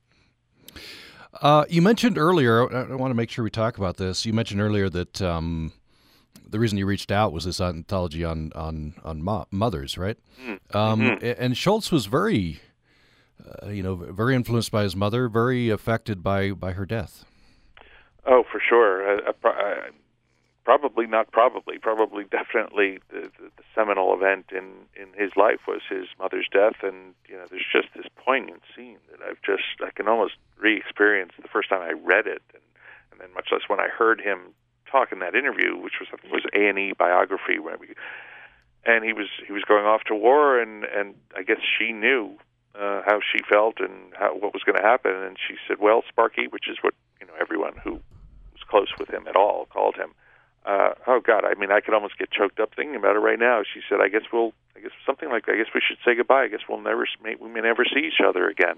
Uh, 1.35 1.65
you 1.69 1.81
mentioned 1.81 2.19
earlier, 2.19 2.63
I 2.75 2.95
want 2.95 3.11
to 3.11 3.15
make 3.15 3.31
sure 3.31 3.45
we 3.45 3.51
talk 3.51 3.79
about 3.79 3.97
this. 3.97 4.27
You 4.27 4.33
mentioned 4.33 4.61
earlier 4.61 4.89
that 4.91 5.23
um, 5.23 5.73
the 6.49 6.59
reason 6.59 6.77
you 6.79 6.87
reached 6.87 7.13
out 7.13 7.33
was 7.33 7.45
this 7.45 7.61
anthology 7.61 8.25
on 8.25 8.53
on 8.55 8.95
on 9.05 9.23
mo- 9.23 9.47
mothers, 9.51 9.97
right? 9.97 10.19
Mm-hmm. 10.45 10.77
Um, 10.77 11.19
and 11.23 11.57
Schulz 11.57 11.93
was 11.93 12.07
very, 12.07 12.61
uh, 13.63 13.69
you 13.69 13.83
know, 13.83 13.95
very 13.95 14.35
influenced 14.35 14.73
by 14.73 14.83
his 14.83 14.97
mother, 14.97 15.29
very 15.29 15.71
affected 15.71 16.23
by 16.23 16.51
by 16.51 16.73
her 16.73 16.85
death. 16.85 17.25
Oh, 18.27 18.45
for 18.51 18.61
sure. 18.61 19.21
Probably 20.65 21.07
not. 21.07 21.31
Probably, 21.33 21.79
probably, 21.79 22.25
definitely. 22.31 22.99
The, 23.11 23.31
the, 23.39 23.51
the 23.57 23.65
seminal 23.75 24.15
event 24.15 24.47
in 24.53 24.87
in 24.95 25.13
his 25.15 25.33
life 25.37 25.61
was 25.67 25.83
his 25.89 26.07
mother's 26.19 26.49
death, 26.53 26.83
and 26.83 27.15
you 27.29 27.37
know, 27.37 27.45
there's 27.51 27.67
just 27.71 27.89
this 27.95 28.07
poignant 28.17 28.63
scene 28.75 28.99
that 29.11 29.21
I've 29.27 29.43
just 29.43 29.81
I 29.85 29.91
can 29.91 30.09
almost 30.09 30.35
re-experience 30.59 31.33
the 31.41 31.49
first 31.49 31.69
time 31.69 31.83
I 31.83 31.93
read 31.93 32.27
it, 32.27 32.43
and 32.53 32.63
and 33.13 33.21
then 33.21 33.35
much 33.35 33.49
less 33.53 33.63
when 33.69 33.81
I 33.81 33.89
heard 33.89 34.21
him 34.21 34.55
talk 34.91 35.13
in 35.13 35.21
that 35.21 35.35
interview, 35.35 35.77
which 35.77 35.95
was 36.01 36.09
was 36.31 36.43
A 36.55 36.69
and 36.69 36.79
E 36.79 36.93
biography, 36.97 37.59
we, 37.59 37.95
and 38.85 39.05
he 39.05 39.13
was 39.13 39.29
he 39.47 39.53
was 39.53 39.63
going 39.65 39.85
off 39.85 40.05
to 40.05 40.15
war, 40.15 40.61
and 40.61 40.85
and 40.85 41.15
I 41.37 41.43
guess 41.43 41.61
she 41.79 41.93
knew 41.93 42.37
uh, 42.75 43.03
how 43.05 43.21
she 43.21 43.43
felt 43.43 43.81
and 43.81 44.13
how 44.19 44.35
what 44.35 44.53
was 44.55 44.63
going 44.65 44.77
to 44.77 44.87
happen, 44.87 45.13
and 45.13 45.37
she 45.37 45.57
said, 45.67 45.79
"Well, 45.81 46.03
Sparky," 46.09 46.47
which 46.49 46.69
is 46.69 46.79
what 46.81 46.95
you 47.21 47.27
know 47.27 47.35
everyone 47.41 47.75
who 47.83 47.93
was 48.53 48.63
close 48.69 48.89
with 48.99 49.11
him 49.11 49.27
at 49.29 49.37
all 49.37 49.67
called 49.67 49.97
him. 49.97 50.13
Uh, 50.71 50.95
oh 51.09 51.19
God, 51.19 51.45
I 51.45 51.55
mean, 51.59 51.73
I 51.73 51.81
could 51.81 51.95
almost 51.95 52.17
get 52.17 52.31
choked 52.31 52.61
up 52.61 52.77
thinking 52.77 52.95
about 52.95 53.17
it 53.17 53.19
right 53.19 53.39
now. 53.41 53.63
She 53.63 53.81
said, 53.89 54.01
"I 54.01 54.09
guess 54.09 54.23
we'll, 54.33 54.53
I 54.77 54.81
guess 54.81 54.93
something 55.05 55.29
like, 55.29 55.49
I 55.49 55.57
guess 55.57 55.67
we 55.75 55.81
should 55.81 55.99
say 56.05 56.15
goodbye. 56.15 56.45
I 56.45 56.49
guess 56.49 56.61
we'll 56.69 56.81
never, 56.81 57.09
we 57.25 57.49
may 57.49 57.61
never 57.61 57.85
see 57.85 58.07
each 58.07 58.21
other 58.25 58.49
again." 58.49 58.77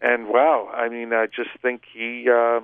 And 0.00 0.26
wow, 0.26 0.68
I 0.74 0.88
mean, 0.88 1.12
I 1.12 1.26
just 1.26 1.50
think 1.60 1.82
he. 1.92 2.28
Uh, 2.28 2.60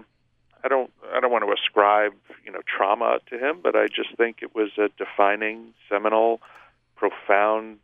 I 0.64 0.66
don't 0.68 0.90
I 1.14 1.20
don't 1.20 1.30
want 1.30 1.44
to 1.44 1.52
ascribe 1.52 2.14
you 2.44 2.50
know 2.50 2.62
trauma 2.66 3.20
to 3.30 3.38
him, 3.38 3.60
but 3.62 3.76
I 3.76 3.86
just 3.86 4.16
think 4.16 4.38
it 4.42 4.56
was 4.56 4.70
a 4.76 4.88
defining, 4.98 5.72
seminal, 5.88 6.40
profound 6.96 7.78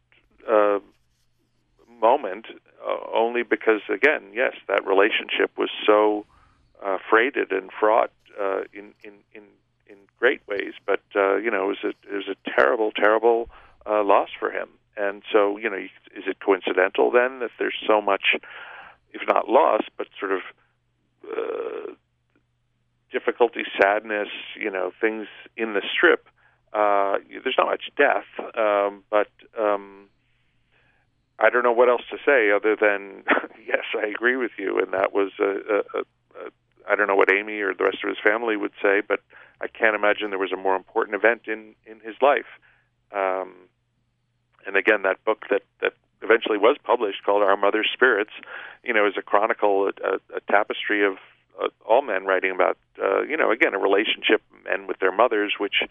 uh, 0.51 0.81
moment. 2.01 2.47
Uh, 2.85 2.97
only 3.15 3.45
because 3.45 3.83
again, 3.89 4.25
yes, 4.33 4.55
that 4.67 4.85
relationship 4.85 5.57
was 5.57 5.71
so 5.87 6.27
uh, 6.85 6.99
freighted 7.09 7.53
and 7.53 7.71
fraught 7.79 8.11
uh, 8.41 8.63
in 8.73 8.93
in 9.05 9.13
in 9.33 9.45
in 9.89 9.97
great 10.19 10.41
ways. 10.49 10.73
But 10.87 11.03
uh, 11.15 11.37
you 11.37 11.51
know, 11.51 11.65
it 11.65 11.79
was 11.83 11.85
a 11.85 12.13
it 12.13 12.17
was 12.17 12.29
a 12.29 12.51
terrible, 12.51 12.93
terrible 12.93 13.49
uh, 13.87 14.03
loss 14.03 14.31
for 14.39 14.51
him. 14.51 14.69
And 14.97 15.23
so, 15.33 15.57
you 15.57 15.69
know, 15.69 15.77
is 15.77 16.25
it 16.27 16.39
coincidental 16.45 17.11
then 17.11 17.41
that 17.41 17.51
there's 17.59 17.75
so 17.87 18.01
much, 18.01 18.37
if 19.13 19.23
not 19.27 19.49
loss, 19.49 19.83
but 19.97 20.07
sort 20.19 20.33
of 20.33 20.41
uh, 21.29 21.93
difficulty, 23.11 23.63
sadness, 23.81 24.29
you 24.59 24.71
know, 24.71 24.93
things 25.01 25.27
in 25.57 25.75
the 25.75 25.83
strip. 25.93 26.29
Uh, 26.73 27.19
there's 27.43 27.57
not 27.57 27.67
much 27.67 27.91
death, 27.97 28.27
um, 28.57 29.05
but 29.11 29.29
um, 29.59 30.09
I 31.39 31.51
don't 31.51 31.63
know 31.63 31.73
what 31.73 31.89
else 31.89 32.03
to 32.11 32.17
say 32.25 32.51
other 32.51 32.77
than 32.77 33.25
yes, 33.67 33.85
I 33.97 34.07
agree 34.07 34.37
with 34.37 34.53
you, 34.59 34.79
and 34.79 34.93
that 34.93 35.13
was 35.13 35.31
a, 35.41 35.45
a, 35.45 35.79
a, 35.99 36.47
a 36.47 36.51
I 36.89 36.95
don't 36.97 37.07
know 37.07 37.17
what 37.17 37.33
Amy 37.33 37.61
or 37.61 37.75
the 37.75 37.85
rest 37.85 37.99
of 38.03 38.09
his 38.09 38.19
family 38.23 38.57
would 38.57 38.73
say, 38.83 39.01
but 39.07 39.21
I 39.61 39.69
can't 39.69 39.95
imagine 39.95 40.31
there 40.31 40.39
was 40.39 40.53
a 40.53 40.57
more 40.57 40.77
important 40.77 41.15
event 41.15 41.43
in 41.47 41.75
in 41.87 42.01
his 42.01 42.17
life. 42.21 42.51
Um, 43.13 43.55
and 44.67 44.77
again, 44.77 45.03
that 45.03 45.25
book 45.25 45.45
that 45.51 45.63
that 45.81 45.95
eventually 46.23 46.59
was 46.59 46.77
published 46.83 47.23
called 47.25 47.43
Our 47.43 47.57
Mother's 47.57 47.91
Spirits, 47.93 48.33
you 48.83 48.93
know, 48.93 49.07
is 49.07 49.15
a 49.17 49.23
chronicle, 49.23 49.91
a, 50.03 50.37
a 50.37 50.41
tapestry 50.51 51.07
of 51.07 51.15
uh, 51.63 51.69
all 51.87 52.03
men 52.03 52.25
writing 52.25 52.51
about, 52.51 52.79
uh, 53.01 53.23
you 53.23 53.37
know, 53.37 53.51
again, 53.51 53.75
a 53.75 53.79
relationship 53.79 54.43
men 54.65 54.87
with 54.87 54.99
their 54.99 55.13
mothers, 55.13 55.55
which, 55.59 55.83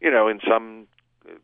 you 0.00 0.10
know, 0.10 0.26
in 0.26 0.40
some 0.48 0.86
uh, 1.28 1.34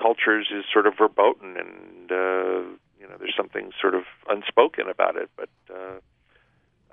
cultures 0.00 0.48
is 0.54 0.64
sort 0.72 0.86
of 0.86 0.94
verboten 0.96 1.56
and, 1.56 2.12
uh, 2.12 2.68
you 3.00 3.08
know, 3.08 3.16
there's 3.18 3.34
something 3.36 3.72
sort 3.80 3.94
of 3.94 4.02
unspoken 4.28 4.88
about 4.88 5.16
it. 5.16 5.30
But, 5.36 5.48
uh, 5.74 5.98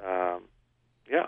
um, 0.08 0.44
yeah. 1.10 1.28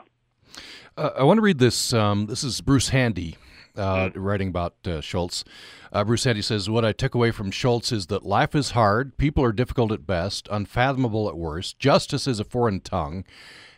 Uh, 0.97 1.11
I 1.17 1.23
want 1.23 1.37
to 1.37 1.41
read 1.41 1.59
this. 1.59 1.93
Um, 1.93 2.25
this 2.27 2.43
is 2.43 2.61
Bruce 2.61 2.89
Handy. 2.89 3.37
Uh, 3.73 4.09
mm. 4.09 4.13
writing 4.15 4.49
about 4.49 4.75
uh, 4.85 4.99
Schulz. 4.99 5.45
Uh, 5.93 6.03
Bruce 6.03 6.25
Handy 6.25 6.41
says, 6.41 6.69
What 6.69 6.83
I 6.83 6.91
took 6.91 7.15
away 7.15 7.31
from 7.31 7.51
Schulz 7.51 7.93
is 7.93 8.07
that 8.07 8.25
life 8.25 8.53
is 8.53 8.71
hard, 8.71 9.15
people 9.17 9.45
are 9.45 9.53
difficult 9.53 9.93
at 9.93 10.05
best, 10.05 10.49
unfathomable 10.51 11.29
at 11.29 11.37
worst, 11.37 11.79
justice 11.79 12.27
is 12.27 12.41
a 12.41 12.43
foreign 12.43 12.81
tongue, 12.81 13.23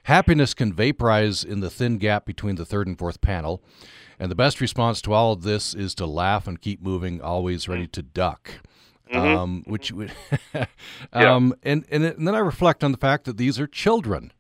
Happiness 0.04 0.54
can 0.54 0.74
vaporize 0.74 1.44
in 1.44 1.62
the 1.62 1.70
thin 1.70 1.98
gap 1.98 2.26
between 2.26 2.56
the 2.56 2.66
third 2.66 2.88
and 2.88 3.00
fourth 3.00 3.22
panel, 3.22 3.64
and 4.20 4.30
the 4.30 4.36
best 4.36 4.60
response 4.60 5.02
to 5.02 5.14
all 5.14 5.32
of 5.32 5.44
this 5.44 5.74
is 5.74 5.96
to 5.96 6.06
laugh 6.06 6.46
and 6.46 6.60
keep 6.60 6.82
moving, 6.82 7.22
always 7.22 7.68
ready 7.70 7.88
to 7.88 8.02
duck. 8.02 8.52
Mm-hmm. 9.12 9.38
Um, 9.38 9.64
which 9.68 9.92
would, 9.92 10.12
um, 10.54 10.66
yeah. 11.14 11.72
and, 11.72 11.86
and 11.92 12.04
and 12.04 12.28
then 12.28 12.34
I 12.34 12.40
reflect 12.40 12.84
on 12.84 12.92
the 12.92 12.98
fact 12.98 13.26
that 13.26 13.38
these 13.38 13.60
are 13.60 13.68
children. 13.68 14.32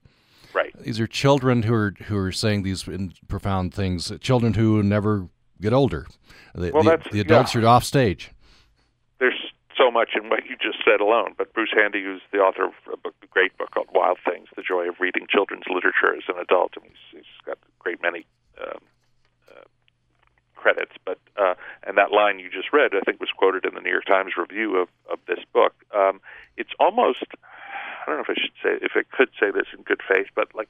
These 0.83 0.99
are 0.99 1.07
children 1.07 1.63
who 1.63 1.73
are 1.73 1.93
who 2.05 2.17
are 2.17 2.31
saying 2.31 2.63
these 2.63 2.85
profound 3.27 3.73
things. 3.73 4.11
Children 4.19 4.53
who 4.53 4.83
never 4.83 5.29
get 5.61 5.73
older. 5.73 6.07
The, 6.53 6.71
well, 6.71 6.83
the, 6.83 7.01
the 7.11 7.19
adults 7.19 7.55
yeah. 7.55 7.61
are 7.61 7.67
off 7.67 7.83
stage. 7.83 8.31
There's 9.19 9.39
so 9.77 9.89
much 9.89 10.09
in 10.15 10.29
what 10.29 10.45
you 10.45 10.55
just 10.61 10.83
said 10.85 11.01
alone. 11.01 11.33
But 11.37 11.53
Bruce 11.53 11.73
Handy, 11.73 12.03
who's 12.03 12.21
the 12.31 12.39
author 12.39 12.65
of 12.65 12.73
a, 12.91 12.97
book, 12.97 13.15
a 13.23 13.27
great 13.27 13.57
book 13.57 13.71
called 13.71 13.87
Wild 13.93 14.17
Things: 14.25 14.49
The 14.55 14.61
Joy 14.61 14.89
of 14.89 14.95
Reading 14.99 15.25
Children's 15.29 15.65
Literature 15.67 16.15
as 16.15 16.23
an 16.27 16.35
Adult, 16.39 16.73
and 16.75 16.85
he's, 16.85 17.19
he's 17.19 17.45
got 17.45 17.57
a 17.57 17.71
great 17.79 18.01
many 18.01 18.25
um, 18.61 18.81
uh, 19.49 19.63
credits. 20.55 20.93
But 21.05 21.19
uh, 21.37 21.55
and 21.87 21.97
that 21.97 22.11
line 22.11 22.39
you 22.39 22.49
just 22.49 22.73
read, 22.73 22.91
I 22.93 23.01
think, 23.01 23.19
was 23.19 23.29
quoted 23.35 23.65
in 23.65 23.73
the 23.73 23.81
New 23.81 23.91
York 23.91 24.05
Times 24.05 24.33
review 24.37 24.77
of 24.77 24.89
of 25.09 25.19
this 25.27 25.39
book. 25.53 25.73
Um, 25.95 26.19
it's 26.57 26.73
almost 26.79 27.25
I 28.03 28.11
don't 28.11 28.17
know 28.17 28.25
if 28.27 28.29
I 28.29 28.39
should 28.39 28.57
say 28.61 28.77
if 28.83 28.93
I 28.95 29.03
could 29.15 29.29
say 29.39 29.51
this 29.51 29.67
in 29.75 29.83
good 29.83 30.01
faith, 30.07 30.27
but 30.35 30.53
like 30.53 30.69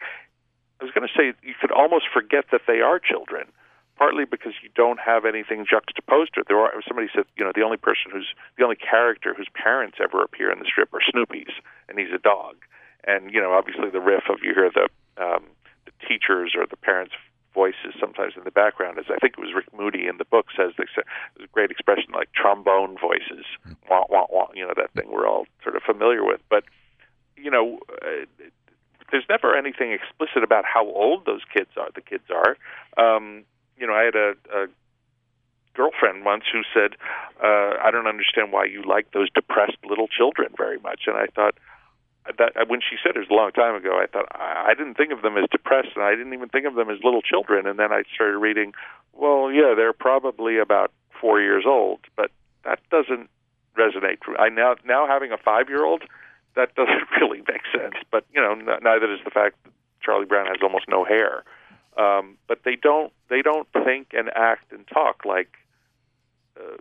I 0.80 0.84
was 0.84 0.94
going 0.94 1.08
to 1.08 1.14
say, 1.14 1.34
you 1.42 1.56
could 1.60 1.72
almost 1.72 2.06
forget 2.14 2.46
that 2.52 2.62
they 2.68 2.82
are 2.82 3.00
children 3.00 3.50
partly 3.98 4.26
because 4.26 4.54
you 4.62 4.70
don't 4.76 5.00
have 5.00 5.26
anything 5.26 5.66
juxtaposed 5.70 6.34
to 6.34 6.42
it. 6.42 6.48
There 6.48 6.60
are 6.60 6.74
somebody 6.88 7.08
said, 7.14 7.26
you 7.38 7.46
know, 7.46 7.52
the 7.54 7.62
only 7.62 7.78
person 7.78 8.12
who's 8.12 8.34
the 8.58 8.64
only 8.64 8.76
character 8.76 9.34
whose 9.34 9.50
parents 9.54 9.98
ever 10.02 10.22
appear 10.24 10.52
in 10.52 10.60
the 10.60 10.66
strip 10.66 10.94
are 10.94 11.02
Snoopy's, 11.10 11.54
and 11.88 12.00
he's 12.00 12.14
a 12.14 12.20
dog. 12.20 12.56
And 13.06 13.34
you 13.34 13.42
know, 13.42 13.54
obviously 13.54 13.90
the 13.90 14.02
riff 14.02 14.24
of 14.30 14.40
you 14.42 14.54
hear 14.54 14.72
the 14.74 14.90
um, 15.22 15.46
the 15.86 15.94
teachers 16.08 16.54
or 16.58 16.66
the 16.66 16.78
parents' 16.78 17.14
voices 17.54 17.94
sometimes 18.00 18.34
in 18.36 18.44
the 18.44 18.52
background. 18.52 18.98
As 18.98 19.06
I 19.10 19.18
think 19.20 19.36
it 19.38 19.42
was 19.42 19.54
Rick 19.54 19.70
Moody 19.78 20.08
in 20.08 20.18
the 20.18 20.26
book 20.26 20.48
says, 20.58 20.74
there's 20.78 20.98
a 20.98 21.48
great 21.52 21.70
expression 21.70 22.12
like 22.14 22.30
trombone 22.34 22.98
voices, 22.98 23.46
wah 23.90 24.06
wah 24.10 24.26
wah. 24.30 24.48
You 24.56 24.66
know 24.66 24.74
that 24.76 24.92
thing 24.94 25.12
we're 25.12 25.28
all 25.28 25.46
sort 25.62 25.76
of 25.76 25.84
familiar 25.84 26.26
with, 26.26 26.42
but 26.50 26.64
you 27.44 27.52
know. 27.52 27.80
Uh, 28.02 28.26
there's 29.12 29.26
never 29.30 29.56
anything 29.56 29.92
explicit 29.92 30.44
about 30.44 30.66
how 30.66 30.84
old 30.88 31.28
those 31.28 31.42
kids 31.54 31.70
are. 31.78 31.90
The 31.94 32.02
kids 32.02 32.24
are, 32.34 32.58
um, 32.98 33.44
you 33.78 33.86
know, 33.86 33.94
I 33.94 34.04
had 34.06 34.16
a, 34.16 34.34
a 34.52 34.68
girlfriend 35.76 36.26
once 36.26 36.46
who 36.52 36.62
said, 36.74 36.98
uh, 37.44 37.78
"I 37.84 37.92
don't 37.92 38.08
understand 38.08 38.52
why 38.52 38.66
you 38.66 38.82
like 38.82 39.12
those 39.12 39.30
depressed 39.30 39.78
little 39.88 40.08
children 40.08 40.50
very 40.58 40.80
much." 40.80 41.02
And 41.06 41.16
I 41.16 41.28
thought 41.28 41.56
that 42.38 42.70
when 42.70 42.80
she 42.80 42.96
said 43.04 43.16
it 43.16 43.20
was 43.20 43.30
a 43.30 43.34
long 43.34 43.52
time 43.52 43.76
ago, 43.76 44.00
I 44.02 44.08
thought 44.08 44.28
I, 44.32 44.72
I 44.72 44.74
didn't 44.74 44.96
think 44.96 45.12
of 45.12 45.22
them 45.22 45.38
as 45.38 45.46
depressed, 45.52 45.90
and 45.96 46.04
I 46.04 46.12
didn't 46.12 46.34
even 46.34 46.50
think 46.50 46.66
of 46.66 46.76
them 46.76 46.90
as 46.90 46.98
little 47.04 47.22
children. 47.22 47.68
And 47.68 47.78
then 47.78 47.92
I 47.92 48.04
started 48.14 48.38
reading, 48.38 48.74
well, 49.14 49.52
yeah, 49.52 49.74
they're 49.76 49.94
probably 49.94 50.58
about 50.58 50.92
four 51.20 51.42
years 51.42 51.66
old, 51.68 52.00
but 52.16 52.32
that 52.64 52.80
doesn't 52.90 53.30
resonate. 53.78 54.20
I 54.40 54.50
now 54.50 54.76
now 54.86 55.08
having 55.08 55.32
a 55.32 55.38
five 55.38 55.68
year 55.70 55.84
old, 55.84 56.04
that 56.56 56.76
doesn't 56.76 57.08
really 57.22 57.40
make 57.48 57.64
sense. 57.72 57.96
But 58.12 58.26
you 58.34 58.42
know, 58.42 58.52
n- 58.52 58.80
neither 58.82 59.08
does 59.08 59.24
the 59.24 59.32
fact 59.32 59.56
that 59.64 59.72
Charlie 60.02 60.26
Brown 60.26 60.48
has 60.48 60.58
almost 60.62 60.86
no 60.88 61.04
hair 61.04 61.44
um, 61.98 62.38
but 62.48 62.60
they 62.66 62.76
don't 62.76 63.12
they 63.30 63.42
don't 63.42 63.68
think 63.72 64.10
and 64.14 64.30
act 64.36 64.72
and 64.72 64.88
talk 64.88 65.26
like 65.26 65.58
uh, 66.60 66.78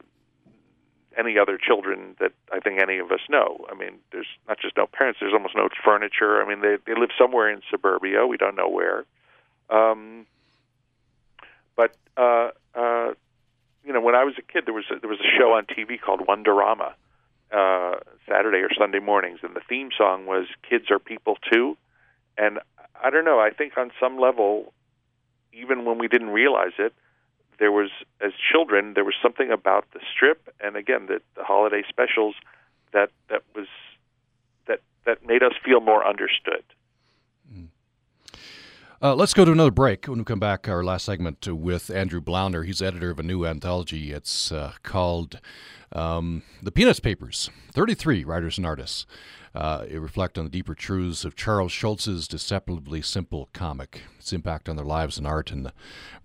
any 1.19 1.39
other 1.39 1.59
children 1.59 2.17
that 2.21 2.33
I 2.53 2.61
think 2.61 2.81
any 2.81 2.99
of 2.99 3.13
us 3.13 3.21
know. 3.29 3.67
I 3.71 3.75
mean, 3.75 3.99
there's 4.11 4.29
not 4.49 4.59
just 4.59 4.77
no 4.77 4.87
parents. 4.87 5.21
There's 5.21 5.35
almost 5.35 5.55
no 5.55 5.69
furniture. 5.85 6.43
I 6.43 6.49
mean, 6.49 6.61
they 6.61 6.77
they 6.87 6.99
live 6.99 7.11
somewhere 7.19 7.51
in 7.51 7.61
suburbia. 7.71 8.27
We 8.27 8.37
don't 8.37 8.57
know 8.57 8.69
where. 8.69 9.05
Um, 9.69 10.27
but 11.77 11.95
uh, 12.17 12.51
uh, 12.75 13.13
you 13.85 13.93
know, 13.93 14.01
when 14.01 14.15
I 14.15 14.25
was 14.25 14.35
a 14.39 14.43
kid, 14.43 14.65
there 14.67 14.75
was 14.75 14.85
a, 14.91 14.99
there 14.99 15.11
was 15.11 15.21
a 15.21 15.39
show 15.39 15.53
on 15.53 15.67
TV 15.67 16.01
called 16.01 16.21
Wonderama, 16.27 16.95
uh, 17.53 17.97
Saturday 18.29 18.59
or 18.59 18.71
Sunday 18.77 18.99
mornings, 18.99 19.41
and 19.43 19.55
the 19.55 19.61
theme 19.69 19.91
song 19.97 20.27
was 20.27 20.47
"Kids 20.69 20.91
Are 20.91 20.99
People 20.99 21.37
Too." 21.51 21.77
And 22.39 22.59
I 23.03 23.11
don't 23.11 23.25
know. 23.25 23.41
I 23.41 23.51
think 23.51 23.77
on 23.77 23.91
some 24.01 24.19
level, 24.19 24.73
even 25.53 25.85
when 25.85 25.99
we 25.99 26.09
didn't 26.09 26.31
realize 26.31 26.73
it, 26.79 26.95
there 27.59 27.73
was, 27.73 27.91
as 28.21 28.33
children, 28.51 28.95
there 28.95 29.05
was 29.05 29.15
something 29.23 29.51
about 29.51 29.87
the 29.93 30.01
strip, 30.15 30.49
and 30.61 30.77
again, 30.77 31.07
the, 31.07 31.21
the 31.37 31.45
holiday 31.45 31.83
specials 31.89 32.35
that 32.93 33.11
that 33.29 33.43
was 33.55 33.67
that 34.67 34.81
that 35.05 35.27
made 35.27 35.43
us 35.43 35.53
feel 35.65 35.81
more 35.81 36.07
understood. 36.07 36.65
Uh, 39.03 39.17
let's 39.17 39.35
go 39.35 39.45
to 39.45 39.51
another 39.51 39.73
break. 39.73 40.07
When 40.07 40.21
we 40.21 40.25
come 40.25 40.39
back, 40.39 40.69
our 40.69 40.85
last 40.85 41.07
segment 41.07 41.45
with 41.49 41.91
Andrew 41.91 42.21
Blauner. 42.21 42.65
He's 42.65 42.81
editor 42.81 43.11
of 43.11 43.19
a 43.19 43.25
new 43.25 43.45
anthology. 43.45 44.13
It's 44.13 44.53
uh, 44.53 44.75
called 44.85 45.41
um, 45.91 46.45
The 46.63 46.71
Peanuts 46.71 47.01
Papers 47.01 47.51
33 47.73 48.23
Writers 48.23 48.59
and 48.59 48.67
Artists. 48.67 49.05
Uh, 49.57 49.87
it 49.89 49.99
reflects 49.99 50.39
on 50.39 50.45
the 50.45 50.51
deeper 50.53 50.77
truths 50.77 51.25
of 51.25 51.35
Charles 51.35 51.73
Schulz's 51.73 52.29
deceptively 52.29 53.03
simple 53.03 53.49
comic, 53.53 54.03
its 54.21 54.33
impact 54.33 54.69
on 54.69 54.77
their 54.77 54.85
lives 54.85 55.19
and 55.19 55.27
art 55.27 55.51
and 55.51 55.67
the 55.67 55.73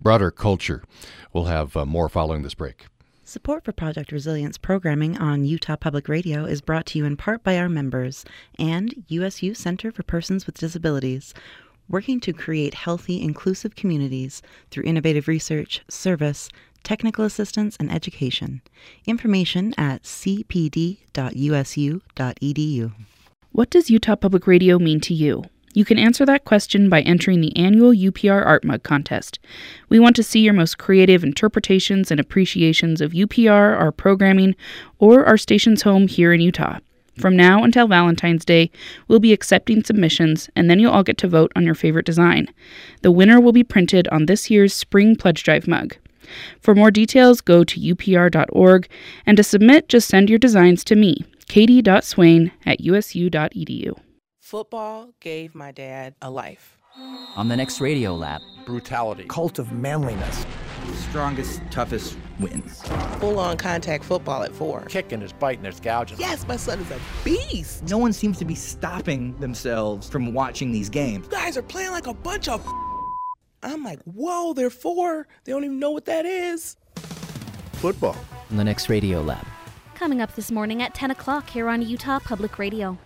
broader 0.00 0.30
culture. 0.30 0.84
We'll 1.32 1.46
have 1.46 1.76
uh, 1.76 1.84
more 1.84 2.08
following 2.08 2.42
this 2.42 2.54
break. 2.54 2.86
Support 3.24 3.64
for 3.64 3.72
Project 3.72 4.12
Resilience 4.12 4.56
programming 4.56 5.18
on 5.18 5.44
Utah 5.44 5.76
Public 5.76 6.08
Radio 6.08 6.44
is 6.44 6.60
brought 6.60 6.86
to 6.86 6.98
you 6.98 7.04
in 7.04 7.16
part 7.16 7.42
by 7.42 7.58
our 7.58 7.68
members 7.68 8.24
and 8.56 9.04
USU 9.08 9.52
Center 9.52 9.90
for 9.90 10.04
Persons 10.04 10.46
with 10.46 10.56
Disabilities, 10.56 11.34
working 11.88 12.20
to 12.20 12.32
create 12.32 12.74
healthy, 12.74 13.22
inclusive 13.22 13.74
communities 13.74 14.42
through 14.70 14.84
innovative 14.84 15.28
research, 15.28 15.82
service, 15.88 16.48
technical 16.82 17.24
assistance, 17.24 17.76
and 17.80 17.90
education. 17.92 18.62
Information 19.06 19.74
at 19.76 20.02
cpd.usu.edu. 20.02 21.02
What 23.52 23.70
does 23.70 23.90
Utah 23.90 24.16
Public 24.16 24.46
Radio 24.46 24.78
mean 24.78 25.00
to 25.00 25.14
you? 25.14 25.44
You 25.74 25.84
can 25.84 25.98
answer 25.98 26.24
that 26.26 26.44
question 26.44 26.88
by 26.88 27.02
entering 27.02 27.40
the 27.40 27.56
annual 27.56 27.92
UPR 27.92 28.44
Art 28.44 28.64
Mug 28.64 28.82
Contest. 28.82 29.38
We 29.88 30.00
want 30.00 30.16
to 30.16 30.22
see 30.22 30.40
your 30.40 30.54
most 30.54 30.78
creative 30.78 31.22
interpretations 31.22 32.10
and 32.10 32.18
appreciations 32.18 33.00
of 33.00 33.12
UPR, 33.12 33.78
our 33.78 33.92
programming, 33.92 34.56
or 34.98 35.24
our 35.24 35.36
station's 35.36 35.82
home 35.82 36.08
here 36.08 36.32
in 36.32 36.40
Utah. 36.40 36.78
From 37.18 37.36
now 37.36 37.64
until 37.64 37.88
Valentine's 37.88 38.44
Day, 38.44 38.70
we'll 39.08 39.18
be 39.18 39.32
accepting 39.32 39.82
submissions, 39.82 40.48
and 40.54 40.70
then 40.70 40.78
you'll 40.78 40.92
all 40.92 41.02
get 41.02 41.18
to 41.18 41.28
vote 41.28 41.52
on 41.56 41.64
your 41.64 41.74
favorite 41.74 42.06
design. 42.06 42.48
The 43.02 43.10
winner 43.10 43.40
will 43.40 43.52
be 43.52 43.64
printed 43.64 44.06
on 44.08 44.26
this 44.26 44.50
year's 44.50 44.72
Spring 44.72 45.16
Pledge 45.16 45.42
Drive 45.42 45.66
mug. 45.66 45.96
For 46.60 46.74
more 46.74 46.90
details, 46.90 47.40
go 47.40 47.64
to 47.64 47.80
upr.org, 47.80 48.88
and 49.26 49.36
to 49.36 49.42
submit, 49.42 49.88
just 49.88 50.08
send 50.08 50.28
your 50.30 50.38
designs 50.38 50.84
to 50.84 50.94
me, 50.94 51.24
katie.swain 51.48 52.52
at 52.66 52.80
usu.edu. 52.80 53.98
Football 54.40 55.10
gave 55.20 55.54
my 55.54 55.72
dad 55.72 56.14
a 56.22 56.30
life. 56.30 56.78
On 57.36 57.48
the 57.48 57.56
next 57.56 57.80
Radio 57.80 58.14
Lab, 58.14 58.40
brutality, 58.66 59.24
cult 59.24 59.58
of 59.58 59.72
manliness. 59.72 60.46
Strongest, 61.10 61.62
toughest 61.70 62.18
wins. 62.38 62.82
Full 63.18 63.38
on 63.38 63.56
contact 63.56 64.04
football 64.04 64.42
at 64.42 64.52
four. 64.52 64.82
Kicking 64.82 65.22
is 65.22 65.32
biting, 65.32 65.62
there's 65.62 65.80
gouging. 65.80 66.18
Yes, 66.18 66.46
my 66.46 66.56
son 66.56 66.78
is 66.80 66.90
a 66.90 67.00
beast. 67.24 67.82
No 67.88 67.96
one 67.96 68.12
seems 68.12 68.38
to 68.38 68.44
be 68.44 68.54
stopping 68.54 69.34
themselves 69.36 70.08
from 70.08 70.34
watching 70.34 70.70
these 70.70 70.90
games. 70.90 71.26
You 71.26 71.32
guys 71.32 71.56
are 71.56 71.62
playing 71.62 71.92
like 71.92 72.06
a 72.06 72.14
bunch 72.14 72.48
of. 72.48 72.66
I'm 73.62 73.82
like, 73.82 74.00
whoa, 74.02 74.52
they're 74.52 74.70
four. 74.70 75.26
They 75.44 75.52
don't 75.52 75.64
even 75.64 75.78
know 75.78 75.90
what 75.90 76.04
that 76.04 76.26
is. 76.26 76.76
Football. 77.72 78.16
On 78.50 78.56
the 78.56 78.64
next 78.64 78.88
Radio 78.88 79.22
Lab. 79.22 79.46
Coming 79.94 80.20
up 80.20 80.34
this 80.36 80.50
morning 80.52 80.82
at 80.82 80.94
10 80.94 81.10
o'clock 81.10 81.48
here 81.48 81.68
on 81.68 81.82
Utah 81.82 82.20
Public 82.20 82.58
Radio. 82.58 82.98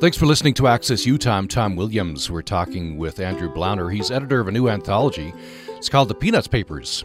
Thanks 0.00 0.16
for 0.16 0.24
listening 0.24 0.54
to 0.54 0.66
Access 0.66 1.04
Utah. 1.04 1.36
I'm 1.36 1.46
Tom 1.46 1.76
Williams. 1.76 2.30
We're 2.30 2.40
talking 2.40 2.96
with 2.96 3.20
Andrew 3.20 3.52
Blauner. 3.52 3.92
He's 3.92 4.10
editor 4.10 4.40
of 4.40 4.48
a 4.48 4.50
new 4.50 4.66
anthology. 4.66 5.34
It's 5.76 5.90
called 5.90 6.08
The 6.08 6.14
Peanuts 6.14 6.48
Papers. 6.48 7.04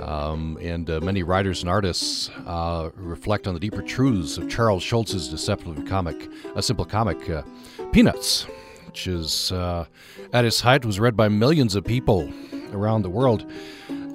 Um, 0.00 0.58
and 0.60 0.90
uh, 0.90 0.98
many 0.98 1.22
writers 1.22 1.60
and 1.62 1.70
artists 1.70 2.28
uh, 2.44 2.90
reflect 2.96 3.46
on 3.46 3.54
the 3.54 3.60
deeper 3.60 3.80
truths 3.80 4.38
of 4.38 4.50
Charles 4.50 4.82
Schulz's 4.82 5.28
deceptive 5.28 5.84
comic, 5.84 6.28
a 6.56 6.62
simple 6.64 6.84
comic, 6.84 7.30
uh, 7.30 7.42
Peanuts, 7.92 8.48
which 8.86 9.06
is 9.06 9.52
uh, 9.52 9.84
at 10.32 10.44
its 10.44 10.60
height 10.60 10.84
was 10.84 10.98
read 10.98 11.16
by 11.16 11.28
millions 11.28 11.76
of 11.76 11.84
people 11.84 12.28
around 12.72 13.02
the 13.02 13.10
world. 13.10 13.48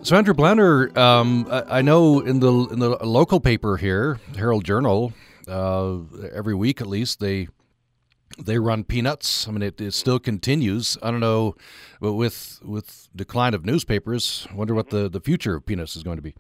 So 0.02 0.18
Andrew 0.18 0.34
Blauner, 0.34 0.96
um, 0.98 1.48
I, 1.50 1.78
I, 1.78 1.82
know 1.82 2.20
in 2.20 2.42
the 2.42 2.52
in 2.74 2.80
the 2.80 2.90
local 3.06 3.40
paper 3.40 3.78
here, 3.78 4.20
Herald 4.36 4.66
Journal, 4.66 5.14
uh, 5.48 6.00
every 6.34 6.56
week 6.56 6.82
at 6.82 6.88
least 6.88 7.22
they 7.22 7.48
they 8.38 8.58
run 8.58 8.84
peanuts. 8.84 9.48
I 9.48 9.52
mean, 9.52 9.62
it, 9.62 9.80
it 9.80 9.94
still 9.94 10.20
continues. 10.20 10.98
I 11.02 11.12
don't 11.12 11.20
know, 11.20 11.56
but 12.00 12.14
with 12.14 12.60
with 12.64 13.10
decline 13.16 13.54
of 13.54 13.66
newspapers, 13.66 14.48
I 14.52 14.56
wonder 14.56 14.74
what 14.74 14.90
the, 14.90 15.10
the 15.10 15.22
future 15.22 15.56
of 15.56 15.66
peanuts 15.66 15.96
is 15.96 16.04
going 16.04 16.18
to 16.18 16.22
be. 16.22 16.36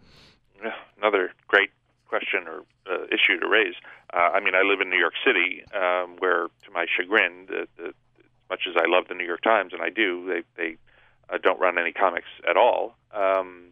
Yeah, 0.64 0.74
another 0.98 1.32
great 1.48 1.72
question 2.08 2.48
or 2.48 2.64
uh, 2.92 3.06
issue 3.06 3.39
to 3.39 3.48
raise. 3.48 3.76
Uh, 4.14 4.30
I 4.34 4.39
mean, 4.39 4.56
I 4.56 4.62
live 4.62 4.82
in 4.82 4.89
New 4.89 5.00
York 5.00 5.14
City, 5.26 5.64
um, 5.74 6.18
where, 6.20 6.48
to 6.66 6.72
my 6.74 6.86
chagrin, 6.86 7.46
the, 7.48 7.68
the, 7.78 7.88
as 7.88 8.50
much 8.50 8.62
as 8.68 8.76
I 8.76 8.86
love 8.88 9.06
the 9.08 9.16
New 9.16 9.26
York 9.26 9.42
Times, 9.42 9.72
and 9.74 9.82
I 9.82 9.89
do, 9.89 10.26
they 10.28 10.44
they 10.62 10.78
uh, 11.30 11.38
don't 11.42 11.60
run 11.60 11.78
any 11.78 11.92
comics 11.92 12.28
at 12.50 12.58
all. 12.58 12.96
Um, 13.14 13.72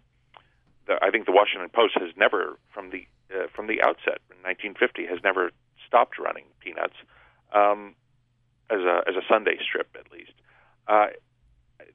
the, 0.87 0.97
I 1.01 1.09
think 1.11 1.25
the 1.25 1.31
Washington 1.31 1.69
Post 1.69 1.95
has 1.99 2.11
never, 2.15 2.57
from 2.73 2.91
the 2.91 3.05
uh, 3.33 3.47
from 3.53 3.67
the 3.67 3.81
outset 3.81 4.19
in 4.31 4.37
1950, 4.43 5.05
has 5.05 5.19
never 5.23 5.51
stopped 5.85 6.17
running 6.19 6.45
Peanuts 6.59 6.95
um, 7.53 7.95
as 8.69 8.81
a 8.81 9.03
as 9.07 9.15
a 9.15 9.21
Sunday 9.27 9.57
strip, 9.61 9.95
at 9.99 10.11
least. 10.11 10.33
Uh, 10.87 11.07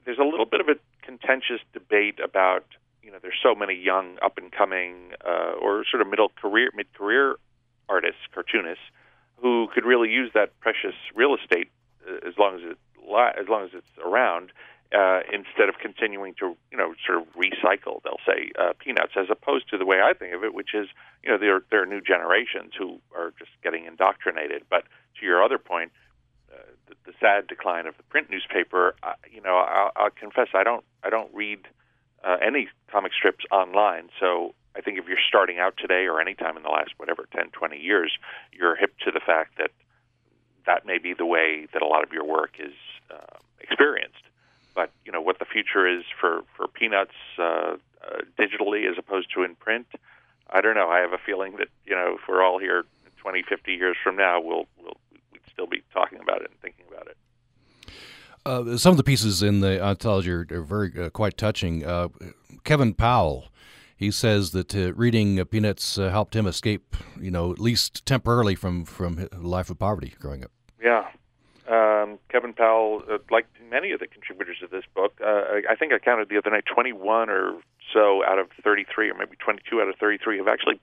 there's 0.05 0.19
a 0.19 0.25
little 0.25 0.47
bit 0.47 0.61
of 0.61 0.69
a 0.69 0.77
contentious 1.03 1.61
debate 1.73 2.19
about 2.23 2.65
you 3.03 3.11
know 3.11 3.19
there's 3.21 3.39
so 3.43 3.55
many 3.55 3.75
young 3.75 4.19
up 4.23 4.39
and 4.39 4.53
coming 4.53 5.13
uh, 5.25 5.53
or 5.61 5.85
sort 5.91 6.01
of 6.01 6.09
middle 6.09 6.31
career 6.41 6.71
mid 6.75 6.93
career 6.95 7.37
artists 7.89 8.21
cartoonists 8.33 8.85
who 9.37 9.69
could 9.75 9.85
really 9.85 10.11
use 10.11 10.31
that 10.35 10.59
precious 10.61 10.95
real 11.15 11.35
estate 11.35 11.69
uh, 12.09 12.27
as 12.27 12.35
long 12.39 12.55
as 12.57 12.63
it 12.63 12.79
as 13.39 13.49
long 13.49 13.65
as 13.65 13.71
it's 13.75 13.99
around 14.05 14.51
uh, 14.97 15.21
instead 15.33 15.69
of 15.69 15.77
continuing 15.81 16.35
to 16.35 16.57
you 16.71 16.79
know 16.79 16.95
sort 17.07 17.19
of 17.19 17.27
recycle 17.35 18.01
they'll 18.05 18.25
say 18.27 18.51
uh, 18.59 18.73
peanuts 18.79 19.13
as 19.17 19.27
opposed 19.31 19.69
to 19.69 19.77
the 19.77 19.85
way 19.85 20.01
I 20.03 20.15
think 20.15 20.35
of 20.35 20.45
it 20.45 20.55
which 20.55 20.75
is 20.75 20.89
you 21.23 21.31
know 21.31 21.39
there 21.39 21.61
there 21.71 21.83
are 21.83 21.87
new 21.87 22.01
generations 22.01 22.73
who 22.79 23.01
are 23.15 23.33
just 23.39 23.51
getting 23.63 23.85
indoctrinated 23.85 24.65
but 24.71 24.85
to 25.21 25.27
your 25.27 25.43
other 25.45 25.59
point 25.59 25.93
the, 26.89 26.95
the 27.07 27.13
sad 27.21 27.47
decline 27.47 27.87
of 27.87 27.97
the 27.97 28.03
print 28.05 28.31
newspaper 28.31 28.95
uh, 29.03 29.13
you 29.31 29.41
know 29.41 29.57
I'll, 29.57 29.93
I'll 29.97 30.11
confess 30.11 30.49
I 30.55 30.65
don't 30.65 30.85
I 31.03 31.11
don't 31.11 31.33
read 31.35 31.61
uh, 32.25 32.37
any 32.43 32.69
comic 32.91 33.13
strips 33.13 33.45
online 33.51 34.09
so 34.21 34.55
I 34.77 34.81
think 34.81 34.99
if 34.99 35.07
you're 35.07 35.19
starting 35.29 35.59
out 35.59 35.75
today 35.77 36.07
or 36.07 36.21
any 36.21 36.35
time 36.35 36.57
in 36.57 36.63
the 36.63 36.71
last 36.71 36.93
whatever 36.97 37.27
10 37.33 37.51
20 37.51 37.79
years 37.79 38.13
you're 38.53 38.77
hip 38.77 38.95
to 39.05 39.11
the 39.11 39.21
fact 39.21 39.59
that 39.59 39.71
that 40.67 40.87
may 40.87 40.99
be 40.99 41.13
the 41.13 41.27
way 41.27 41.67
that 41.73 41.83
a 41.83 41.87
lot 41.87 42.03
of 42.03 42.13
your 42.13 42.25
work 42.25 42.57
is 42.59 42.75
uh, 43.11 43.39
experienced 43.61 44.25
but 44.75 44.91
you 45.05 45.13
know 45.13 45.21
what 45.21 45.39
the 45.39 45.45
future 45.45 45.87
is 45.87 46.05
for 46.21 46.43
for 46.57 46.67
peanuts 46.69 47.15
uh, 47.39 47.77
uh, 48.03 48.21
digitally 48.39 48.91
as 48.91 48.99
opposed 48.99 49.33
to 49.35 49.43
in 49.43 49.55
print. 49.55 49.87
I 50.51 50.61
don't 50.61 50.75
know. 50.75 50.89
I 50.89 50.99
have 50.99 51.13
a 51.13 51.19
feeling 51.25 51.57
that 51.59 51.69
you 51.87 51.95
know 51.95 52.17
if 52.21 52.29
we're 52.29 52.43
all 52.43 52.59
here 52.59 52.85
20, 53.19 53.43
50 53.49 53.73
years 53.73 53.97
from 54.03 54.17
now, 54.17 54.41
we'll 54.41 54.67
we'll 54.83 54.97
we'd 55.33 55.41
still 55.51 55.67
be 55.67 55.83
talking 55.93 56.19
about 56.21 56.43
it. 56.43 56.51
Uh, 58.47 58.77
some 58.77 58.91
of 58.91 58.99
the 58.99 59.05
pieces 59.05 59.43
in 59.43 59.61
the 59.61 59.83
anthology 59.83 60.31
are, 60.31 60.47
are 60.51 60.63
very 60.63 60.93
uh, 60.99 61.09
quite 61.09 61.39
touching. 61.39 61.85
Uh, 61.85 62.09
Kevin 62.63 62.93
Powell, 62.93 63.49
he 63.97 64.11
says 64.11 64.51
that 64.53 64.75
uh, 64.75 64.93
reading 64.93 65.43
Peanuts 65.47 65.99
uh, 65.99 66.11
helped 66.11 66.37
him 66.37 66.47
escape, 66.47 66.95
you 67.19 67.31
know, 67.31 67.53
at 67.53 67.59
least 67.59 68.05
temporarily 68.05 68.55
from 68.55 68.85
from 68.85 69.29
life 69.33 69.71
of 69.71 69.79
poverty 69.79 70.13
growing 70.21 70.45
up. 70.45 70.51
Yeah, 70.83 71.07
um, 71.69 72.19
Kevin 72.29 72.53
Powell, 72.53 73.03
uh, 73.11 73.17
like 73.31 73.47
many 73.71 73.93
of 73.93 74.01
the 74.01 74.07
contributors 74.07 74.59
of 74.63 74.69
this 74.69 74.85
book, 74.95 75.19
I 75.23 75.75
think 75.79 75.95
I 75.95 75.99
counted 75.99 76.29
the 76.29 76.37
other 76.37 76.51
night 76.51 76.65
21 76.67 77.31
or 77.31 77.59
so 77.95 78.23
out 78.27 78.39
of 78.39 78.49
33, 78.63 79.09
or 79.09 79.15
maybe 79.15 79.37
22 79.39 79.81
out 79.81 79.89
of 79.89 79.97
33, 79.97 80.37
have 80.37 80.49
actually 80.49 80.81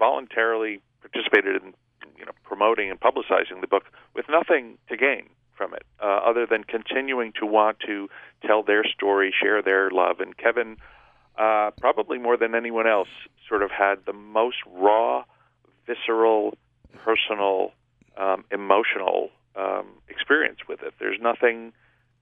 voluntarily 0.00 0.80
participated 1.00 1.62
in 1.62 1.74
you 2.18 2.26
know 2.26 2.32
promoting 2.42 2.90
and 2.90 2.98
publicizing 2.98 3.60
the 3.60 3.68
book 3.68 3.84
with 4.14 4.26
nothing 4.28 4.78
to 4.88 4.96
gain 4.96 5.28
from 5.58 5.74
it, 5.74 5.82
uh, 6.00 6.06
other 6.06 6.46
than 6.46 6.62
continuing 6.64 7.32
to 7.32 7.44
want 7.44 7.80
to 7.80 8.08
tell 8.46 8.62
their 8.62 8.84
story, 8.84 9.34
share 9.42 9.60
their 9.60 9.90
love. 9.90 10.20
And 10.20 10.36
Kevin, 10.36 10.76
uh, 11.36 11.72
probably 11.78 12.18
more 12.18 12.36
than 12.36 12.54
anyone 12.54 12.86
else, 12.86 13.08
sort 13.48 13.62
of 13.62 13.70
had 13.70 13.96
the 14.06 14.12
most 14.12 14.58
raw, 14.70 15.24
visceral, 15.86 16.56
personal, 17.04 17.72
um, 18.16 18.44
emotional 18.52 19.30
um, 19.56 19.86
experience 20.08 20.60
with 20.68 20.82
it. 20.82 20.94
There's 21.00 21.20
nothing 21.20 21.72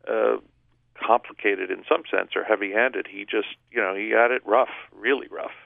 uh, 0.09 0.39
complicated 0.95 1.71
in 1.71 1.85
some 1.89 2.03
sense 2.11 2.31
or 2.35 2.45
heavy-handed. 2.45 3.07
He 3.11 3.25
just, 3.25 3.49
you 3.71 3.81
know, 3.81 3.95
he 3.95 4.11
had 4.11 4.31
it 4.31 4.43
rough, 4.47 4.75
really 4.95 5.29
rough, 5.29 5.57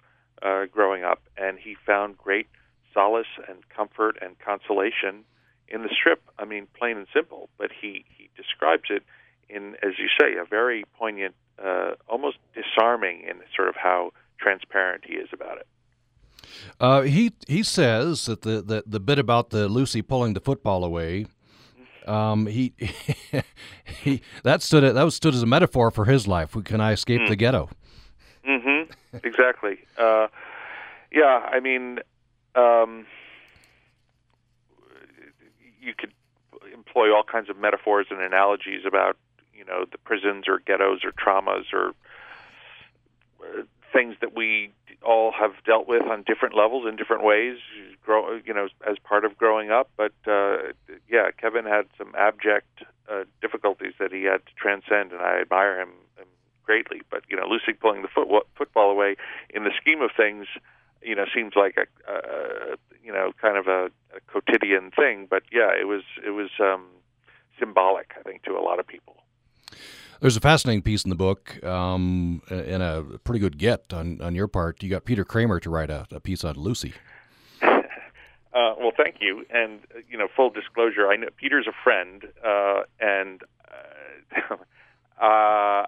uh, 0.43 0.65
growing 0.67 1.05
up, 1.05 1.23
and 1.37 1.59
he 1.59 1.77
found 1.87 2.19
great 2.19 2.49
solace 2.93 3.33
and 3.49 3.59
comfort 3.69 4.19
and 4.21 4.39
consolation 4.39 5.25
in 5.71 5.83
the 5.83 5.89
strip. 5.89 6.23
I 6.39 6.45
mean, 6.45 6.67
plain 6.79 6.97
and 6.97 7.07
simple. 7.15 7.49
But 7.59 7.71
he 7.73 8.05
he 8.17 8.31
describes 8.37 8.85
it 8.91 9.03
in, 9.49 9.77
as 9.83 9.99
you 9.99 10.09
say, 10.21 10.37
a 10.37 10.45
very 10.45 10.85
poignant, 10.99 11.35
uh, 11.63 11.93
almost 12.09 12.39
disarming 12.55 13.23
in 13.23 13.37
sort 13.55 13.69
of 13.69 13.77
how 13.77 14.13
transparent 14.39 15.05
he 15.07 15.15
is 15.15 15.29
about 15.33 15.59
it. 15.59 15.67
Uh, 16.79 17.03
he 17.03 17.33
he 17.47 17.63
says 17.63 18.27
that 18.27 18.43
the, 18.43 18.63
the 18.63 18.85
the 18.87 19.01
bit 19.01 19.19
about 19.19 19.51
the 19.51 19.69
Lucy 19.69 20.03
pulling 20.03 20.35
the 20.35 20.41
football 20.41 20.85
away 20.85 21.27
um, 22.07 22.47
he, 22.47 22.73
he 24.03 24.23
that 24.43 24.63
stood 24.63 24.83
that 24.83 25.03
was 25.03 25.15
stood 25.15 25.35
as 25.35 25.43
a 25.43 25.47
metaphor 25.47 25.91
for 25.91 26.05
his 26.05 26.27
life. 26.27 26.57
Can 26.65 26.81
I 26.81 26.93
escape 26.93 27.23
mm. 27.23 27.29
the 27.29 27.37
ghetto? 27.37 27.71
Mm-hmm. 28.47 29.19
Exactly. 29.25 29.79
Uh, 29.99 30.29
yeah. 31.13 31.49
I 31.51 31.61
mean, 31.61 32.01
um, 32.55 33.07
you 35.81 35.95
could 35.95 36.13
employ 36.73 37.15
all 37.15 37.23
kinds 37.23 37.49
of 37.49 37.57
metaphors 37.57 38.07
and 38.11 38.21
analogies 38.21 38.83
about 38.87 39.17
you 39.55 39.65
know 39.65 39.85
the 39.91 39.99
prisons 39.99 40.49
or 40.49 40.59
ghettos 40.59 41.05
or 41.05 41.13
traumas 41.13 41.73
or 41.73 41.95
uh, 43.43 43.63
things 43.93 44.17
that 44.21 44.37
we 44.37 44.73
all 45.03 45.33
have 45.33 45.53
dealt 45.65 45.89
with 45.89 46.03
on 46.03 46.23
different 46.23 46.55
levels 46.55 46.87
in 46.87 46.97
different 46.97 47.25
ways, 47.25 47.57
grow, 48.05 48.39
you 48.45 48.53
know, 48.53 48.69
as 48.89 48.99
part 48.99 49.25
of 49.25 49.37
growing 49.37 49.71
up. 49.71 49.91
But 49.97 50.13
uh, 50.27 50.73
yeah, 51.09 51.31
Kevin 51.37 51.65
had 51.65 51.87
some 51.97 52.13
abject 52.17 52.83
uh, 53.11 53.25
difficulties 53.41 53.95
that 53.99 54.13
he 54.13 54.25
had 54.25 54.45
to 54.47 54.53
transcend, 54.57 55.13
and 55.13 55.21
I 55.21 55.41
admire 55.41 55.81
him, 55.81 55.91
him 56.17 56.27
greatly. 56.65 57.03
But 57.11 57.23
you 57.29 57.37
know, 57.37 57.47
Lucy 57.47 57.73
pulling 57.73 58.03
the 58.03 58.09
foot, 58.09 58.29
football 58.55 58.91
away, 58.91 59.17
in 59.51 59.65
the 59.65 59.73
scheme 59.81 60.03
of 60.03 60.11
things, 60.17 60.47
you 61.03 61.15
know, 61.15 61.25
seems 61.35 61.55
like 61.57 61.77
a, 61.77 62.11
uh, 62.11 62.77
you 63.03 63.13
know, 63.13 63.33
kind 63.41 63.57
of 63.57 63.67
a, 63.67 63.87
a 64.15 64.21
quotidian 64.27 64.91
thing. 64.91 65.27
But 65.29 65.43
yeah, 65.53 65.71
it 65.79 65.87
was 65.87 66.03
it 66.25 66.31
was 66.31 66.51
um, 66.61 66.87
symbolic, 67.59 68.13
I 68.19 68.23
think, 68.23 68.43
to 68.45 68.53
a 68.53 68.63
lot 68.63 68.79
of 68.79 68.87
people. 68.87 69.17
There's 70.21 70.37
a 70.37 70.41
fascinating 70.41 70.83
piece 70.83 71.03
in 71.03 71.09
the 71.09 71.17
book, 71.17 71.65
um, 71.65 72.43
and 72.51 72.83
a 72.83 73.03
pretty 73.25 73.41
good 73.41 73.57
get 73.57 73.93
on, 73.93 74.21
on 74.21 74.35
your 74.35 74.49
part. 74.49 74.83
You 74.83 74.91
got 74.91 75.07
Peter 75.07 75.25
Kramer 75.25 75.61
to 75.61 75.71
write 75.71 75.91
a, 75.91 76.07
a 76.11 76.21
piece 76.21 76.45
on 76.45 76.57
Lucy. 76.57 76.95
Uh, 78.53 78.75
well, 78.81 78.91
thank 78.97 79.19
you. 79.21 79.45
And 79.51 79.79
you 80.11 80.19
know, 80.19 80.27
full 80.35 80.51
disclosure, 80.51 81.09
I 81.09 81.15
know 81.15 81.29
Peter's 81.37 81.69
a 81.69 81.73
friend, 81.85 82.25
uh, 82.45 82.83
and 82.99 83.43
uh, 83.71 84.57
uh, 85.25 85.87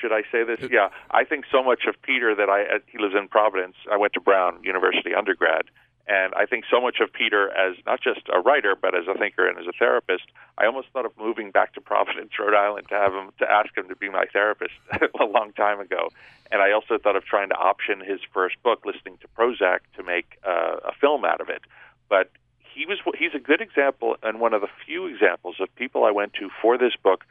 should 0.00 0.12
I 0.12 0.22
say 0.30 0.44
this? 0.44 0.60
Yeah, 0.70 0.88
I 1.10 1.24
think 1.24 1.44
so 1.50 1.62
much 1.62 1.84
of 1.88 2.00
Peter 2.02 2.34
that 2.34 2.48
I 2.48 2.80
he 2.86 2.98
lives 2.98 3.14
in 3.18 3.28
Providence. 3.28 3.76
I 3.90 3.96
went 3.96 4.12
to 4.14 4.20
Brown 4.20 4.60
University 4.62 5.14
undergrad, 5.14 5.64
and 6.06 6.34
I 6.34 6.46
think 6.46 6.64
so 6.70 6.80
much 6.80 6.98
of 7.00 7.12
Peter 7.12 7.50
as 7.50 7.76
not 7.86 8.00
just 8.00 8.20
a 8.32 8.40
writer, 8.40 8.76
but 8.80 8.96
as 8.96 9.04
a 9.06 9.16
thinker 9.18 9.46
and 9.46 9.58
as 9.58 9.66
a 9.66 9.72
therapist. 9.78 10.24
I 10.58 10.66
almost 10.66 10.88
thought 10.92 11.06
of 11.06 11.12
moving 11.18 11.50
back 11.50 11.74
to 11.74 11.80
Providence, 11.80 12.30
Rhode 12.38 12.54
Island, 12.54 12.88
to 12.88 12.94
have 12.94 13.12
him 13.12 13.30
to 13.38 13.50
ask 13.50 13.76
him 13.76 13.88
to 13.88 13.96
be 13.96 14.08
my 14.08 14.24
therapist 14.32 14.74
a 15.20 15.24
long 15.24 15.52
time 15.52 15.80
ago. 15.80 16.08
And 16.50 16.60
I 16.60 16.72
also 16.72 16.98
thought 16.98 17.16
of 17.16 17.24
trying 17.24 17.48
to 17.50 17.56
option 17.56 18.00
his 18.00 18.20
first 18.32 18.62
book, 18.62 18.84
listening 18.84 19.18
to 19.18 19.28
Prozac, 19.28 19.80
to 19.96 20.02
make 20.02 20.38
uh, 20.46 20.76
a 20.84 20.92
film 21.00 21.24
out 21.24 21.40
of 21.40 21.48
it. 21.48 21.62
But 22.08 22.30
he 22.74 22.86
was 22.86 22.98
he's 23.18 23.34
a 23.34 23.38
good 23.38 23.60
example 23.60 24.16
and 24.22 24.40
one 24.40 24.54
of 24.54 24.60
the 24.60 24.68
few 24.86 25.06
examples 25.06 25.56
of 25.60 25.74
people 25.76 26.04
I 26.04 26.10
went 26.10 26.32
to 26.34 26.48
for 26.60 26.78
this 26.78 26.94
book, 27.02 27.24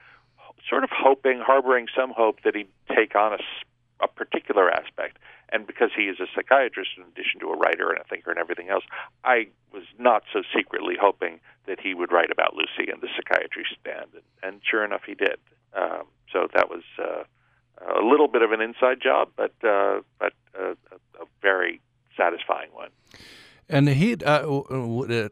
sort 0.70 0.84
of 0.84 0.90
hoping, 0.94 1.40
harboring 1.40 1.88
some 1.96 2.12
hope 2.16 2.40
that 2.44 2.56
he'd 2.56 2.70
take 2.96 3.16
on 3.16 3.34
a, 3.34 4.04
a 4.04 4.08
particular 4.08 4.70
aspect 4.70 5.18
and 5.52 5.68
because 5.68 5.90
he 5.96 6.04
is 6.04 6.20
a 6.20 6.28
psychiatrist 6.34 6.92
in 6.98 7.04
addition 7.04 7.40
to 7.42 7.48
a 7.48 7.58
writer 7.58 7.90
and 7.90 8.00
a 8.00 8.04
thinker 8.06 8.32
and 8.32 8.40
everything 8.40 8.70
else, 8.70 8.84
I 9.24 9.48
was 9.74 9.84
not 10.00 10.24
so 10.32 10.42
secretly 10.56 10.96
hoping 11.00 11.40
that 11.68 11.80
he 11.80 11.94
would 11.94 12.12
write 12.12 12.32
about 12.32 12.56
Lucy 12.56 12.90
and 12.90 13.02
the 13.02 13.08
psychiatry 13.16 13.66
stand, 13.80 14.12
and, 14.14 14.24
and 14.42 14.62
sure 14.70 14.86
enough, 14.86 15.02
he 15.06 15.14
did. 15.14 15.38
Um, 15.74 16.04
so 16.32 16.48
that 16.54 16.70
was 16.70 16.84
uh, 16.98 17.24
a 17.86 18.04
little 18.04 18.28
bit 18.28 18.42
of 18.42 18.52
an 18.52 18.62
inside 18.62 19.02
job, 19.02 19.30
but 19.36 19.54
uh, 19.64 20.02
but 20.20 20.34
uh, 20.58 20.76
a, 20.92 20.96
a 21.22 21.26
very 21.42 21.82
satisfying 22.18 22.70
one. 22.72 22.90
And 23.70 23.88
he, 23.88 24.16
uh, 24.16 24.62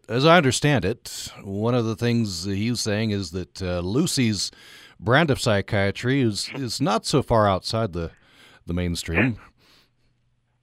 as 0.08 0.26
I 0.26 0.38
understand 0.38 0.86
it, 0.86 1.30
one 1.44 1.76
of 1.76 1.86
the 1.86 1.96
things 1.96 2.46
he 2.46 2.70
was 2.70 2.80
saying 2.80 3.12
is 3.12 3.32
that 3.32 3.62
uh, 3.62 3.80
Lucy's 3.82 4.50
brand 5.00 5.32
of 5.32 5.40
psychiatry 5.40 6.22
is 6.22 6.50
is 6.56 6.82
not 6.82 7.06
so 7.06 7.22
far 7.22 7.48
outside 7.48 7.94
the 7.94 8.12
the 8.66 8.74
mainstream. 8.74 9.40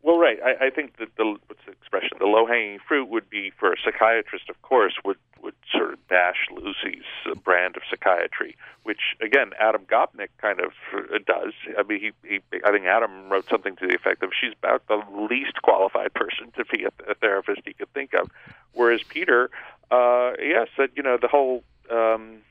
Well, 0.06 0.18
right. 0.20 0.38
I, 0.40 0.66
I 0.66 0.70
think 0.70 0.98
that 0.98 1.08
the 1.16 1.36
what's 1.48 1.64
the 1.66 1.72
expression? 1.72 2.18
The 2.20 2.26
low 2.26 2.46
hanging 2.46 2.78
fruit 2.86 3.08
would 3.08 3.28
be 3.28 3.52
for 3.58 3.72
a 3.72 3.76
psychiatrist, 3.84 4.48
of 4.48 4.62
course, 4.62 4.94
would 5.04 5.16
would 5.42 5.56
sort 5.68 5.94
of 5.94 6.06
bash 6.06 6.46
Lucy's 6.52 7.02
brand 7.42 7.76
of 7.76 7.82
psychiatry, 7.90 8.56
which 8.84 9.00
again 9.20 9.50
Adam 9.58 9.82
Gopnik 9.84 10.28
kind 10.40 10.60
of 10.60 10.70
uh, 10.94 11.18
does. 11.26 11.54
I 11.76 11.82
mean, 11.82 11.98
he, 11.98 12.12
he 12.22 12.40
I 12.64 12.70
think 12.70 12.84
Adam 12.84 13.28
wrote 13.28 13.48
something 13.50 13.74
to 13.74 13.86
the 13.88 13.96
effect 13.96 14.22
of 14.22 14.30
she's 14.40 14.52
about 14.62 14.86
the 14.86 15.02
least 15.28 15.60
qualified 15.62 16.14
person 16.14 16.52
to 16.56 16.64
be 16.64 16.84
a, 16.84 17.10
a 17.10 17.14
therapist 17.16 17.62
he 17.64 17.72
could 17.72 17.92
think 17.92 18.14
of, 18.14 18.30
whereas 18.74 19.02
Peter, 19.02 19.50
uh, 19.90 20.34
yeah, 20.40 20.66
said 20.76 20.90
you 20.94 21.02
know 21.02 21.18
the 21.20 21.26
whole. 21.26 21.64
Um, 21.90 22.42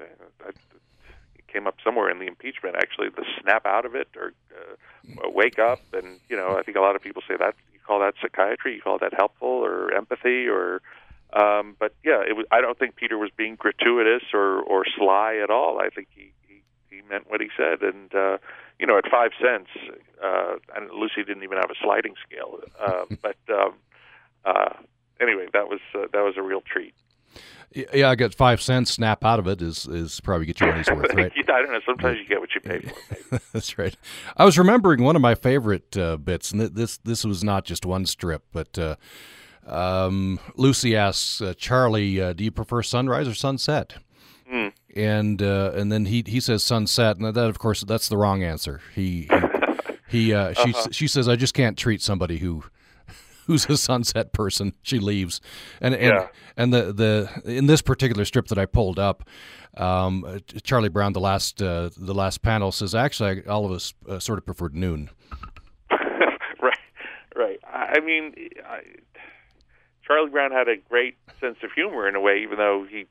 uh, 0.00 0.50
came 1.52 1.66
up 1.66 1.76
somewhere 1.84 2.10
in 2.10 2.18
the 2.18 2.26
impeachment. 2.26 2.76
Actually, 2.76 3.08
the 3.10 3.24
snap 3.40 3.66
out 3.66 3.84
of 3.84 3.94
it 3.94 4.08
or 4.16 4.32
uh, 4.56 5.28
wake 5.30 5.58
up, 5.58 5.80
and 5.92 6.20
you 6.28 6.36
know, 6.36 6.56
I 6.58 6.62
think 6.62 6.76
a 6.76 6.80
lot 6.80 6.96
of 6.96 7.02
people 7.02 7.22
say 7.28 7.36
that 7.38 7.54
you 7.72 7.80
call 7.86 8.00
that 8.00 8.14
psychiatry, 8.22 8.74
you 8.76 8.80
call 8.82 8.98
that 8.98 9.12
helpful 9.14 9.48
or 9.48 9.92
empathy 9.94 10.46
or 10.48 10.80
Um, 11.32 11.76
but 11.78 11.94
yeah, 12.04 12.20
it 12.20 12.36
was, 12.36 12.44
I 12.50 12.60
don't 12.60 12.78
think 12.78 12.96
Peter 12.96 13.16
was 13.16 13.30
being 13.36 13.56
gratuitous 13.56 14.22
or 14.34 14.60
or 14.60 14.84
sly 14.98 15.36
at 15.42 15.50
all. 15.50 15.80
I 15.80 15.88
think 15.88 16.08
he 16.14 16.32
he, 16.46 16.62
he 16.90 17.02
meant 17.08 17.30
what 17.30 17.40
he 17.40 17.48
said, 17.56 17.80
and 17.82 18.14
uh, 18.14 18.36
you 18.78 18.86
know, 18.86 18.98
at 18.98 19.04
five 19.10 19.30
cents, 19.40 19.70
uh, 20.22 20.56
and 20.76 20.90
Lucy 20.90 21.24
didn't 21.24 21.42
even 21.42 21.56
have 21.56 21.70
a 21.70 21.78
sliding 21.82 22.14
scale. 22.26 22.60
Uh, 22.78 23.04
but 23.22 23.36
um, 23.48 23.74
uh, 24.44 24.74
anyway, 25.20 25.46
that 25.52 25.68
was 25.68 25.80
uh, 25.94 26.06
that 26.12 26.22
was 26.22 26.34
a 26.36 26.42
real 26.42 26.60
treat. 26.60 26.94
Yeah, 27.74 28.10
I 28.10 28.14
got 28.16 28.34
five 28.34 28.60
cents. 28.60 28.92
Snap 28.92 29.24
out 29.24 29.38
of 29.38 29.46
it 29.46 29.62
is 29.62 29.86
is 29.86 30.20
probably 30.20 30.46
get 30.46 30.60
your 30.60 30.70
money's 30.70 30.90
worth, 30.90 31.14
right? 31.14 31.32
yeah, 31.34 31.54
I 31.54 31.62
don't 31.62 31.72
know. 31.72 31.80
Sometimes 31.86 32.18
you 32.18 32.26
get 32.26 32.40
what 32.40 32.50
you 32.54 32.60
pay 32.60 32.80
for. 32.80 33.40
That's 33.52 33.78
right. 33.78 33.96
I 34.36 34.44
was 34.44 34.58
remembering 34.58 35.02
one 35.02 35.16
of 35.16 35.22
my 35.22 35.34
favorite 35.34 35.96
uh, 35.96 36.16
bits, 36.18 36.50
and 36.52 36.60
this 36.60 36.98
this 36.98 37.24
was 37.24 37.42
not 37.42 37.64
just 37.64 37.86
one 37.86 38.04
strip, 38.06 38.44
but 38.52 38.78
uh, 38.78 38.96
um, 39.66 40.38
Lucy 40.56 40.96
asks 40.96 41.40
uh, 41.40 41.54
Charlie, 41.56 42.20
uh, 42.20 42.32
"Do 42.32 42.44
you 42.44 42.50
prefer 42.50 42.82
sunrise 42.82 43.28
or 43.28 43.34
sunset?" 43.34 43.94
Mm. 44.52 44.72
And 44.94 45.42
uh, 45.42 45.72
and 45.74 45.90
then 45.90 46.04
he 46.06 46.22
he 46.26 46.40
says 46.40 46.62
sunset, 46.62 47.16
and 47.16 47.26
that 47.34 47.38
of 47.48 47.58
course 47.58 47.82
that's 47.82 48.08
the 48.08 48.16
wrong 48.16 48.42
answer. 48.42 48.80
He 48.94 49.28
he, 50.08 50.26
he 50.26 50.34
uh, 50.34 50.52
she 50.52 50.70
Uh-huh. 50.74 50.88
she 50.90 51.06
says, 51.06 51.28
"I 51.28 51.36
just 51.36 51.54
can't 51.54 51.78
treat 51.78 52.02
somebody 52.02 52.38
who." 52.38 52.64
Who's 53.46 53.66
a 53.68 53.76
sunset 53.76 54.32
person? 54.32 54.74
She 54.82 54.98
leaves, 54.98 55.40
and 55.80 55.94
and 55.94 56.12
Yeah. 56.14 56.28
and 56.56 56.72
the 56.72 56.92
the 56.92 57.42
in 57.56 57.66
this 57.66 57.82
particular 57.82 58.24
strip 58.24 58.46
that 58.48 58.58
I 58.58 58.66
pulled 58.66 58.98
up, 58.98 59.24
um, 59.76 60.40
Charlie 60.62 60.88
Brown, 60.88 61.12
the 61.12 61.20
last 61.20 61.60
uh, 61.60 61.90
the 61.96 62.14
last 62.14 62.42
panel 62.42 62.70
says 62.72 62.94
actually 62.94 63.44
all 63.46 63.64
of 63.64 63.72
us 63.72 63.94
uh, 64.08 64.18
sort 64.18 64.38
of 64.38 64.46
preferred 64.46 64.74
noon. 64.74 65.10
right, 65.90 66.78
right. 67.34 67.60
I 67.66 67.94
I 67.96 68.00
mean, 68.00 68.34
I, 68.66 68.80
Charlie 70.06 70.30
Brown 70.30 70.52
had 70.52 70.68
a 70.68 70.76
great 70.76 71.16
sense 71.40 71.58
of 71.62 71.72
humor 71.72 72.08
in 72.08 72.14
a 72.14 72.20
way, 72.20 72.42
even 72.42 72.58
though 72.58 72.86
he 72.88 73.06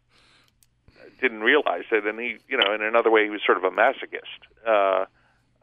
didn't 1.19 1.41
realize 1.41 1.83
it. 1.91 2.05
And 2.05 2.19
he, 2.19 2.37
you 2.47 2.57
know, 2.57 2.73
in 2.73 2.81
another 2.81 3.11
way, 3.11 3.23
he 3.23 3.29
was 3.29 3.41
sort 3.45 3.57
of 3.57 3.63
a 3.63 3.69
masochist. 3.71 4.41
Uh, 4.65 5.05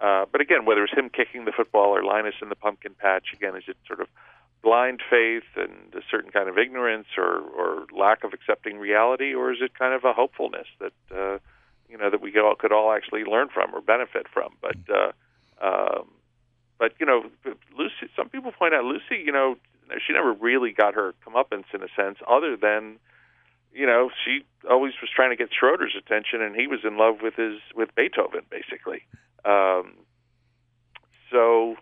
uh, 0.01 0.27
but 0.31 0.41
again, 0.41 0.64
whether 0.64 0.85
it's 0.85 0.93
him 0.93 1.09
kicking 1.11 1.45
the 1.45 1.53
football 1.53 1.95
or 1.97 2.05
Linus 2.05 2.35
in 2.41 2.49
the 2.49 2.55
pumpkin 2.55 2.95
patch, 2.95 3.27
again, 3.35 3.57
is 3.57 3.64
it 3.66 3.77
sort 3.87 4.01
of 4.01 4.07
blind 4.62 5.00
faith 5.09 5.44
and 5.56 5.94
a 5.94 6.02
certain 6.11 6.30
kind 6.30 6.48
of 6.48 6.59
ignorance 6.59 7.06
or, 7.16 7.40
or 7.40 7.86
lack 7.96 8.24
of 8.24 8.32
accepting 8.32 8.78
reality, 8.78 9.34
or 9.34 9.52
is 9.52 9.59
it 9.61 9.78
kind 9.78 9.94
of 9.94 10.04
a 10.04 10.12
hopefulness 10.12 10.66
that 10.80 10.92
uh, 11.14 11.38
you 11.88 11.96
know 11.96 12.11
that 12.11 12.20
we 12.20 12.36
all, 12.38 12.54
could 12.54 12.72
all 12.72 12.92
actually 12.92 13.24
learn 13.24 13.48
from 13.52 13.74
or 13.74 13.80
benefit 13.80 14.26
from? 14.32 14.54
But 14.61 14.76
uh, 14.92 15.12
um, 15.61 16.09
but 16.78 16.92
you 16.98 17.06
know, 17.06 17.24
Lucy. 17.76 18.11
Some 18.16 18.28
people 18.28 18.52
point 18.52 18.74
out 18.74 18.84
Lucy. 18.84 19.22
You 19.24 19.32
know, 19.32 19.56
she 20.06 20.12
never 20.12 20.32
really 20.32 20.72
got 20.72 20.94
her 20.94 21.14
comeuppance 21.26 21.64
in 21.74 21.82
a 21.82 21.88
sense, 21.96 22.18
other 22.28 22.56
than 22.56 22.98
you 23.72 23.86
know 23.86 24.11
she 24.24 24.44
always 24.68 24.92
was 25.00 25.11
trying 25.14 25.30
to 25.30 25.36
get 25.36 25.50
Schroeder's 25.52 25.94
attention, 25.96 26.42
and 26.42 26.54
he 26.56 26.66
was 26.66 26.80
in 26.84 26.96
love 26.96 27.16
with 27.22 27.34
his 27.34 27.59
with 27.74 27.94
Beethoven, 27.94 28.42
basically. 28.50 29.02
Um, 29.44 29.94
so, 31.30 31.76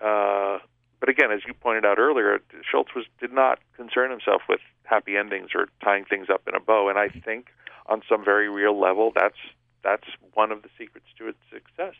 uh, 0.00 0.58
but 1.04 1.10
again, 1.10 1.30
as 1.30 1.40
you 1.46 1.52
pointed 1.52 1.84
out 1.84 1.98
earlier, 1.98 2.38
Schulz 2.70 2.88
was 2.96 3.04
did 3.20 3.30
not 3.30 3.58
concern 3.76 4.10
himself 4.10 4.40
with 4.48 4.60
happy 4.84 5.18
endings 5.18 5.50
or 5.54 5.68
tying 5.82 6.06
things 6.06 6.28
up 6.32 6.40
in 6.48 6.54
a 6.54 6.60
bow, 6.60 6.88
and 6.88 6.98
I 6.98 7.10
think 7.10 7.48
on 7.86 8.00
some 8.08 8.24
very 8.24 8.48
real 8.48 8.80
level, 8.80 9.12
that's 9.14 9.36
that's 9.82 10.04
one 10.32 10.50
of 10.50 10.62
the 10.62 10.70
secrets 10.78 11.04
to 11.18 11.28
its 11.28 11.36
success. 11.52 11.92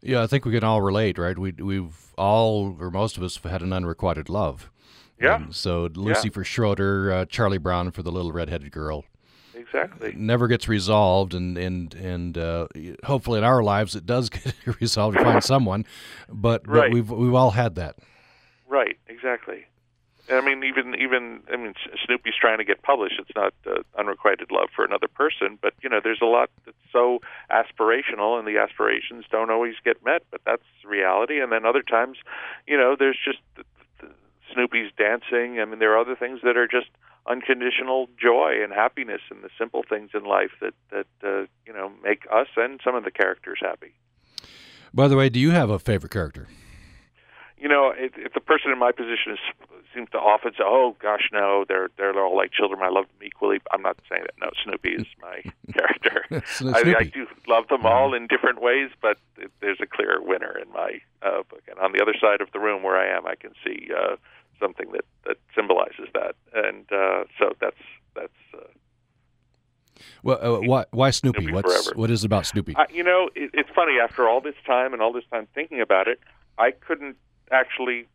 Yeah, 0.00 0.22
I 0.22 0.26
think 0.26 0.46
we 0.46 0.52
can 0.52 0.64
all 0.64 0.80
relate, 0.80 1.18
right? 1.18 1.38
We 1.38 1.52
we've 1.52 2.14
all 2.16 2.74
or 2.80 2.90
most 2.90 3.18
of 3.18 3.22
us 3.22 3.36
have 3.36 3.52
had 3.52 3.60
an 3.60 3.74
unrequited 3.74 4.30
love. 4.30 4.70
Yeah. 5.20 5.36
And 5.42 5.54
so 5.54 5.90
Lucy 5.94 6.28
Yeah. 6.28 6.32
for 6.32 6.44
Schroeder, 6.44 7.12
uh, 7.12 7.24
Charlie 7.26 7.58
Brown 7.58 7.90
for 7.90 8.02
the 8.02 8.10
little 8.10 8.32
redheaded 8.32 8.72
girl. 8.72 9.04
Exactly. 9.72 10.14
Never 10.16 10.48
gets 10.48 10.66
resolved, 10.68 11.34
and 11.34 11.56
and 11.58 11.94
and 11.94 12.38
uh, 12.38 12.68
hopefully 13.04 13.38
in 13.38 13.44
our 13.44 13.62
lives 13.62 13.94
it 13.94 14.06
does 14.06 14.28
get 14.30 14.54
resolved. 14.80 15.16
We 15.18 15.24
find 15.24 15.44
someone, 15.44 15.84
but, 16.28 16.64
but 16.64 16.68
Right. 16.72 16.92
we've 16.92 17.10
we've 17.10 17.34
all 17.34 17.50
had 17.50 17.74
that. 17.76 17.96
Right, 18.66 18.98
exactly. 19.08 19.66
I 20.30 20.42
mean, 20.42 20.62
even 20.62 20.94
even 20.94 21.40
I 21.52 21.56
mean, 21.56 21.72
Snoopy's 22.04 22.34
trying 22.38 22.58
to 22.58 22.64
get 22.64 22.82
published. 22.82 23.18
It's 23.18 23.34
not 23.34 23.54
uh, 23.66 23.82
unrequited 23.98 24.50
love 24.50 24.68
for 24.76 24.84
another 24.84 25.08
person, 25.08 25.58
but 25.62 25.72
you 25.82 25.88
know, 25.88 26.00
there's 26.02 26.20
a 26.20 26.26
lot 26.26 26.50
that's 26.66 26.76
so 26.92 27.20
aspirational, 27.50 28.38
and 28.38 28.46
the 28.46 28.58
aspirations 28.58 29.24
don't 29.30 29.50
always 29.50 29.74
get 29.84 30.04
met. 30.04 30.22
But 30.30 30.42
that's 30.44 30.64
reality. 30.84 31.40
And 31.40 31.50
then 31.50 31.64
other 31.64 31.82
times, 31.82 32.18
you 32.66 32.76
know, 32.76 32.94
there's 32.98 33.18
just 33.24 33.38
Snoopy's 34.52 34.90
dancing. 34.96 35.60
I 35.60 35.64
mean, 35.64 35.78
there 35.78 35.92
are 35.94 35.98
other 35.98 36.16
things 36.16 36.40
that 36.42 36.56
are 36.56 36.66
just 36.68 36.88
unconditional 37.28 38.08
joy 38.20 38.62
and 38.62 38.72
happiness, 38.72 39.20
and 39.30 39.42
the 39.42 39.50
simple 39.58 39.84
things 39.88 40.10
in 40.14 40.24
life 40.24 40.50
that 40.60 40.74
that 40.90 41.06
uh, 41.22 41.46
you 41.66 41.72
know 41.72 41.92
make 42.02 42.26
us 42.32 42.48
and 42.56 42.80
some 42.82 42.94
of 42.94 43.04
the 43.04 43.10
characters 43.10 43.58
happy. 43.60 43.92
By 44.94 45.08
the 45.08 45.16
way, 45.16 45.28
do 45.28 45.38
you 45.38 45.50
have 45.50 45.70
a 45.70 45.78
favorite 45.78 46.12
character? 46.12 46.48
you 47.60 47.68
know, 47.68 47.92
if, 47.96 48.12
if 48.16 48.34
the 48.34 48.40
person 48.40 48.70
in 48.70 48.78
my 48.78 48.92
position 48.92 49.32
is, 49.32 49.38
seems 49.94 50.08
to 50.10 50.18
often 50.18 50.52
say, 50.52 50.62
"Oh 50.64 50.96
gosh, 51.00 51.28
no, 51.32 51.64
they're 51.66 51.88
they're 51.96 52.18
all 52.18 52.36
like 52.36 52.52
children. 52.52 52.80
I 52.82 52.88
love 52.88 53.06
them 53.06 53.26
equally." 53.26 53.58
I'm 53.72 53.82
not 53.82 53.98
saying 54.08 54.22
that. 54.22 54.34
No, 54.40 54.50
Snoopy 54.62 54.90
is 54.90 55.06
my 55.20 55.42
character. 55.72 56.24
I, 56.74 56.94
I 56.98 57.04
do 57.04 57.26
love 57.46 57.68
them 57.68 57.84
all 57.84 58.14
in 58.14 58.26
different 58.28 58.62
ways, 58.62 58.90
but 59.02 59.18
it, 59.36 59.50
there's 59.60 59.78
a 59.82 59.86
clear 59.86 60.20
winner 60.22 60.56
in 60.56 60.70
my 60.72 61.00
uh, 61.22 61.42
book. 61.48 61.62
And 61.68 61.78
on 61.80 61.92
the 61.92 62.00
other 62.00 62.14
side 62.20 62.40
of 62.40 62.48
the 62.52 62.60
room 62.60 62.82
where 62.82 62.96
I 62.96 63.16
am, 63.16 63.26
I 63.26 63.34
can 63.34 63.52
see 63.64 63.88
uh, 63.96 64.16
something 64.60 64.90
that 64.92 65.04
that 65.26 65.36
symbolizes 65.54 66.08
that, 66.14 66.34
and 66.54 66.84
uh, 66.92 67.24
so 67.38 67.52
that's 67.60 67.76
that's. 68.14 68.32
Uh, 68.54 68.66
Well, 70.22 70.38
uh, 70.42 70.60
why 70.60 70.84
why 70.90 71.10
Snoopy? 71.10 71.40
Snoopy 71.42 71.54
What's 71.54 71.86
forever. 71.86 71.98
what 72.00 72.10
is 72.10 72.22
it 72.22 72.26
about 72.26 72.46
Snoopy? 72.46 72.74
I, 72.76 72.86
you 72.92 73.02
know, 73.04 73.30
it, 73.34 73.50
it's 73.54 73.70
funny. 73.74 73.98
After 74.02 74.28
all 74.28 74.40
this 74.40 74.54
time 74.66 74.92
and 74.92 75.02
all 75.02 75.12
this 75.12 75.24
time 75.30 75.46
thinking 75.54 75.80
about 75.80 76.06
it, 76.08 76.20
I 76.58 76.70
couldn't 76.70 77.16
actually 77.50 78.06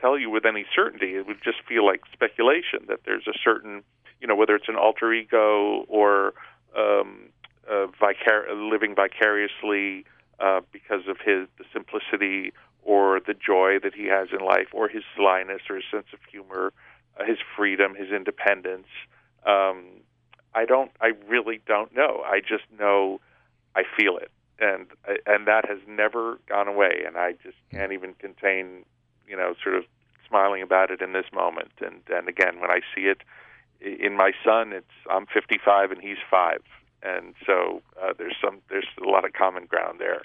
tell 0.00 0.18
you 0.18 0.30
with 0.30 0.44
any 0.46 0.64
certainty. 0.74 1.14
It 1.16 1.26
would 1.26 1.42
just 1.42 1.58
feel 1.68 1.84
like 1.86 2.02
speculation 2.12 2.80
that 2.88 3.00
there's 3.04 3.26
a 3.26 3.36
certain, 3.42 3.82
you 4.20 4.26
know, 4.28 4.36
whether 4.36 4.54
it's 4.54 4.68
an 4.68 4.76
alter 4.76 5.12
ego 5.12 5.84
or 5.88 6.34
um, 6.76 7.30
uh, 7.70 7.86
vicar- 8.00 8.46
living 8.54 8.94
vicariously 8.94 10.04
uh, 10.40 10.60
because 10.72 11.02
of 11.08 11.16
his 11.24 11.48
the 11.58 11.64
simplicity 11.72 12.52
or 12.84 13.20
the 13.20 13.34
joy 13.34 13.78
that 13.82 13.94
he 13.94 14.06
has 14.06 14.28
in 14.32 14.44
life, 14.44 14.68
or 14.72 14.88
his 14.88 15.02
slyness 15.16 15.62
or 15.68 15.76
his 15.76 15.84
sense 15.90 16.06
of 16.12 16.20
humor, 16.30 16.72
uh, 17.18 17.24
his 17.24 17.38
freedom, 17.56 17.94
his 17.94 18.10
independence. 18.10 18.88
Um, 19.46 19.84
I 20.54 20.64
don't. 20.64 20.90
I 21.00 21.12
really 21.28 21.60
don't 21.66 21.94
know. 21.94 22.22
I 22.24 22.40
just 22.40 22.64
know 22.78 23.20
I 23.76 23.82
feel 23.96 24.16
it, 24.16 24.30
and 24.58 24.86
and 25.26 25.46
that 25.46 25.68
has 25.68 25.78
never 25.86 26.38
gone 26.48 26.68
away. 26.68 27.02
And 27.06 27.16
I 27.16 27.32
just 27.42 27.56
can't 27.70 27.92
even 27.92 28.14
contain, 28.14 28.84
you 29.26 29.36
know, 29.36 29.54
sort 29.62 29.76
of 29.76 29.84
smiling 30.28 30.62
about 30.62 30.90
it 30.90 31.00
in 31.00 31.12
this 31.12 31.26
moment. 31.32 31.72
And 31.80 32.00
and 32.10 32.28
again, 32.28 32.60
when 32.60 32.70
I 32.70 32.80
see 32.94 33.02
it 33.02 33.22
in 33.80 34.16
my 34.16 34.32
son, 34.44 34.72
it's 34.72 34.86
I'm 35.10 35.26
55 35.26 35.92
and 35.92 36.00
he's 36.00 36.18
five, 36.30 36.62
and 37.02 37.34
so 37.46 37.82
uh, 38.02 38.12
there's 38.16 38.36
some 38.42 38.60
there's 38.68 38.88
a 39.04 39.08
lot 39.08 39.24
of 39.24 39.32
common 39.32 39.66
ground 39.66 40.00
there. 40.00 40.22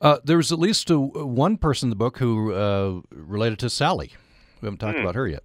Uh, 0.00 0.18
there 0.24 0.36
was 0.36 0.50
at 0.52 0.58
least 0.58 0.90
uh 0.90 0.98
one 0.98 1.56
person 1.56 1.86
in 1.86 1.90
the 1.90 1.96
book 1.96 2.18
who 2.18 2.52
uh, 2.52 3.00
related 3.10 3.58
to 3.60 3.68
Sally. 3.70 4.12
We 4.60 4.66
haven't 4.66 4.78
talked 4.78 4.96
Hmm. 4.98 5.02
about 5.02 5.14
her 5.14 5.28
yet. 5.28 5.42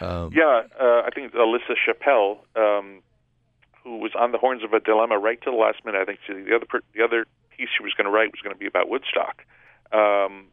Um, 0.00 0.30
Yeah, 0.34 0.62
uh, 0.80 1.02
I 1.06 1.10
think 1.14 1.34
Elissa 1.34 1.74
Schappell, 1.74 2.38
um, 2.56 3.02
who 3.82 3.98
was 3.98 4.12
on 4.18 4.32
the 4.32 4.38
horns 4.38 4.62
of 4.64 4.72
a 4.72 4.80
dilemma 4.80 5.18
right 5.18 5.40
to 5.42 5.50
the 5.50 5.56
last 5.56 5.84
minute. 5.84 6.00
I 6.00 6.04
think 6.04 6.18
she, 6.26 6.32
the 6.34 6.54
other 6.56 6.66
per, 6.66 6.80
the 6.94 7.02
other 7.02 7.26
piece 7.56 7.68
she 7.76 7.82
was 7.82 7.94
going 7.94 8.04
to 8.04 8.10
write 8.10 8.30
was 8.32 8.40
going 8.42 8.54
to 8.54 8.58
be 8.58 8.66
about 8.66 8.88
Woodstock, 8.90 9.42
um, 9.92 10.46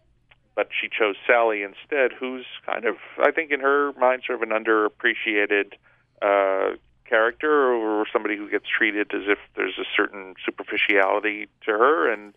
but 0.56 0.70
she 0.80 0.88
chose 0.88 1.16
Sally 1.28 1.64
instead, 1.64 2.12
who's 2.18 2.46
kind 2.66 2.86
of 2.86 2.96
I 3.20 3.32
think 3.32 3.52
in 3.52 3.60
her 3.60 3.92
mind 3.94 4.22
sort 4.26 4.42
of 4.42 4.50
an 4.50 4.56
underappreciated 4.56 5.74
uh, 6.22 6.78
character 7.06 7.74
or 7.74 8.06
somebody 8.14 8.38
who 8.38 8.50
gets 8.50 8.66
treated 8.70 9.12
as 9.14 9.24
if 9.28 9.40
there's 9.56 9.78
a 9.78 9.86
certain 9.98 10.36
superficiality 10.46 11.48
to 11.66 11.72
her, 11.72 12.12
and 12.12 12.34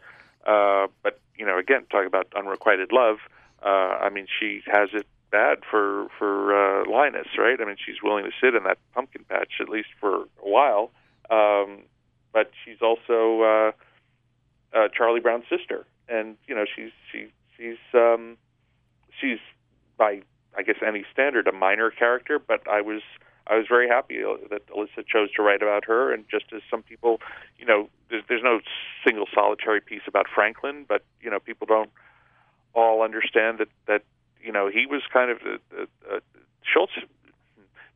uh, 0.47 0.86
but 1.03 1.20
you 1.36 1.44
know 1.44 1.59
again 1.59 1.84
talking 1.90 2.07
about 2.07 2.28
unrequited 2.36 2.92
love. 2.92 3.18
Uh, 3.62 3.99
I 4.01 4.11
mean, 4.11 4.26
she 4.38 4.61
has 4.66 4.90
it 4.92 5.07
bad 5.30 5.59
for 5.68 6.09
for 6.18 6.55
uh, 6.55 6.90
Linus, 6.90 7.26
right? 7.38 7.61
I 7.61 7.64
mean, 7.64 7.76
she's 7.84 8.03
willing 8.03 8.24
to 8.24 8.30
sit 8.40 8.55
in 8.55 8.62
that 8.64 8.78
pumpkin 8.94 9.24
patch 9.28 9.55
at 9.61 9.68
least 9.68 9.88
for 10.01 10.22
a 10.22 10.49
while, 10.49 10.90
um, 11.30 11.82
but 12.32 12.51
she's 12.64 12.80
also 12.80 13.42
uh, 13.42 13.72
uh, 14.76 14.88
Charlie 14.97 15.20
Brown's 15.20 15.44
sister, 15.49 15.84
and 16.09 16.36
you 16.47 16.55
know, 16.55 16.64
she's 16.64 16.92
she 17.11 17.28
she's 17.57 17.78
um, 17.94 18.36
she's 19.20 19.38
by 19.97 20.22
I 20.57 20.62
guess 20.62 20.76
any 20.86 21.05
standard 21.12 21.49
a 21.49 21.53
minor 21.53 21.90
character, 21.90 22.38
but 22.38 22.66
I 22.68 22.80
was 22.80 23.03
I 23.49 23.57
was 23.57 23.66
very 23.68 23.88
happy 23.88 24.18
that 24.51 24.62
Elissa 24.74 25.03
chose 25.07 25.30
to 25.36 25.42
write 25.42 25.62
about 25.62 25.84
her, 25.84 26.12
and 26.12 26.24
just 26.30 26.47
as 26.55 26.62
some 26.70 26.82
people, 26.82 27.20
you 27.59 27.66
know, 27.66 27.88
there's 28.11 28.24
there's 28.28 28.42
no 28.42 28.61
single 29.05 29.26
solitary 29.32 29.80
piece 29.80 30.03
about 30.07 30.26
Franklin, 30.32 30.84
but 30.88 31.05
you 31.20 31.30
know, 31.30 31.38
people 31.38 31.66
don't 31.66 31.90
all 32.74 33.03
understand 33.03 33.59
that 33.59 33.68
that 33.86 34.03
you 34.42 34.53
know 34.53 34.68
he 34.68 34.86
was 34.86 35.03
kind 35.12 35.30
of 35.30 35.38
uh, 35.42 35.82
uh, 35.82 36.16
uh, 36.16 36.20
Schulz 36.62 36.90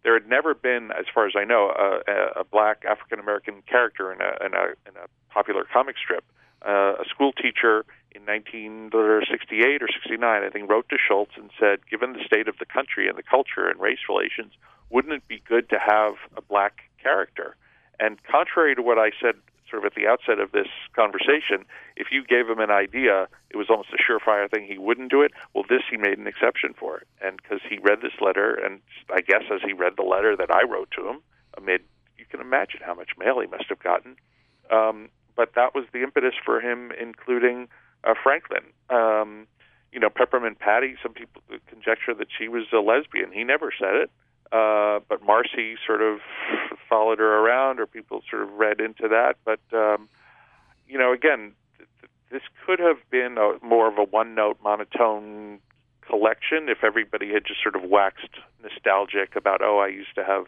there 0.03 0.15
had 0.15 0.29
never 0.29 0.55
been, 0.55 0.91
as 0.93 1.05
far 1.13 1.27
as 1.27 1.35
I 1.37 1.45
know, 1.45 1.71
a, 1.71 2.41
a 2.41 2.45
black 2.45 2.85
African 2.89 3.19
American 3.19 3.63
character 3.69 4.13
in 4.13 4.21
a, 4.21 4.47
in 4.47 4.55
a 4.55 4.65
in 4.89 4.97
a 4.97 5.07
popular 5.33 5.67
comic 5.71 5.97
strip. 6.03 6.25
Uh, 6.67 7.01
a 7.01 7.05
school 7.09 7.33
teacher 7.33 7.87
in 8.13 8.27
1968 8.27 9.83
or 9.83 9.89
69, 9.89 10.21
I 10.21 10.51
think, 10.51 10.69
wrote 10.69 10.89
to 10.91 10.97
Schulz 10.99 11.31
and 11.37 11.51
said, 11.59 11.79
given 11.89 12.13
the 12.13 12.23
state 12.27 12.49
of 12.49 12.59
the 12.59 12.67
country 12.67 13.09
and 13.09 13.17
the 13.17 13.23
culture 13.23 13.67
and 13.67 13.81
race 13.81 14.05
relations, 14.11 14.53
wouldn't 14.91 15.15
it 15.15 15.27
be 15.29 15.43
good 15.49 15.69
to 15.71 15.79
have 15.79 16.15
a 16.37 16.43
black 16.43 16.91
character? 17.03 17.57
And 17.99 18.23
contrary 18.25 18.75
to 18.75 18.83
what 18.83 18.99
I 18.99 19.11
said 19.21 19.35
sort 19.71 19.85
of 19.85 19.93
at 19.93 19.95
the 19.95 20.09
outset 20.09 20.41
of 20.41 20.51
this 20.51 20.67
conversation, 20.97 21.65
if 21.97 22.09
you 22.11 22.25
gave 22.25 22.49
him 22.49 22.59
an 22.59 22.71
idea, 22.71 23.29
it 23.51 23.57
was 23.57 23.69
almost 23.71 23.91
a 23.95 24.03
surefire 24.03 24.51
thing 24.51 24.67
he 24.67 24.79
wouldn't 24.79 25.11
do 25.11 25.23
it. 25.23 25.31
Well, 25.55 25.65
this 25.69 25.83
he 25.89 25.97
made 25.97 26.19
an 26.19 26.27
exception 26.27 26.75
for 26.79 26.99
it, 26.99 27.07
and 27.23 27.37
because 27.37 27.61
he 27.69 27.79
read 27.79 28.01
this 28.03 28.19
letter, 28.21 28.55
and 28.55 28.81
I 29.15 29.21
guess 29.21 29.45
as 29.53 29.61
he 29.65 29.73
read 29.73 29.95
the 29.97 30.03
letter 30.03 30.37
that 30.37 30.51
I 30.51 30.65
wrote 30.65 30.91
to 30.99 31.09
him, 31.09 31.21
amid 31.57 31.83
you 32.19 32.25
can 32.29 32.41
imagine 32.41 32.81
how 32.85 32.95
much 32.95 33.11
mail 33.17 33.41
he 33.41 33.47
must 33.47 33.69
have 33.69 33.79
gotten. 33.79 34.17
Um, 34.71 35.09
but 35.37 35.55
that 35.55 35.75
was 35.75 35.85
the 35.93 36.03
impetus 36.03 36.35
for 36.45 36.61
him 36.61 36.93
including 37.01 37.69
uh, 38.05 38.15
Franklin. 38.21 38.65
Um, 38.91 39.47
you 39.93 39.99
know, 39.99 40.11
Peppermint 40.11 40.59
Patty. 40.59 40.95
Some 41.03 41.13
people 41.13 41.43
conjecture 41.67 42.15
that 42.15 42.29
she 42.37 42.49
was 42.49 42.65
a 42.73 42.79
lesbian. 42.79 43.33
He 43.33 43.45
never 43.45 43.73
said 43.77 43.95
it. 43.95 44.11
Uh, 44.53 44.99
but 45.09 45.25
Marcy 45.25 45.77
sort 45.87 46.03
of 46.03 46.19
followed 46.89 47.19
her 47.19 47.39
around, 47.39 47.79
or 47.79 47.87
people 47.87 48.23
sort 48.29 48.43
of 48.43 48.53
read 48.55 48.81
into 48.81 49.09
that. 49.09 49.37
But 49.45 49.61
um, 49.73 50.09
you 50.89 50.99
know, 50.99 51.13
again, 51.13 51.53
th- 51.79 51.89
th- 52.01 52.11
this 52.31 52.43
could 52.67 52.81
have 52.81 52.99
been 53.11 53.39
a, 53.39 53.65
more 53.65 53.87
of 53.89 53.99
a 53.99 54.05
one-note 54.05 54.59
monotone 54.63 55.61
collection 56.05 56.69
if 56.69 56.83
everybody 56.83 57.33
had 57.33 57.45
just 57.45 57.63
sort 57.63 57.77
of 57.77 57.85
waxed 57.85 58.35
nostalgic 58.63 59.37
about, 59.37 59.63
oh, 59.63 59.79
I 59.79 59.87
used 59.87 60.15
to 60.17 60.25
have 60.25 60.47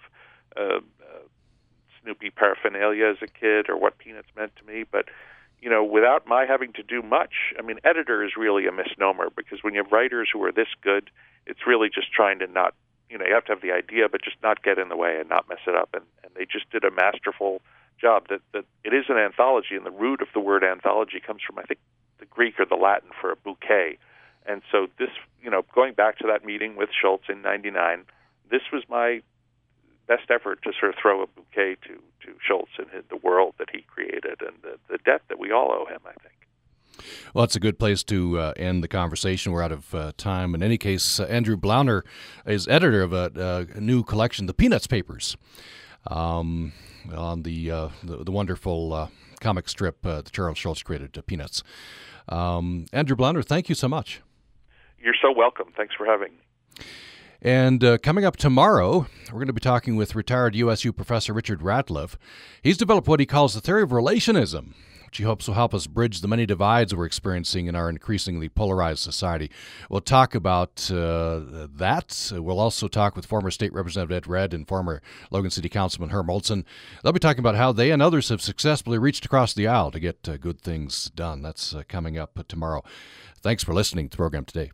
uh, 0.56 0.78
uh, 0.78 1.22
Snoopy 2.02 2.30
paraphernalia 2.30 3.06
as 3.06 3.18
a 3.22 3.28
kid, 3.28 3.68
or 3.68 3.76
what 3.76 3.98
Peanuts 3.98 4.28
meant 4.36 4.52
to 4.56 4.64
me. 4.64 4.84
But 4.90 5.06
you 5.60 5.70
know, 5.70 5.84
without 5.84 6.26
my 6.26 6.44
having 6.44 6.72
to 6.72 6.82
do 6.82 7.02
much, 7.02 7.54
I 7.56 7.62
mean, 7.62 7.78
editor 7.84 8.24
is 8.24 8.32
really 8.36 8.66
a 8.66 8.72
misnomer 8.72 9.28
because 9.34 9.62
when 9.62 9.74
you 9.74 9.82
have 9.84 9.92
writers 9.92 10.28
who 10.32 10.42
are 10.42 10.50
this 10.50 10.66
good, 10.82 11.08
it's 11.46 11.60
really 11.68 11.88
just 11.88 12.12
trying 12.12 12.40
to 12.40 12.48
not 12.48 12.74
you 13.12 13.18
know 13.18 13.26
you 13.26 13.34
have 13.34 13.44
to 13.44 13.52
have 13.52 13.60
the 13.60 13.72
idea, 13.72 14.08
but 14.08 14.22
just 14.22 14.38
not 14.42 14.62
get 14.62 14.78
in 14.78 14.88
the 14.88 14.96
way 14.96 15.18
and 15.20 15.28
not 15.28 15.46
mess 15.48 15.60
it 15.66 15.76
up. 15.76 15.90
And, 15.92 16.04
and 16.24 16.32
they 16.34 16.46
just 16.46 16.70
did 16.70 16.82
a 16.82 16.90
masterful 16.90 17.60
job. 18.00 18.28
That 18.28 18.40
that 18.54 18.64
it 18.82 18.94
is 18.94 19.04
an 19.10 19.18
anthology, 19.18 19.76
and 19.76 19.84
the 19.84 19.90
root 19.90 20.22
of 20.22 20.28
the 20.32 20.40
word 20.40 20.64
anthology 20.64 21.20
comes 21.20 21.42
from 21.46 21.58
I 21.58 21.62
think 21.62 21.78
the 22.18 22.26
Greek 22.26 22.58
or 22.58 22.64
the 22.64 22.76
Latin 22.76 23.10
for 23.20 23.30
a 23.30 23.36
bouquet. 23.36 23.98
And 24.44 24.62
so 24.72 24.88
this, 24.98 25.10
you 25.42 25.50
know, 25.50 25.62
going 25.72 25.92
back 25.92 26.18
to 26.18 26.26
that 26.26 26.44
meeting 26.44 26.74
with 26.74 26.88
Schulz 26.90 27.22
in 27.28 27.42
'99, 27.42 28.04
this 28.50 28.62
was 28.72 28.82
my 28.88 29.22
best 30.08 30.30
effort 30.30 30.62
to 30.62 30.72
sort 30.78 30.92
of 30.92 30.98
throw 31.00 31.22
a 31.22 31.26
bouquet 31.26 31.76
to 31.86 31.94
to 32.24 32.34
Schulz 32.40 32.70
and 32.78 32.88
the 33.10 33.16
world 33.16 33.54
that 33.58 33.68
he 33.70 33.82
created 33.82 34.40
and 34.40 34.56
the, 34.62 34.78
the 34.88 34.98
debt 35.04 35.22
that 35.28 35.38
we 35.38 35.52
all 35.52 35.70
owe 35.70 35.84
him. 35.84 36.00
I 36.06 36.14
think. 36.22 36.41
Well, 37.34 37.44
that's 37.44 37.56
a 37.56 37.60
good 37.60 37.78
place 37.78 38.02
to 38.04 38.38
uh, 38.38 38.52
end 38.56 38.82
the 38.82 38.88
conversation. 38.88 39.52
We're 39.52 39.62
out 39.62 39.72
of 39.72 39.94
uh, 39.94 40.12
time. 40.16 40.54
In 40.54 40.62
any 40.62 40.78
case, 40.78 41.20
uh, 41.20 41.24
Andrew 41.24 41.56
Blauner 41.56 42.02
is 42.46 42.68
editor 42.68 43.02
of 43.02 43.12
a, 43.12 43.68
a 43.74 43.80
new 43.80 44.02
collection, 44.02 44.46
the 44.46 44.54
Peanuts 44.54 44.86
Papers, 44.86 45.36
um, 46.06 46.72
on 47.14 47.42
the, 47.42 47.70
uh, 47.70 47.88
the, 48.02 48.24
the 48.24 48.32
wonderful 48.32 48.92
uh, 48.92 49.08
comic 49.40 49.68
strip 49.68 50.04
uh, 50.06 50.22
that 50.22 50.32
Charles 50.32 50.58
Schulz 50.58 50.82
created, 50.82 51.20
Peanuts. 51.26 51.62
Um, 52.28 52.86
Andrew 52.92 53.16
Blauner, 53.16 53.44
thank 53.44 53.68
you 53.68 53.74
so 53.74 53.88
much. 53.88 54.22
You're 54.98 55.14
so 55.20 55.32
welcome. 55.32 55.72
Thanks 55.76 55.94
for 55.94 56.06
having 56.06 56.32
me. 56.32 56.84
And 57.44 57.82
uh, 57.82 57.98
coming 57.98 58.24
up 58.24 58.36
tomorrow, 58.36 59.08
we're 59.26 59.38
going 59.38 59.48
to 59.48 59.52
be 59.52 59.60
talking 59.60 59.96
with 59.96 60.14
retired 60.14 60.54
USU 60.54 60.92
professor 60.92 61.32
Richard 61.32 61.58
Ratliff. 61.58 62.14
He's 62.62 62.76
developed 62.76 63.08
what 63.08 63.18
he 63.18 63.26
calls 63.26 63.54
the 63.54 63.60
theory 63.60 63.82
of 63.82 63.90
relationism 63.90 64.74
which 65.12 65.18
he 65.18 65.24
hopes 65.24 65.46
will 65.46 65.54
help 65.54 65.74
us 65.74 65.86
bridge 65.86 66.22
the 66.22 66.26
many 66.26 66.46
divides 66.46 66.94
we're 66.94 67.04
experiencing 67.04 67.66
in 67.66 67.74
our 67.74 67.90
increasingly 67.90 68.48
polarized 68.48 69.00
society. 69.00 69.50
We'll 69.90 70.00
talk 70.00 70.34
about 70.34 70.90
uh, 70.90 71.68
that. 71.76 72.32
We'll 72.34 72.58
also 72.58 72.88
talk 72.88 73.14
with 73.14 73.26
former 73.26 73.50
State 73.50 73.74
Representative 73.74 74.16
Ed 74.16 74.26
Redd 74.26 74.54
and 74.54 74.66
former 74.66 75.02
Logan 75.30 75.50
City 75.50 75.68
Councilman 75.68 76.08
Herm 76.08 76.30
Olsen. 76.30 76.64
They'll 77.02 77.12
be 77.12 77.18
talking 77.18 77.40
about 77.40 77.56
how 77.56 77.72
they 77.72 77.90
and 77.90 78.00
others 78.00 78.30
have 78.30 78.40
successfully 78.40 78.96
reached 78.96 79.26
across 79.26 79.52
the 79.52 79.66
aisle 79.66 79.90
to 79.90 80.00
get 80.00 80.26
uh, 80.26 80.38
good 80.38 80.62
things 80.62 81.10
done. 81.14 81.42
That's 81.42 81.74
uh, 81.74 81.82
coming 81.86 82.16
up 82.16 82.48
tomorrow. 82.48 82.82
Thanks 83.42 83.62
for 83.62 83.74
listening 83.74 84.08
to 84.08 84.12
the 84.12 84.16
program 84.16 84.46
today. 84.46 84.70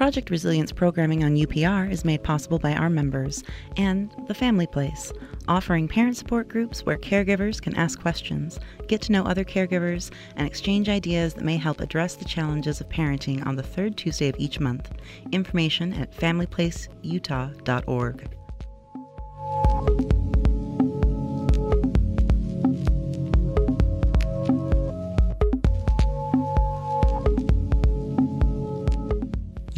Project 0.00 0.30
Resilience 0.30 0.72
programming 0.72 1.22
on 1.24 1.36
UPR 1.36 1.92
is 1.92 2.06
made 2.06 2.22
possible 2.22 2.58
by 2.58 2.72
our 2.72 2.88
members 2.88 3.44
and 3.76 4.10
The 4.28 4.34
Family 4.34 4.66
Place, 4.66 5.12
offering 5.46 5.88
parent 5.88 6.16
support 6.16 6.48
groups 6.48 6.86
where 6.86 6.96
caregivers 6.96 7.60
can 7.60 7.74
ask 7.74 8.00
questions, 8.00 8.58
get 8.88 9.02
to 9.02 9.12
know 9.12 9.24
other 9.24 9.44
caregivers, 9.44 10.10
and 10.36 10.46
exchange 10.46 10.88
ideas 10.88 11.34
that 11.34 11.44
may 11.44 11.58
help 11.58 11.82
address 11.82 12.16
the 12.16 12.24
challenges 12.24 12.80
of 12.80 12.88
parenting 12.88 13.46
on 13.46 13.56
the 13.56 13.62
third 13.62 13.98
Tuesday 13.98 14.30
of 14.30 14.36
each 14.38 14.58
month. 14.58 14.90
Information 15.32 15.92
at 15.92 16.16
familyplaceutah.org. 16.16 18.39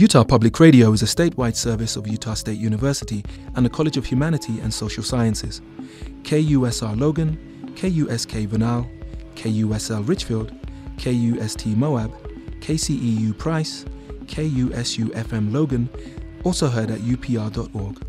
Utah 0.03 0.25
Public 0.25 0.59
Radio 0.59 0.91
is 0.91 1.03
a 1.03 1.07
statewide 1.07 1.55
service 1.55 1.95
of 1.95 2.09
Utah 2.09 2.35
State 2.35 2.59
University 2.59 3.25
and 3.55 3.65
the 3.65 3.71
College 3.71 3.97
of 3.97 4.05
Humanity 4.05 4.59
and 4.59 4.75
Social 4.75 5.05
Sciences. 5.05 5.63
KUSR 6.25 6.99
Logan, 6.99 7.39
KUSK 7.77 8.49
Vernal, 8.49 8.85
KUSL 9.37 10.09
Richfield, 10.09 10.51
KUST 10.97 11.67
Moab, 11.77 12.13
KCEU 12.59 13.39
Price, 13.39 13.85
KUSU 14.27 15.11
FM 15.11 15.53
Logan, 15.53 15.89
also 16.43 16.67
heard 16.67 16.91
at 16.91 16.99
upr.org. 17.03 18.05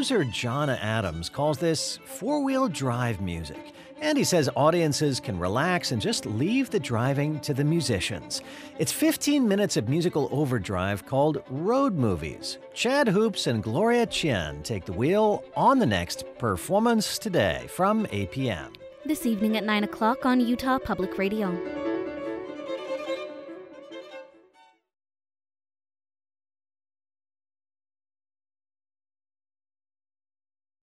Composer 0.00 0.24
John 0.24 0.70
Adams 0.70 1.28
calls 1.28 1.58
this 1.58 1.98
four 2.06 2.42
wheel 2.42 2.68
drive 2.68 3.20
music, 3.20 3.74
and 4.00 4.16
he 4.16 4.24
says 4.24 4.48
audiences 4.56 5.20
can 5.20 5.38
relax 5.38 5.92
and 5.92 6.00
just 6.00 6.24
leave 6.24 6.70
the 6.70 6.80
driving 6.80 7.38
to 7.40 7.52
the 7.52 7.64
musicians. 7.64 8.40
It's 8.78 8.92
15 8.92 9.46
minutes 9.46 9.76
of 9.76 9.90
musical 9.90 10.30
overdrive 10.32 11.04
called 11.04 11.42
Road 11.50 11.96
Movies. 11.96 12.56
Chad 12.72 13.08
Hoopes 13.08 13.46
and 13.46 13.62
Gloria 13.62 14.06
Chien 14.06 14.62
take 14.62 14.86
the 14.86 14.94
wheel 14.94 15.44
on 15.54 15.78
the 15.78 15.84
next 15.84 16.24
performance 16.38 17.18
today 17.18 17.66
from 17.68 18.06
APM. 18.06 18.74
This 19.04 19.26
evening 19.26 19.58
at 19.58 19.64
9 19.64 19.84
o'clock 19.84 20.24
on 20.24 20.40
Utah 20.40 20.78
Public 20.78 21.18
Radio. 21.18 21.89